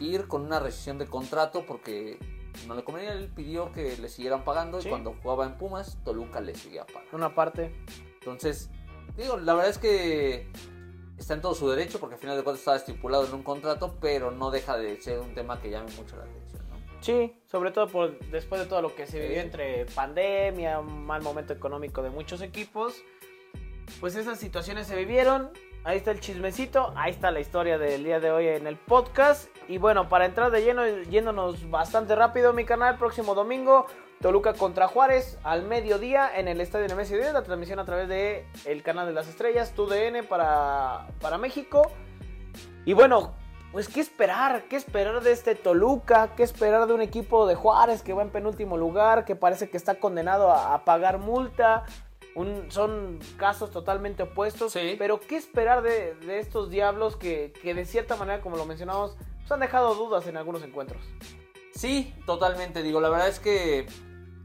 ir 0.00 0.26
con 0.26 0.42
una 0.42 0.58
rescisión 0.58 0.96
de 0.98 1.06
contrato 1.06 1.64
porque 1.66 2.18
no 2.66 2.74
le 2.74 2.82
convenía. 2.84 3.12
Él 3.12 3.30
pidió 3.34 3.70
que 3.72 3.96
le 3.98 4.08
siguieran 4.08 4.44
pagando 4.44 4.80
Sí. 4.80 4.88
y 4.88 4.90
cuando 4.90 5.14
jugaba 5.22 5.44
en 5.44 5.58
Pumas, 5.58 5.98
Toluca 6.04 6.40
le 6.40 6.54
seguía 6.54 6.86
pagando. 6.86 7.14
Una 7.16 7.34
parte. 7.34 7.74
Entonces, 8.14 8.70
digo, 9.16 9.36
la 9.36 9.52
verdad 9.54 9.70
es 9.70 9.78
que 9.78 10.48
está 11.18 11.34
en 11.34 11.40
todo 11.40 11.54
su 11.54 11.68
derecho 11.68 12.00
porque 12.00 12.14
al 12.14 12.20
final 12.20 12.36
de 12.36 12.42
cuentas 12.42 12.60
estaba 12.60 12.76
estipulado 12.76 13.26
en 13.26 13.34
un 13.34 13.42
contrato, 13.42 13.96
pero 14.00 14.30
no 14.30 14.50
deja 14.50 14.76
de 14.78 15.00
ser 15.00 15.20
un 15.20 15.34
tema 15.34 15.60
que 15.60 15.70
llame 15.70 15.90
mucho 15.92 16.16
la 16.16 16.22
atención. 16.24 16.62
¿no? 16.68 16.76
Sí, 17.00 17.36
sobre 17.46 17.70
todo 17.70 17.86
por 17.88 18.18
después 18.30 18.60
de 18.60 18.66
todo 18.66 18.82
lo 18.82 18.94
que 18.94 19.06
se 19.06 19.18
vivió 19.20 19.34
Sí. 19.36 19.40
entre 19.40 19.86
pandemia, 19.86 20.80
un 20.80 21.04
mal 21.04 21.22
momento 21.22 21.52
económico 21.52 22.02
de 22.02 22.10
muchos 22.10 22.42
equipos, 22.42 22.94
pues 24.00 24.16
esas 24.16 24.38
situaciones 24.40 24.86
se 24.88 24.96
vivieron. 24.96 25.50
Ahí 25.84 25.96
está 25.96 26.12
el 26.12 26.20
chismecito, 26.20 26.92
ahí 26.94 27.10
está 27.10 27.32
la 27.32 27.40
historia 27.40 27.76
del 27.76 28.04
día 28.04 28.20
de 28.20 28.30
hoy 28.30 28.46
en 28.46 28.68
el 28.68 28.76
podcast. 28.76 29.48
Y 29.66 29.78
bueno, 29.78 30.08
para 30.08 30.26
entrar 30.26 30.52
de 30.52 30.62
lleno, 30.62 30.86
yéndonos 30.86 31.68
bastante 31.70 32.14
rápido, 32.14 32.52
mi 32.52 32.64
canal, 32.64 32.98
próximo 32.98 33.34
domingo, 33.34 33.86
Toluca 34.20 34.52
contra 34.52 34.86
Juárez 34.86 35.40
al 35.42 35.64
mediodía 35.64 36.30
en 36.38 36.46
el 36.46 36.60
Estadio 36.60 36.86
Nemesio 36.86 37.16
10, 37.16 37.32
la 37.32 37.42
transmisión 37.42 37.80
a 37.80 37.84
través 37.84 38.08
de 38.08 38.46
el 38.64 38.84
canal 38.84 39.06
de 39.08 39.12
las 39.12 39.26
estrellas, 39.26 39.72
TUDN 39.72 40.24
para, 40.28 41.08
para 41.20 41.36
México. 41.36 41.90
Y 42.84 42.92
bueno, 42.92 43.34
pues 43.72 43.88
qué 43.88 43.98
esperar, 43.98 44.62
qué 44.70 44.76
esperar 44.76 45.20
de 45.20 45.32
este 45.32 45.56
Toluca, 45.56 46.36
qué 46.36 46.44
esperar 46.44 46.86
de 46.86 46.94
un 46.94 47.02
equipo 47.02 47.44
de 47.48 47.56
Juárez 47.56 48.04
que 48.04 48.12
va 48.12 48.22
en 48.22 48.30
penúltimo 48.30 48.76
lugar, 48.76 49.24
que 49.24 49.34
parece 49.34 49.68
que 49.68 49.78
está 49.78 49.96
condenado 49.96 50.52
a 50.52 50.84
pagar 50.84 51.18
multa. 51.18 51.82
Un- 52.34 52.70
son 52.70 53.18
casos 53.36 53.70
totalmente 53.70 54.22
opuestos, 54.22 54.72
Sí. 54.72 54.96
pero 54.98 55.20
qué 55.20 55.36
esperar 55.36 55.82
de, 55.82 56.14
de 56.14 56.38
estos 56.38 56.70
diablos 56.70 57.16
que, 57.16 57.52
que 57.62 57.74
de 57.74 57.84
cierta 57.84 58.16
manera, 58.16 58.40
como 58.40 58.56
lo 58.56 58.64
mencionamos, 58.64 59.16
pues 59.38 59.52
han 59.52 59.60
dejado 59.60 59.94
dudas 59.94 60.26
en 60.26 60.36
algunos 60.38 60.62
encuentros. 60.62 61.02
Sí, 61.74 62.14
totalmente. 62.26 62.82
Digo, 62.82 63.00
la 63.00 63.08
verdad 63.10 63.28
es 63.28 63.38
que 63.38 63.86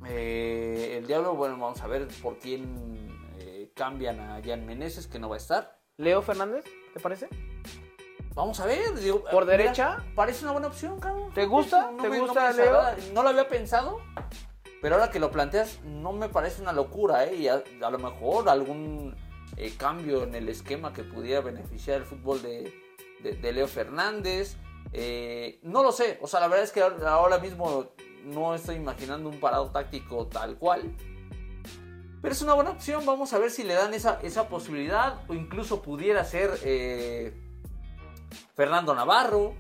eh, 0.06 0.96
el 0.98 1.08
Diablo, 1.08 1.36
bueno, 1.36 1.58
vamos 1.58 1.82
a 1.82 1.88
ver 1.88 2.08
por 2.22 2.38
quién 2.40 3.10
eh, 3.40 3.72
cambian 3.76 4.20
a 4.20 4.42
Jan 4.44 4.66
Meneses, 4.66 5.08
que 5.08 5.20
no 5.20 5.30
va 5.30 5.36
a 5.36 5.38
estar. 5.40 5.80
Leo 5.98 6.22
Fernández, 6.22 6.66
¿te 6.94 7.00
parece? 7.00 7.28
Vamos 8.34 8.60
a 8.60 8.66
ver. 8.66 8.94
digo, 9.00 9.24
¿Por 9.24 9.46
mira, 9.46 9.58
derecha? 9.58 10.06
Parece 10.16 10.44
una 10.44 10.52
buena 10.52 10.68
opción, 10.68 11.00
cabrón. 11.00 11.34
¿Te 11.34 11.46
gusta? 11.46 11.92
¿Te 12.02 12.08
gusta, 12.20 12.52
Leo? 12.52 12.58
desagrada. 12.66 12.98
No 13.14 13.24
lo 13.24 13.30
había 13.30 13.48
pensado, 13.48 14.00
pero 14.82 14.96
ahora 14.96 15.10
que 15.10 15.20
lo 15.20 15.32
planteas, 15.32 15.80
no 15.84 16.12
me 16.14 16.30
parece 16.30 16.62
una 16.62 16.72
locura, 16.74 17.26
¿eh? 17.26 17.36
Y 17.36 17.48
a, 17.48 17.64
a 17.82 17.90
lo 17.90 17.98
mejor 18.00 18.48
algún 18.50 19.16
eh, 19.56 19.74
cambio 19.78 20.24
en 20.24 20.36
el 20.36 20.50
esquema 20.50 20.94
que 20.94 21.04
pudiera 21.04 21.42
beneficiar 21.42 21.98
el 21.98 22.04
fútbol 22.04 22.42
de, 22.42 22.74
de- 23.24 23.34
de 23.34 23.54
Leo 23.54 23.68
Fernández. 23.68 24.58
Eh, 24.94 25.60
no 25.64 25.84
lo 25.84 25.92
sé, 25.92 26.18
o 26.22 26.28
sea, 26.28 26.40
la 26.40 26.48
verdad 26.48 26.64
es 26.64 26.72
que 26.72 26.82
ahora 26.82 27.40
mismo 27.40 27.88
no 28.24 28.54
estoy 28.56 28.76
imaginando 28.76 29.30
un 29.30 29.40
parado 29.40 29.70
táctico 29.72 30.28
tal 30.28 30.58
cual. 30.58 30.96
Pero 32.22 32.34
es 32.34 32.42
una 32.42 32.54
buena 32.56 32.72
opción, 32.72 33.06
vamos 33.06 33.32
a 33.34 33.38
ver 33.40 33.52
si 33.52 33.64
le 33.64 33.74
dan 33.74 33.94
esa, 33.94 34.20
esa 34.22 34.48
posibilidad 34.50 35.22
o 35.30 35.34
incluso 35.34 35.82
pudiera 35.82 36.24
ser 36.26 36.52
eh, 36.64 37.34
Fernando 38.56 38.94
Navarro. 38.96 39.56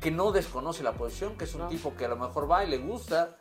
que 0.00 0.10
no 0.10 0.32
desconoce 0.32 0.82
la 0.82 0.92
posición, 0.92 1.36
que 1.36 1.44
es 1.44 1.54
un 1.54 1.60
No. 1.62 1.68
tipo 1.68 1.94
que 1.94 2.06
a 2.06 2.08
lo 2.08 2.16
mejor 2.16 2.50
va 2.50 2.64
y 2.64 2.70
le 2.70 2.78
gusta. 2.78 3.36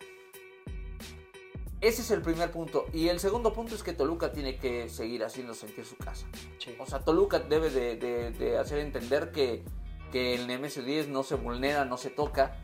Ese 1.81 2.01
es 2.01 2.11
el 2.11 2.21
primer 2.21 2.51
punto. 2.51 2.85
Y 2.93 3.07
el 3.07 3.19
segundo 3.19 3.53
punto 3.53 3.73
es 3.75 3.83
que 3.83 3.93
Toluca 3.93 4.31
tiene 4.33 4.57
que 4.57 4.89
seguir 4.89 5.23
haciendo 5.23 5.53
sentir 5.53 5.85
su 5.85 5.95
casa. 5.95 6.25
O 6.77 6.85
sea, 6.85 6.99
Toluca 6.99 7.39
debe 7.39 7.69
de, 7.69 7.95
de- 7.95 8.31
de 8.31 8.57
hacer 8.57 8.79
entender 8.79 9.31
que, 9.31 9.63
que 10.11 10.35
el 10.35 10.47
Nemesio 10.47 10.83
10 10.83 11.07
no 11.07 11.23
se 11.23 11.35
vulnera, 11.35 11.85
no 11.85 11.95
se 11.97 12.09
toca. 12.09 12.57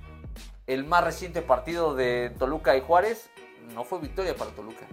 El 0.68 0.84
más 0.84 1.04
reciente 1.04 1.42
partido 1.42 1.96
de 1.96 2.32
Toluca 2.38 2.76
y 2.76 2.82
Juárez 2.82 3.30
no 3.74 3.86
fue 3.86 4.02
victoria 4.02 4.36
para 4.36 4.52
Toluca. 4.52 4.86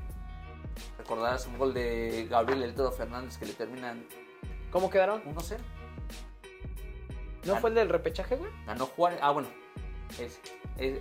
Recordarás 0.99 1.47
un 1.49 1.59
gol 1.59 1.75
de 1.75 2.27
Gabriel 2.31 2.63
El 2.63 2.75
Toro 2.75 2.93
Fernández 2.93 3.37
que 3.39 3.47
le 3.47 3.55
terminan 3.55 4.07
¿Cómo 4.71 4.89
quedaron? 4.89 5.23
1-0. 5.25 5.57
¿No 7.45 7.57
fue 7.57 7.71
el 7.71 7.75
del 7.77 7.89
repechaje, 7.89 8.37
güey? 8.37 8.51
Ganó 8.67 8.87
Juárez. 8.87 9.19
Ah, 9.21 9.33
bueno. 9.33 9.49
Ese, 10.19 10.39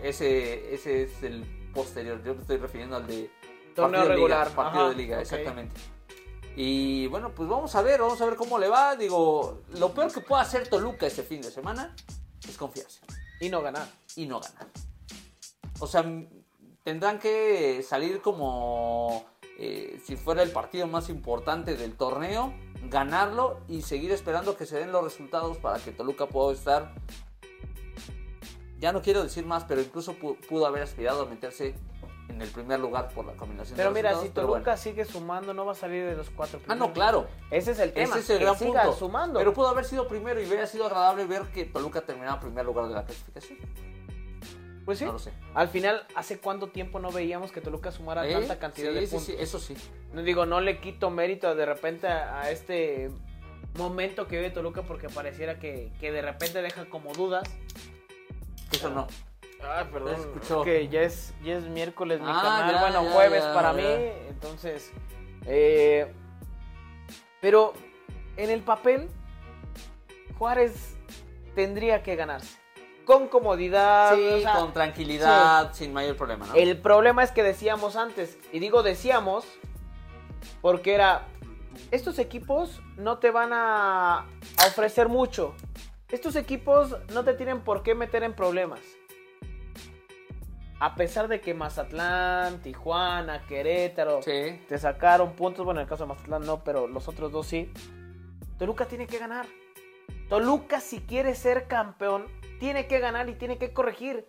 ese, 0.07 0.73
ese 0.73 1.03
es 1.03 1.23
el 1.23 1.45
posterior. 1.73 2.21
Yo 2.23 2.35
me 2.35 2.41
estoy 2.41 2.57
refiriendo 2.57 2.95
al 2.95 3.07
de 3.07 3.29
Torneo 3.75 4.05
regular, 4.05 4.47
Liga, 4.47 4.55
partido 4.55 4.83
ajá, 4.83 4.89
de 4.89 4.95
liga, 4.95 5.21
exactamente. 5.21 5.75
Y 6.55 7.07
bueno, 7.07 7.31
pues 7.33 7.47
vamos 7.47 7.73
a 7.75 7.81
ver, 7.81 8.01
vamos 8.01 8.19
a 8.21 8.25
ver 8.25 8.35
cómo 8.35 8.59
le 8.59 8.67
va. 8.67 8.95
Digo, 8.95 9.61
lo 9.69 9.93
peor 9.93 10.11
que 10.11 10.21
puede 10.21 10.41
hacer 10.41 10.67
Toluca 10.67 11.07
este 11.07 11.23
fin 11.23 11.41
de 11.41 11.49
semana 11.49 11.95
es 12.47 12.57
confiarse 12.57 12.99
Y 13.39 13.49
no 13.49 13.61
ganar. 13.61 13.87
y 14.15 14.25
no 14.25 14.39
ganar. 14.41 14.67
O 15.79 15.87
sea, 15.87 16.03
tendrán 16.83 17.19
que 17.19 17.81
salir 17.87 18.21
como 18.21 19.25
eh, 19.57 20.01
si 20.05 20.17
fuera 20.17 20.43
el 20.43 20.51
partido 20.51 20.87
más 20.87 21.07
importante 21.09 21.75
del 21.75 21.95
torneo, 21.95 22.53
ganarlo 22.89 23.61
y 23.69 23.81
seguir 23.83 24.11
esperando 24.11 24.57
que 24.57 24.65
se 24.65 24.77
den 24.77 24.91
los 24.91 25.03
resultados 25.03 25.57
para 25.57 25.79
que 25.79 25.91
Toluca 25.91 26.27
pueda 26.27 26.51
estar. 26.53 26.93
Ya 28.81 28.91
no 28.91 29.01
quiero 29.01 29.23
decir 29.23 29.45
más, 29.45 29.63
pero 29.63 29.79
incluso 29.79 30.15
pu- 30.17 30.35
pudo 30.47 30.65
haber 30.65 30.81
aspirado 30.83 31.21
a 31.21 31.25
meterse 31.25 31.75
en 32.29 32.41
el 32.41 32.49
primer 32.49 32.79
lugar 32.79 33.09
por 33.09 33.25
la 33.25 33.33
combinación 33.33 33.77
Pero 33.77 33.89
de 33.89 33.95
mira, 33.95 34.15
si 34.19 34.29
Toluca 34.29 34.59
bueno. 34.59 34.77
sigue 34.77 35.05
sumando, 35.05 35.53
no 35.53 35.65
va 35.65 35.73
a 35.73 35.75
salir 35.75 36.03
de 36.05 36.15
los 36.15 36.29
cuatro 36.31 36.59
Ah, 36.59 36.65
primeros. 36.65 36.87
no, 36.87 36.93
claro. 36.93 37.27
Ese 37.51 37.71
es 37.71 37.79
el 37.79 37.93
tema. 37.93 38.15
Ese 38.15 38.19
es 38.19 38.29
el 38.31 38.37
que 38.39 38.43
gran 38.45 38.57
siga 38.57 38.81
punto. 38.83 38.97
sumando. 38.97 39.39
Pero 39.39 39.53
pudo 39.53 39.67
haber 39.67 39.85
sido 39.85 40.07
primero 40.07 40.41
y 40.41 40.45
hubiera 40.47 40.65
sido 40.65 40.85
agradable 40.87 41.25
ver 41.25 41.43
que 41.53 41.65
Toluca 41.65 42.01
terminaba 42.01 42.35
en 42.35 42.41
primer 42.41 42.65
lugar 42.65 42.87
de 42.87 42.95
la 42.95 43.05
clasificación. 43.05 43.59
pues 44.85 44.97
sí. 44.97 45.05
No 45.05 45.11
lo 45.13 45.19
sé. 45.19 45.31
Al 45.53 45.67
final, 45.67 46.07
¿hace 46.15 46.39
cuánto 46.39 46.67
tiempo 46.69 46.97
no 46.99 47.11
veíamos 47.11 47.51
que 47.51 47.61
Toluca 47.61 47.91
sumara 47.91 48.27
¿Eh? 48.27 48.33
tanta 48.33 48.57
cantidad 48.57 48.89
Sí, 48.89 48.95
de 48.95 49.05
sí, 49.05 49.11
puntos? 49.15 49.25
sí, 49.27 49.35
eso 49.37 49.59
sí. 49.59 49.75
No 50.13 50.23
digo, 50.23 50.45
no 50.47 50.59
le 50.59 50.79
quito 50.79 51.11
mérito 51.11 51.53
de 51.53 51.65
repente 51.67 52.07
a, 52.07 52.41
a 52.41 52.49
este 52.49 53.11
momento 53.75 54.27
que 54.27 54.37
vive 54.37 54.49
Toluca 54.49 54.81
porque 54.81 55.07
pareciera 55.07 55.59
que, 55.59 55.91
que 55.99 56.11
de 56.11 56.21
repente 56.23 56.61
deja 56.63 56.85
como 56.85 57.13
dudas. 57.13 57.43
Eso 58.71 58.89
no. 58.89 59.07
Ay, 59.63 59.85
perdón. 59.91 60.15
Se 60.15 60.21
escuchó. 60.21 60.63
Que 60.63 60.87
ya 60.87 61.01
es, 61.01 61.33
ya 61.43 61.55
es 61.57 61.63
miércoles 61.65 62.19
mi 62.19 62.27
Ah, 62.29 62.41
canal, 62.41 62.73
ya, 62.75 62.81
bueno, 62.81 63.03
ya, 63.03 63.11
jueves 63.11 63.43
ya, 63.43 63.53
para 63.53 63.73
mí, 63.73 63.83
entonces... 64.29 64.91
eh, 65.45 66.11
pero 67.41 67.73
en 68.37 68.49
el 68.49 68.61
papel, 68.61 69.09
Juárez 70.37 70.95
tendría 71.55 72.01
que 72.03 72.15
ganarse. 72.15 72.59
Con 73.05 73.27
comodidad. 73.27 74.15
Sí, 74.15 74.29
o 74.35 74.39
sea, 74.41 74.53
con 74.53 74.73
tranquilidad, 74.73 75.73
sin 75.73 75.91
mayor 75.91 76.15
problema, 76.15 76.45
¿no? 76.47 76.55
el 76.55 76.77
problema 76.79 77.23
es 77.23 77.31
que 77.31 77.43
decíamos 77.43 77.95
antes, 77.95 78.37
y 78.51 78.59
digo 78.59 78.83
decíamos, 78.83 79.43
porque 80.61 80.93
era, 80.93 81.27
estos 81.89 82.19
equipos 82.19 82.79
no 82.97 83.17
te 83.17 83.31
van 83.31 83.53
a, 83.53 84.19
a 84.19 84.67
ofrecer 84.67 85.09
mucho. 85.09 85.55
Estos 86.11 86.35
equipos 86.35 86.95
no 87.13 87.23
te 87.23 87.33
tienen 87.33 87.61
por 87.61 87.83
qué 87.83 87.95
meter 87.95 88.23
en 88.23 88.33
problemas. 88.33 88.79
A 90.79 90.95
pesar 90.95 91.27
de 91.27 91.39
que 91.41 91.53
Mazatlán, 91.53 92.59
Tijuana, 92.61 93.45
Querétaro 93.45 94.21
Sí. 94.23 94.59
te 94.67 94.77
sacaron 94.79 95.33
puntos, 95.33 95.63
bueno, 95.63 95.79
en 95.79 95.83
el 95.83 95.89
caso 95.89 96.03
de 96.05 96.09
Mazatlán 96.09 96.45
no, 96.45 96.63
pero 96.63 96.87
los 96.87 97.07
otros 97.07 97.31
dos 97.31 97.45
sí. 97.47 97.71
Toluca 98.57 98.85
tiene 98.85 99.05
que 99.07 99.19
ganar. 99.19 99.45
Toluca 100.27 100.79
si 100.79 100.99
quiere 101.01 101.35
ser 101.35 101.67
campeón, 101.67 102.25
tiene 102.59 102.87
que 102.87 102.99
ganar 102.99 103.29
y 103.29 103.35
tiene 103.35 103.57
que 103.57 103.73
corregir. 103.73 104.27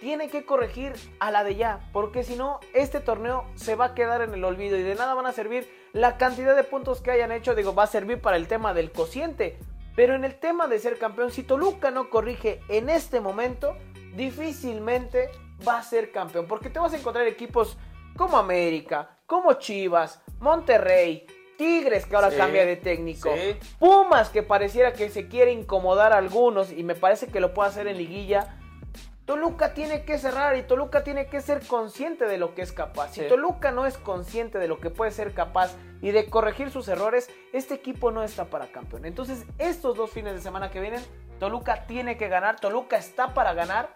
Tiene 0.00 0.28
que 0.28 0.44
corregir 0.44 0.92
a 1.20 1.30
la 1.30 1.42
de 1.42 1.56
ya, 1.56 1.80
porque 1.92 2.22
si 2.22 2.36
no, 2.36 2.60
este 2.72 3.00
torneo 3.00 3.44
se 3.54 3.74
va 3.74 3.86
a 3.86 3.94
quedar 3.94 4.22
en 4.22 4.32
el 4.32 4.44
olvido 4.44 4.76
y 4.76 4.82
de 4.82 4.94
nada 4.94 5.14
van 5.14 5.26
a 5.26 5.32
servir 5.32 5.68
la 5.92 6.16
cantidad 6.18 6.54
de 6.54 6.62
puntos 6.64 7.00
que 7.00 7.10
hayan 7.10 7.32
hecho. 7.32 7.54
Digo, 7.56 7.74
va 7.74 7.84
a 7.84 7.88
servir 7.88 8.20
para 8.20 8.36
el 8.36 8.46
tema 8.46 8.74
del 8.74 8.92
cociente, 8.92 9.58
pero 9.98 10.14
en 10.14 10.24
el 10.24 10.36
tema 10.36 10.68
de 10.68 10.78
ser 10.78 10.96
campeón, 10.96 11.32
si 11.32 11.42
Toluca 11.42 11.90
no 11.90 12.08
corrige 12.08 12.60
en 12.68 12.88
este 12.88 13.20
momento, 13.20 13.76
difícilmente 14.14 15.28
va 15.66 15.78
a 15.78 15.82
ser 15.82 16.12
campeón, 16.12 16.46
porque 16.46 16.70
te 16.70 16.78
vas 16.78 16.92
a 16.92 16.98
encontrar 16.98 17.26
equipos 17.26 17.76
como 18.16 18.38
América, 18.38 19.10
como 19.26 19.54
Chivas, 19.54 20.22
Monterrey, 20.38 21.26
Tigres 21.56 22.06
que 22.06 22.14
ahora 22.14 22.30
Sí, 22.30 22.36
cambia 22.36 22.64
de 22.64 22.76
técnico, 22.76 23.34
sí. 23.34 23.56
Pumas 23.80 24.28
que 24.28 24.44
pareciera 24.44 24.92
que 24.92 25.10
se 25.10 25.26
quiere 25.26 25.50
incomodar 25.50 26.12
a 26.12 26.18
algunos 26.18 26.70
y 26.70 26.84
me 26.84 26.94
parece 26.94 27.26
que 27.26 27.40
lo 27.40 27.52
puede 27.52 27.70
hacer 27.70 27.88
en 27.88 27.98
liguilla. 27.98 28.56
Toluca 29.28 29.74
tiene 29.74 30.04
que 30.06 30.16
cerrar 30.16 30.56
y 30.56 30.62
Toluca 30.62 31.04
tiene 31.04 31.26
que 31.26 31.42
ser 31.42 31.60
consciente 31.66 32.24
de 32.24 32.38
lo 32.38 32.54
que 32.54 32.62
es 32.62 32.72
capaz. 32.72 33.12
Si 33.12 33.20
Sí. 33.20 33.28
Toluca 33.28 33.70
no 33.72 33.84
es 33.84 33.98
consciente 33.98 34.58
de 34.58 34.68
lo 34.68 34.80
que 34.80 34.88
puede 34.88 35.10
ser 35.10 35.34
capaz 35.34 35.76
y 36.00 36.12
de 36.12 36.30
corregir 36.30 36.70
sus 36.70 36.88
errores, 36.88 37.28
este 37.52 37.74
equipo 37.74 38.10
no 38.10 38.22
está 38.22 38.46
para 38.46 38.68
campeón. 38.68 39.04
Entonces, 39.04 39.44
estos 39.58 39.94
dos 39.98 40.10
fines 40.12 40.32
de 40.32 40.40
semana 40.40 40.70
que 40.70 40.80
vienen, 40.80 41.04
Toluca 41.38 41.84
tiene 41.86 42.16
que 42.16 42.28
ganar. 42.28 42.58
Toluca 42.58 42.96
está 42.96 43.34
para 43.34 43.52
ganar. 43.52 43.90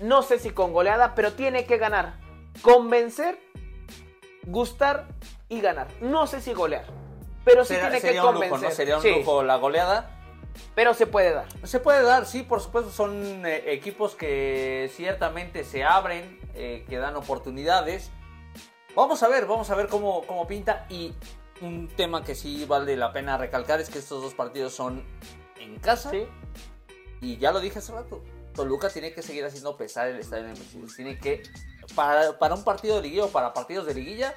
No 0.00 0.22
sé 0.22 0.38
si 0.38 0.50
con 0.50 0.72
goleada, 0.72 1.16
pero 1.16 1.32
tiene 1.32 1.66
que 1.66 1.76
ganar. 1.78 2.14
Convencer, 2.62 3.40
gustar 4.46 5.06
y 5.48 5.60
ganar. 5.60 5.88
No 6.00 6.28
sé 6.28 6.40
si 6.40 6.52
golear, 6.54 6.84
pero 7.44 7.64
sí 7.64 7.74
Será- 7.74 7.88
tiene 7.88 8.00
que 8.00 8.06
sería 8.06 8.22
un 8.22 8.34
convencer. 8.34 8.56
lujo, 8.60 8.68
¿no? 8.68 8.74
Sería 8.76 8.96
un 8.98 9.02
Sí, 9.02 9.14
lujo 9.16 9.42
la 9.42 9.56
goleada. 9.56 10.10
Pero 10.74 10.94
se 10.94 11.06
puede 11.06 11.32
dar. 11.32 11.46
Se 11.64 11.80
puede 11.80 12.02
dar, 12.02 12.26
sí, 12.26 12.42
por 12.42 12.60
supuesto, 12.60 12.90
son 12.90 13.44
eh, 13.46 13.72
equipos 13.72 14.14
que 14.14 14.90
ciertamente 14.94 15.64
se 15.64 15.84
abren, 15.84 16.38
eh, 16.54 16.84
que 16.88 16.98
dan 16.98 17.16
oportunidades. 17.16 18.10
Vamos 18.94 19.22
a 19.22 19.28
ver, 19.28 19.46
vamos 19.46 19.70
a 19.70 19.74
ver 19.74 19.88
cómo, 19.88 20.22
cómo 20.26 20.46
pinta. 20.46 20.86
Y 20.88 21.14
un 21.60 21.88
tema 21.88 22.24
que 22.24 22.34
sí 22.34 22.64
vale 22.64 22.96
la 22.96 23.12
pena 23.12 23.38
recalcar 23.38 23.80
es 23.80 23.90
que 23.90 23.98
estos 23.98 24.22
dos 24.22 24.34
partidos 24.34 24.74
son 24.74 25.04
en 25.58 25.78
casa. 25.78 26.10
¿sí? 26.10 26.26
Y 27.20 27.38
ya 27.38 27.52
lo 27.52 27.60
dije 27.60 27.78
hace 27.78 27.92
rato, 27.92 28.22
Toluca 28.54 28.88
tiene 28.90 29.12
que 29.12 29.22
seguir 29.22 29.44
haciendo 29.44 29.76
pesar 29.76 30.08
el 30.08 30.18
estadio 30.18 30.44
de 30.44 30.48
Mercedes. 30.50 30.96
Tiene 30.96 31.18
que, 31.18 31.42
para, 31.94 32.38
para 32.38 32.54
un 32.54 32.64
partido 32.64 32.96
de 32.96 33.02
liguilla 33.02 33.24
o 33.24 33.28
para 33.28 33.52
partidos 33.52 33.86
de 33.86 33.94
liguilla, 33.94 34.34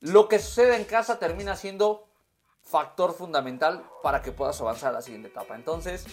lo 0.00 0.28
que 0.28 0.38
sucede 0.38 0.76
en 0.76 0.84
casa 0.84 1.18
termina 1.18 1.56
siendo 1.56 2.05
factor 2.66 3.12
fundamental 3.14 3.82
para 4.02 4.20
que 4.22 4.32
puedas 4.32 4.60
avanzar 4.60 4.90
a 4.90 4.94
la 4.94 5.02
siguiente 5.02 5.28
etapa. 5.28 5.54
Entonces, 5.54 6.04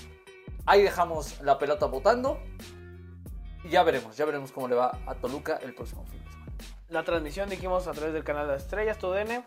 ahí 0.66 0.82
dejamos 0.84 1.42
la 1.42 1.58
pelota 1.58 1.88
votando. 1.88 2.40
Y 3.64 3.70
ya 3.70 3.84
veremos, 3.84 4.16
ya 4.18 4.26
veremos 4.26 4.52
cómo 4.52 4.68
le 4.68 4.76
va 4.76 5.00
a 5.08 5.16
Toluca 5.16 5.58
el 5.64 5.74
próximo 5.74 6.06
fin 6.06 6.24
de 6.24 6.32
semana. 6.32 6.52
La 6.90 7.04
transmisión 7.04 7.50
dijimos 7.50 7.88
a 7.88 7.92
través 7.92 8.14
del 8.14 8.24
canal 8.24 8.48
de 8.48 8.56
Estrellas, 8.58 8.98
tu 8.98 9.10
DN. 9.10 9.44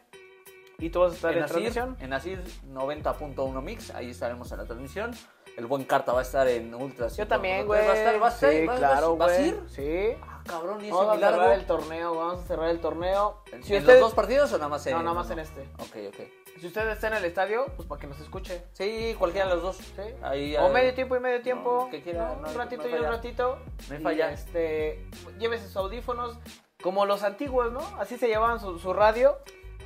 Y 0.79 0.91
tú 0.91 1.01
vas 1.01 1.13
a 1.13 1.15
estar 1.15 1.33
en, 1.33 1.39
En 1.39 1.45
Asir, 1.45 1.55
transmisión. 1.55 1.97
en 2.01 2.13
Asir 2.13 2.45
90.1 2.71 3.63
Mix, 3.63 3.95
ahí 3.95 4.11
estaremos 4.11 4.51
en 4.53 4.59
la 4.59 4.65
transmisión. 4.65 5.13
El 5.57 5.65
buen 5.67 5.85
Carta 5.85 6.13
va 6.13 6.19
a 6.19 6.23
estar 6.23 6.47
en 6.49 6.75
Ultra. 6.75 7.09
Yo 7.09 7.27
también, 7.27 7.67
güey. 7.67 7.87
¿Va 7.87 7.93
a 7.93 7.97
estar? 7.97 8.23
¿Va 8.23 8.27
a 8.27 8.31
estar? 8.31 8.53
Sí, 8.53 8.67
¿Va- 8.67 8.73
va- 8.75 8.79
claro, 8.79 9.17
¿Vas 9.17 9.33
güey. 9.39 9.49
ir? 9.49 9.63
Sí. 9.69 10.19
Ah, 10.23 10.43
cabrón, 10.47 10.81
y 10.85 10.89
ese 10.89 10.93
Vamos 10.95 11.17
a 11.17 11.19
cerrar 11.31 11.53
el 11.53 11.65
torneo, 11.67 12.15
vamos 12.15 12.41
a 12.41 12.47
cerrar 12.47 12.69
el 12.69 12.81
torneo. 12.81 13.43
Si 13.63 13.75
¿En 13.75 13.81
usted- 13.81 13.85
los 13.95 14.01
dos 14.01 14.15
partidos 14.15 14.53
o 14.53 14.59
nada 14.59 14.69
más 14.69 14.87
en 14.87 14.93
No, 14.95 15.03
nada 15.03 15.15
más 15.15 15.31
en 15.31 15.39
este. 15.39 15.63
Ok, 15.79 15.97
ok. 16.09 16.46
Si 16.61 16.67
usted 16.67 16.89
está 16.89 17.09
en 17.09 17.15
el 17.15 17.25
estadio, 17.25 17.67
pues 17.77 17.87
para 17.89 18.01
que 18.01 18.07
nos 18.07 18.19
escuche. 18.21 18.63
Sí, 18.73 19.15
cualquiera 19.19 19.47
de 19.49 19.55
los 19.55 19.63
dos. 19.63 19.77
¿sí? 19.77 20.03
Ahí, 20.23 20.57
o 20.57 20.67
ahí. 20.67 20.73
medio 20.73 20.95
tiempo 20.95 21.17
y 21.17 21.21
medio 21.21 21.43
tiempo. 21.43 21.83
No, 21.85 21.91
que 21.91 22.03
quiera, 22.03 22.29
No, 22.35 22.41
no 22.41 22.47
hay- 22.49 22.53
un 22.55 22.59
ratito 22.59 22.83
y 22.83 22.93
un 22.93 22.97
falla. 22.99 23.11
ratito. 23.11 23.59
No 23.89 23.95
hay 23.95 24.01
Y, 24.01 24.03
falla. 24.05 24.33
este, 24.33 25.07
llévese 25.39 25.67
sus 25.67 25.77
audífonos. 25.77 26.39
Como 26.83 27.05
los 27.07 27.23
antiguos, 27.23 27.73
¿no? 27.73 27.81
Así 27.99 28.17
se 28.17 28.29
llevaban 28.29 28.61
su, 28.61 28.79
su 28.79 28.93
radio. 28.93 29.37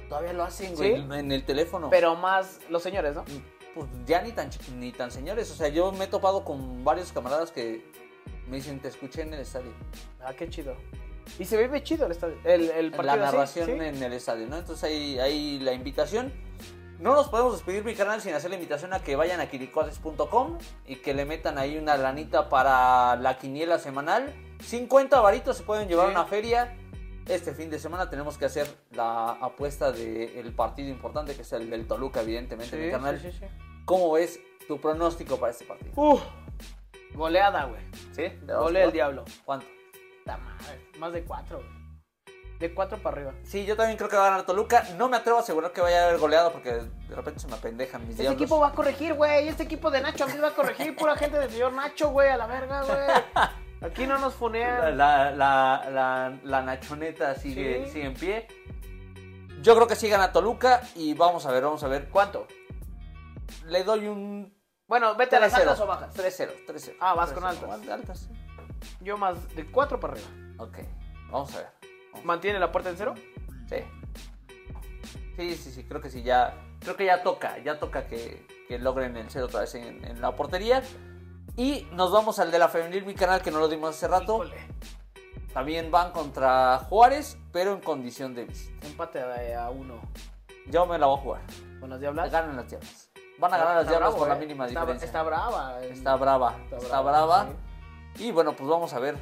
Todavía 0.09 0.33
lo 0.33 0.43
hacen, 0.45 0.75
güey. 0.75 0.97
¿Sí? 0.97 1.07
En 1.12 1.33
el 1.33 1.45
teléfono. 1.45 1.89
Pero 1.91 2.14
más 2.16 2.61
los 2.68 2.83
señores, 2.83 3.14
¿no? 3.14 3.25
Pues 3.75 3.87
ya 4.07 4.21
ni 4.23 4.33
tan, 4.33 4.51
ni 4.77 4.91
tan 4.93 5.11
señores. 5.11 5.51
O 5.51 5.55
sea, 5.55 5.68
yo 5.68 5.93
me 5.93 6.05
he 6.05 6.09
topado 6.09 6.45
con 6.45 6.83
varios 6.85 7.12
camaradas 7.12 7.53
que 7.53 7.85
me 8.49 8.57
dicen, 8.57 8.81
te 8.81 8.89
escuché 8.89 9.23
en 9.23 9.33
el 9.35 9.41
estadio. 9.41 9.73
Ah, 10.21 10.33
qué 10.35 10.49
chido. 10.51 10.75
Y 11.39 11.45
se 11.45 11.57
vive 11.57 11.81
chido 11.85 12.07
el, 12.07 12.12
estadio, 12.12 12.37
el, 12.45 12.71
el 12.71 12.91
la 12.91 12.97
partido 12.97 13.12
así, 13.25 13.33
narración 13.37 13.66
¿sí? 13.66 13.73
en 13.73 14.03
el 14.03 14.12
estadio, 14.12 14.49
¿no? 14.49 14.57
Entonces 14.59 14.83
ahí, 14.83 15.18
ahí 15.21 15.59
la 15.61 15.73
invitación. 15.73 16.33
No 17.01 17.14
nos 17.14 17.28
podemos 17.28 17.55
despedir, 17.55 17.82
mi 17.82 17.94
canal, 17.94 18.20
sin 18.20 18.34
hacer 18.34 18.51
la 18.51 18.57
invitación 18.57 18.92
a 18.92 19.01
que 19.03 19.16
vayan 19.16 19.40
a 19.40 19.48
quiricotes.com 19.48 20.59
y 20.86 20.96
que 20.96 21.14
le 21.14 21.24
metan 21.24 21.57
ahí 21.57 21.78
una 21.78 21.96
lanita 21.96 22.51
para 22.51 23.16
la 23.16 23.38
quiniela 23.38 23.78
semanal. 23.78 24.34
50 24.62 25.18
varitos 25.20 25.57
se 25.57 25.62
pueden 25.62 25.88
llevar 25.88 26.09
a 26.09 26.11
una 26.11 26.26
feria. 26.26 26.76
Este 27.26 27.55
fin 27.55 27.70
de 27.70 27.78
semana 27.78 28.11
tenemos 28.11 28.36
que 28.36 28.44
hacer 28.44 28.66
la 28.90 29.30
apuesta 29.30 29.92
del 29.92 30.53
partido 30.53 30.90
importante, 30.90 31.34
que 31.34 31.40
es 31.42 31.53
el 31.55 31.70
del 31.70 31.86
Toluca, 31.86 32.20
evidentemente, 32.20 32.76
Sí, 32.76 32.82
mi 32.84 32.90
canal. 32.90 33.18
sí, 33.18 33.32
sí, 33.32 33.38
sí. 33.40 33.46
¿Cómo 33.86 34.12
ves 34.12 34.38
tu 34.68 34.78
pronóstico 34.78 35.38
para 35.38 35.53
este 35.53 35.64
partido? 35.64 35.92
Uf, 35.96 36.22
Goleada, 37.14 37.64
güey. 37.64 37.80
¿Sí? 38.12 38.22
¿Le 38.22 38.46
das 38.46 38.59
Golea 38.59 38.84
el 38.84 38.92
diablo. 38.92 39.24
¿Cuánto? 39.46 39.66
Puta 40.18 40.36
madre, 40.36 40.86
Más 40.98 41.12
de 41.14 41.24
cuatro, 41.24 41.59
güey. 41.59 41.80
De 42.61 42.73
cuatro 42.75 42.99
para 42.99 43.17
arriba. 43.17 43.33
Sí, 43.43 43.65
yo 43.65 43.75
también 43.75 43.97
creo 43.97 44.09
que 44.11 44.17
va 44.17 44.27
a 44.27 44.31
ganar 44.31 44.47
Toluca. 44.47 44.85
No 44.99 45.09
me 45.09 45.17
atrevo 45.17 45.39
a 45.39 45.41
asegurar 45.41 45.73
que 45.73 45.81
vaya 45.81 46.03
a 46.03 46.09
haber 46.09 46.19
goleado 46.21 46.53
porque 46.53 46.73
de 46.75 47.15
repente 47.17 47.41
se 47.41 47.49
me 47.49 47.55
apendejan 47.55 48.03
mis 48.03 48.11
Este 48.11 48.23
diablos. 48.25 48.43
equipo 48.43 48.61
va 48.61 48.69
a 48.69 48.73
corregir, 48.73 49.15
güey. 49.15 49.49
Este 49.49 49.63
equipo 49.63 49.91
de 49.91 50.03
Nacho 50.03 50.25
Ambriz 50.25 50.43
va 50.43 50.49
a 50.49 50.55
corregir. 50.55 50.95
Pura 50.95 51.17
gente 51.17 51.39
del 51.39 51.51
señor 51.51 51.73
Nacho, 51.73 52.11
güey. 52.11 52.29
A 52.29 52.37
la 52.37 52.47
verga, 52.47 52.83
güey. 52.85 52.99
Aquí 53.91 54.07
no 54.07 54.19
nos 54.19 54.35
funean. 54.35 54.97
la, 54.99 55.31
la, 55.31 55.89
la- 55.91 56.39
la 56.45 56.63
nachoneta 56.63 57.35
sigue, 57.35 57.87
Sí. 57.87 57.93
sigue 57.93 58.05
en 58.07 58.15
pie. 58.15 58.47
Yo 59.63 59.75
creo 59.75 59.87
que 59.87 59.97
sí 59.97 60.09
gana 60.11 60.31
Toluca 60.33 60.83
y 60.95 61.15
vamos 61.15 61.47
a 61.47 61.51
ver, 61.53 61.65
vamos 61.65 61.83
a 61.83 61.89
ver. 61.89 62.09
¿Cuánto? 62.11 62.47
Le 63.67 63.85
doy 63.85 64.07
un 64.07 64.55
Bueno, 64.87 65.15
vete 65.15 65.37
a 65.37 65.41
las 65.41 65.53
3-0. 65.55 65.61
altas 65.63 65.81
o 65.81 65.87
bajas. 65.87 66.15
3-0, 66.15 66.53
3-0. 66.67 66.97
Ah, 67.01 67.15
vas 67.15 67.33
con 67.33 67.43
3-0. 67.43 67.71
altas. 67.73 67.89
Altas, 67.91 68.19
sí. 68.21 68.29
Yo 69.01 69.17
más 69.17 69.55
de 69.55 69.65
cuatro 69.71 69.99
para 69.99 70.13
arriba. 70.13 70.29
Ok, 70.59 70.79
vamos 71.31 71.55
a 71.55 71.59
ver. 71.59 71.69
¿Mantiene 72.25 72.59
la 72.59 72.71
puerta 72.73 72.91
en 72.91 72.97
cero? 72.97 73.15
Sí. 73.69 73.77
Sí, 75.37 75.55
sí, 75.57 75.71
sí, 75.73 75.85
creo 75.85 76.01
que 76.01 76.11
sí, 76.11 76.23
ya. 76.23 76.55
Creo 76.81 76.97
que 76.97 77.07
ya 77.07 77.23
toca, 77.23 77.59
ya 77.59 77.79
toca 77.79 78.07
que, 78.07 78.47
que 78.69 78.79
logren 78.79 79.17
el 79.17 79.31
cero 79.31 79.47
otra 79.47 79.61
vez 79.61 79.75
en, 79.75 80.05
en 80.05 80.21
la 80.21 80.35
portería. 80.35 80.83
Y 81.57 81.87
nos 81.93 82.13
vamos 82.13 82.39
al 82.39 82.51
de 82.51 82.59
la 82.59 82.69
femenil 82.69 83.05
bicanal 83.05 83.43
que 83.43 83.51
no 83.51 83.59
lo 83.59 83.69
dimos 83.69 83.91
hace 83.91 84.09
rato. 84.09 84.37
Híjole. 84.45 84.57
También 85.53 85.91
van 85.91 86.13
contra 86.13 86.79
Juárez, 86.89 87.37
pero 87.53 87.73
en 87.73 87.81
condición 87.81 88.35
de 88.35 88.45
visita. 88.45 88.87
Empate 88.87 89.55
a, 89.55 89.69
uno. 89.71 90.01
Yo 90.67 90.87
me 90.87 90.99
la 90.99 91.07
voy 91.07 91.19
a 91.19 91.23
jugar. 91.23 91.41
Con 91.81 91.91
las 91.91 92.01
diablas. 92.01 92.31
Ganan 92.31 92.57
las 92.57 92.69
diablas. 92.69 93.11
Van 93.39 93.55
a 93.55 93.59
ganar 93.59 93.77
las 93.77 93.89
diablas 93.89 94.11
bravo, 94.11 94.19
por 94.19 94.29
la 94.29 94.37
eh. 94.37 94.41
mínima 94.41 94.67
Está- 94.67 94.81
diferencia. 94.81 95.07
Está 95.07 95.23
brava. 95.23 95.81
Está 95.83 96.17
brava, 96.17 96.57
Está 96.65 96.77
está, 96.77 96.89
brava, 97.01 97.11
brava. 97.27 97.49
Y 98.19 98.31
bueno, 98.33 98.53
pues 98.55 98.69
vamos 98.69 98.93
a 98.93 98.99
ver 99.01 99.17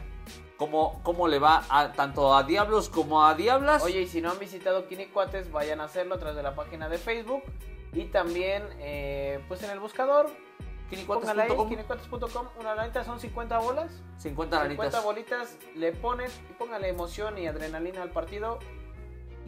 cómo, 0.58 1.00
cómo 1.02 1.28
le 1.28 1.38
va 1.38 1.64
a, 1.70 1.92
tanto 1.92 2.34
a 2.34 2.42
Diablos 2.42 2.90
como 2.90 3.24
a 3.24 3.34
Diablas. 3.34 3.82
Oye, 3.82 4.02
y 4.02 4.06
si 4.06 4.20
no 4.20 4.30
han 4.30 4.38
visitado 4.38 4.86
Quinicuates, 4.86 5.50
vayan 5.50 5.80
a 5.80 5.84
hacerlo 5.84 6.16
a 6.16 6.18
través 6.18 6.36
de 6.36 6.42
la 6.42 6.54
página 6.54 6.90
de 6.90 6.98
Facebook. 6.98 7.42
Y 7.94 8.06
también, 8.06 8.64
eh, 8.80 9.42
pues 9.48 9.62
en 9.62 9.70
el 9.70 9.80
buscador, 9.80 10.28
quinicuates.com, 10.90 12.48
una 12.60 12.74
lanita, 12.74 13.04
son 13.04 13.18
50 13.18 13.58
bolas. 13.60 13.90
50 14.18 14.58
50 14.58 14.62
lanitas. 14.62 15.04
bolitas, 15.04 15.56
le 15.74 15.92
ponen 15.92 16.30
y 16.50 16.52
póngale 16.54 16.88
emoción 16.88 17.38
y 17.38 17.46
adrenalina 17.46 18.02
al 18.02 18.10
partido. 18.10 18.58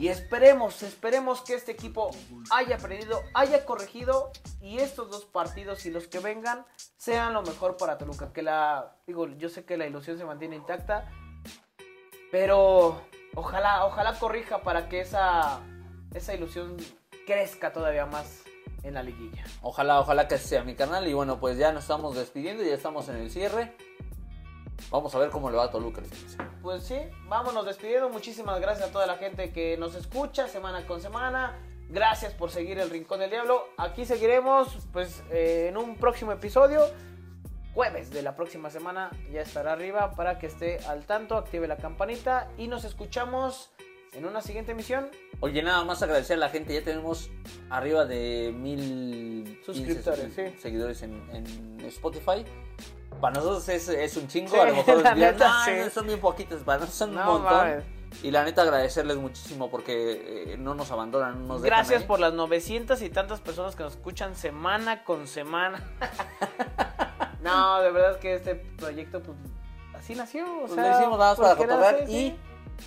Y 0.00 0.08
esperemos, 0.08 0.82
esperemos 0.82 1.42
que 1.42 1.52
este 1.52 1.72
equipo 1.72 2.10
haya 2.50 2.76
aprendido, 2.76 3.22
haya 3.34 3.66
corregido 3.66 4.32
y 4.62 4.78
estos 4.78 5.10
dos 5.10 5.26
partidos 5.26 5.84
y 5.84 5.90
los 5.90 6.06
que 6.06 6.20
vengan 6.20 6.64
sean 6.96 7.34
lo 7.34 7.42
mejor 7.42 7.76
para 7.76 7.98
Toluca. 7.98 8.32
Que 8.32 8.40
la, 8.40 8.96
digo, 9.06 9.28
yo 9.28 9.50
sé 9.50 9.66
que 9.66 9.76
la 9.76 9.86
ilusión 9.86 10.16
se 10.16 10.24
mantiene 10.24 10.56
intacta, 10.56 11.04
pero 12.32 13.02
ojalá, 13.34 13.84
ojalá 13.84 14.18
corrija 14.18 14.62
para 14.62 14.88
que 14.88 15.00
esa, 15.00 15.60
esa 16.14 16.32
ilusión 16.32 16.78
crezca 17.26 17.70
todavía 17.70 18.06
más 18.06 18.44
en 18.82 18.94
la 18.94 19.02
liguilla. 19.02 19.44
Ojalá, 19.60 20.00
ojalá 20.00 20.28
que 20.28 20.38
sea 20.38 20.64
mi 20.64 20.76
canal. 20.76 21.06
Y 21.08 21.12
bueno, 21.12 21.38
pues 21.38 21.58
ya 21.58 21.72
nos 21.72 21.84
estamos 21.84 22.16
despidiendo, 22.16 22.64
ya 22.64 22.72
estamos 22.72 23.06
en 23.10 23.16
el 23.16 23.30
cierre. 23.30 23.76
Vamos 24.90 25.14
a 25.14 25.18
ver 25.18 25.30
cómo 25.30 25.50
le 25.50 25.56
va 25.56 25.64
a 25.64 25.70
Toluca. 25.70 26.02
Pues 26.62 26.84
sí, 26.84 26.98
vámonos 27.28 27.66
despidiendo. 27.66 28.08
Muchísimas 28.08 28.60
gracias 28.60 28.88
a 28.88 28.92
toda 28.92 29.06
la 29.06 29.16
gente 29.16 29.52
que 29.52 29.76
nos 29.76 29.94
escucha 29.94 30.48
semana 30.48 30.86
con 30.86 31.00
semana. 31.00 31.58
Gracias 31.88 32.32
por 32.32 32.50
seguir 32.50 32.78
el 32.78 32.88
Rincón 32.88 33.20
del 33.20 33.30
Diablo. 33.30 33.64
Aquí 33.76 34.04
seguiremos 34.04 34.86
pues 34.92 35.22
eh, 35.30 35.66
en 35.68 35.76
un 35.76 35.96
próximo 35.96 36.32
episodio. 36.32 36.82
Jueves 37.74 38.10
de 38.10 38.22
la 38.22 38.34
próxima 38.34 38.70
semana 38.70 39.10
ya 39.32 39.42
estará 39.42 39.72
arriba 39.72 40.12
para 40.12 40.38
que 40.38 40.46
esté 40.46 40.78
al 40.86 41.04
tanto, 41.04 41.36
active 41.36 41.68
la 41.68 41.76
campanita 41.76 42.48
y 42.58 42.66
nos 42.66 42.84
escuchamos 42.84 43.70
en 44.12 44.24
una 44.24 44.40
siguiente 44.40 44.72
emisión. 44.72 45.08
Oye, 45.40 45.62
nada 45.62 45.84
más 45.84 46.02
agradecer 46.02 46.36
a 46.36 46.40
la 46.40 46.48
gente. 46.48 46.74
Ya 46.74 46.82
tenemos 46.82 47.30
arriba 47.70 48.04
de 48.06 48.52
mil 48.56 49.60
Suscriptores, 49.64 50.26
15 50.26 50.50
sí. 50.50 50.58
seguidores 50.58 51.02
en, 51.02 51.22
en 51.32 51.80
Spotify. 51.86 52.44
Para 53.20 53.34
nosotros 53.34 53.68
es, 53.68 53.88
es 53.88 54.16
un 54.16 54.26
chingo. 54.28 54.50
Sí, 54.50 54.58
a 54.58 54.64
lo 54.66 54.74
mejor 54.76 55.02
la 55.02 55.14
dirán, 55.14 55.32
neta, 55.34 55.48
"No, 55.48 55.64
sí. 55.64 55.70
no, 55.84 55.90
son 55.90 56.06
bien 56.06 56.20
poquitos. 56.20 56.62
Para 56.62 56.78
nosotros 56.80 56.96
son 56.98 57.14
No 57.14 57.20
un 57.20 57.42
montón. 57.42 57.58
mames. 57.58 57.84
Y 58.24 58.30
la 58.32 58.42
neta 58.44 58.62
agradecerles 58.62 59.16
muchísimo 59.18 59.70
porque 59.70 60.52
eh, 60.52 60.56
no 60.58 60.74
nos 60.74 60.90
abandonan. 60.90 61.42
No 61.42 61.54
nos 61.54 61.62
dejan 61.62 61.78
Gracias 61.78 62.00
ahí. 62.02 62.06
por 62.08 62.18
las 62.18 62.32
900 62.32 63.00
y 63.02 63.10
tantas 63.10 63.40
personas 63.40 63.76
que 63.76 63.84
nos 63.84 63.92
escuchan 63.92 64.34
semana 64.34 65.04
con 65.04 65.28
semana. 65.28 65.82
no, 67.42 67.80
de 67.80 67.90
verdad 67.92 68.18
que 68.18 68.34
este 68.34 68.54
proyecto 68.56 69.20
pues 69.22 69.36
así 69.94 70.14
nació. 70.14 70.44
O 70.44 70.60
Pues 70.62 70.72
sea, 70.74 70.90
lo 70.90 70.98
hicimos 70.98 71.18
nada 71.18 71.30
más 71.30 71.40
para 71.40 71.56
cotorrear 71.56 72.04
y 72.08 72.12
sí. 72.30 72.36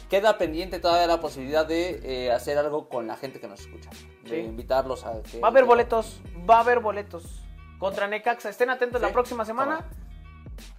queda 0.09 0.38
pendiente 0.38 0.79
todavía 0.79 1.07
la 1.07 1.19
posibilidad 1.21 1.65
de 1.65 2.25
eh, 2.25 2.31
hacer 2.31 2.57
algo 2.57 2.89
con 2.89 3.07
la 3.07 3.15
gente 3.15 3.39
que 3.39 3.47
nos 3.47 3.61
escucha. 3.61 3.89
De 4.23 4.39
invitarlos 4.41 5.05
a 5.05 5.21
que... 5.21 5.39
Va 5.39 5.47
a 5.47 5.51
haber 5.51 5.65
boletos, 5.65 6.21
va 6.49 6.57
a 6.57 6.59
haber 6.61 6.79
boletos. 6.79 7.41
Contra 7.79 8.07
Necaxa, 8.07 8.49
estén 8.49 8.69
atentos 8.69 9.01
Sí, 9.01 9.07
la 9.07 9.13
próxima 9.13 9.43
semana. 9.45 9.77
cámara. 9.79 10.03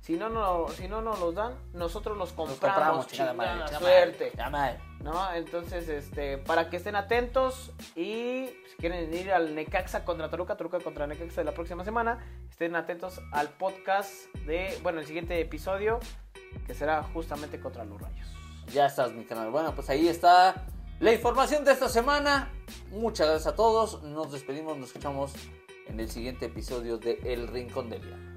Si 0.00 0.14
no, 0.14 0.28
no, 0.28 0.68
si 0.68 0.88
no 0.88 1.00
nos 1.00 1.18
los 1.18 1.34
dan, 1.34 1.54
nosotros 1.72 2.16
los 2.16 2.32
compramos. 2.32 2.60
compramos, 2.60 3.06
chingada 3.08 3.32
madre. 3.32 3.52
chingada 3.64 3.78
suerte. 3.78 4.30
chingada 4.30 4.50
madre. 4.50 4.78
¿No? 5.02 5.32
Entonces, 5.34 5.88
este, 5.88 6.38
para 6.38 6.70
que 6.70 6.76
estén 6.76 6.96
atentos 6.96 7.72
y 7.94 8.50
si 8.70 8.76
quieren 8.78 9.12
ir 9.14 9.32
al 9.32 9.54
Necaxa 9.54 10.04
contra 10.04 10.30
Toluca, 10.30 10.56
Toluca 10.56 10.80
contra 10.80 11.06
Necaxa 11.06 11.40
de 11.40 11.44
la 11.44 11.52
próxima 11.52 11.84
semana, 11.84 12.24
estén 12.50 12.76
atentos 12.76 13.20
al 13.32 13.48
podcast 13.50 14.34
de, 14.46 14.78
bueno, 14.82 15.00
el 15.00 15.06
siguiente 15.06 15.40
episodio 15.40 16.00
que 16.66 16.74
será 16.74 17.02
justamente 17.02 17.60
contra 17.60 17.84
los 17.84 18.00
Rayos. 18.00 18.28
Ya 18.72 18.86
estás, 18.86 19.12
mi 19.12 19.24
canal. 19.24 19.50
Bueno, 19.50 19.74
pues 19.74 19.90
ahí 19.90 20.08
está 20.08 20.66
la 21.00 21.12
información 21.12 21.64
de 21.64 21.72
esta 21.72 21.88
semana. 21.88 22.50
Muchas 22.90 23.28
gracias 23.28 23.52
a 23.52 23.56
todos. 23.56 24.02
Nos 24.02 24.32
despedimos, 24.32 24.76
nos 24.78 24.88
escuchamos 24.88 25.32
en 25.86 26.00
el 26.00 26.10
siguiente 26.10 26.46
episodio 26.46 26.98
de 26.98 27.20
El 27.24 27.48
Rincón 27.48 27.90
del 27.90 28.02
Día. 28.02 28.33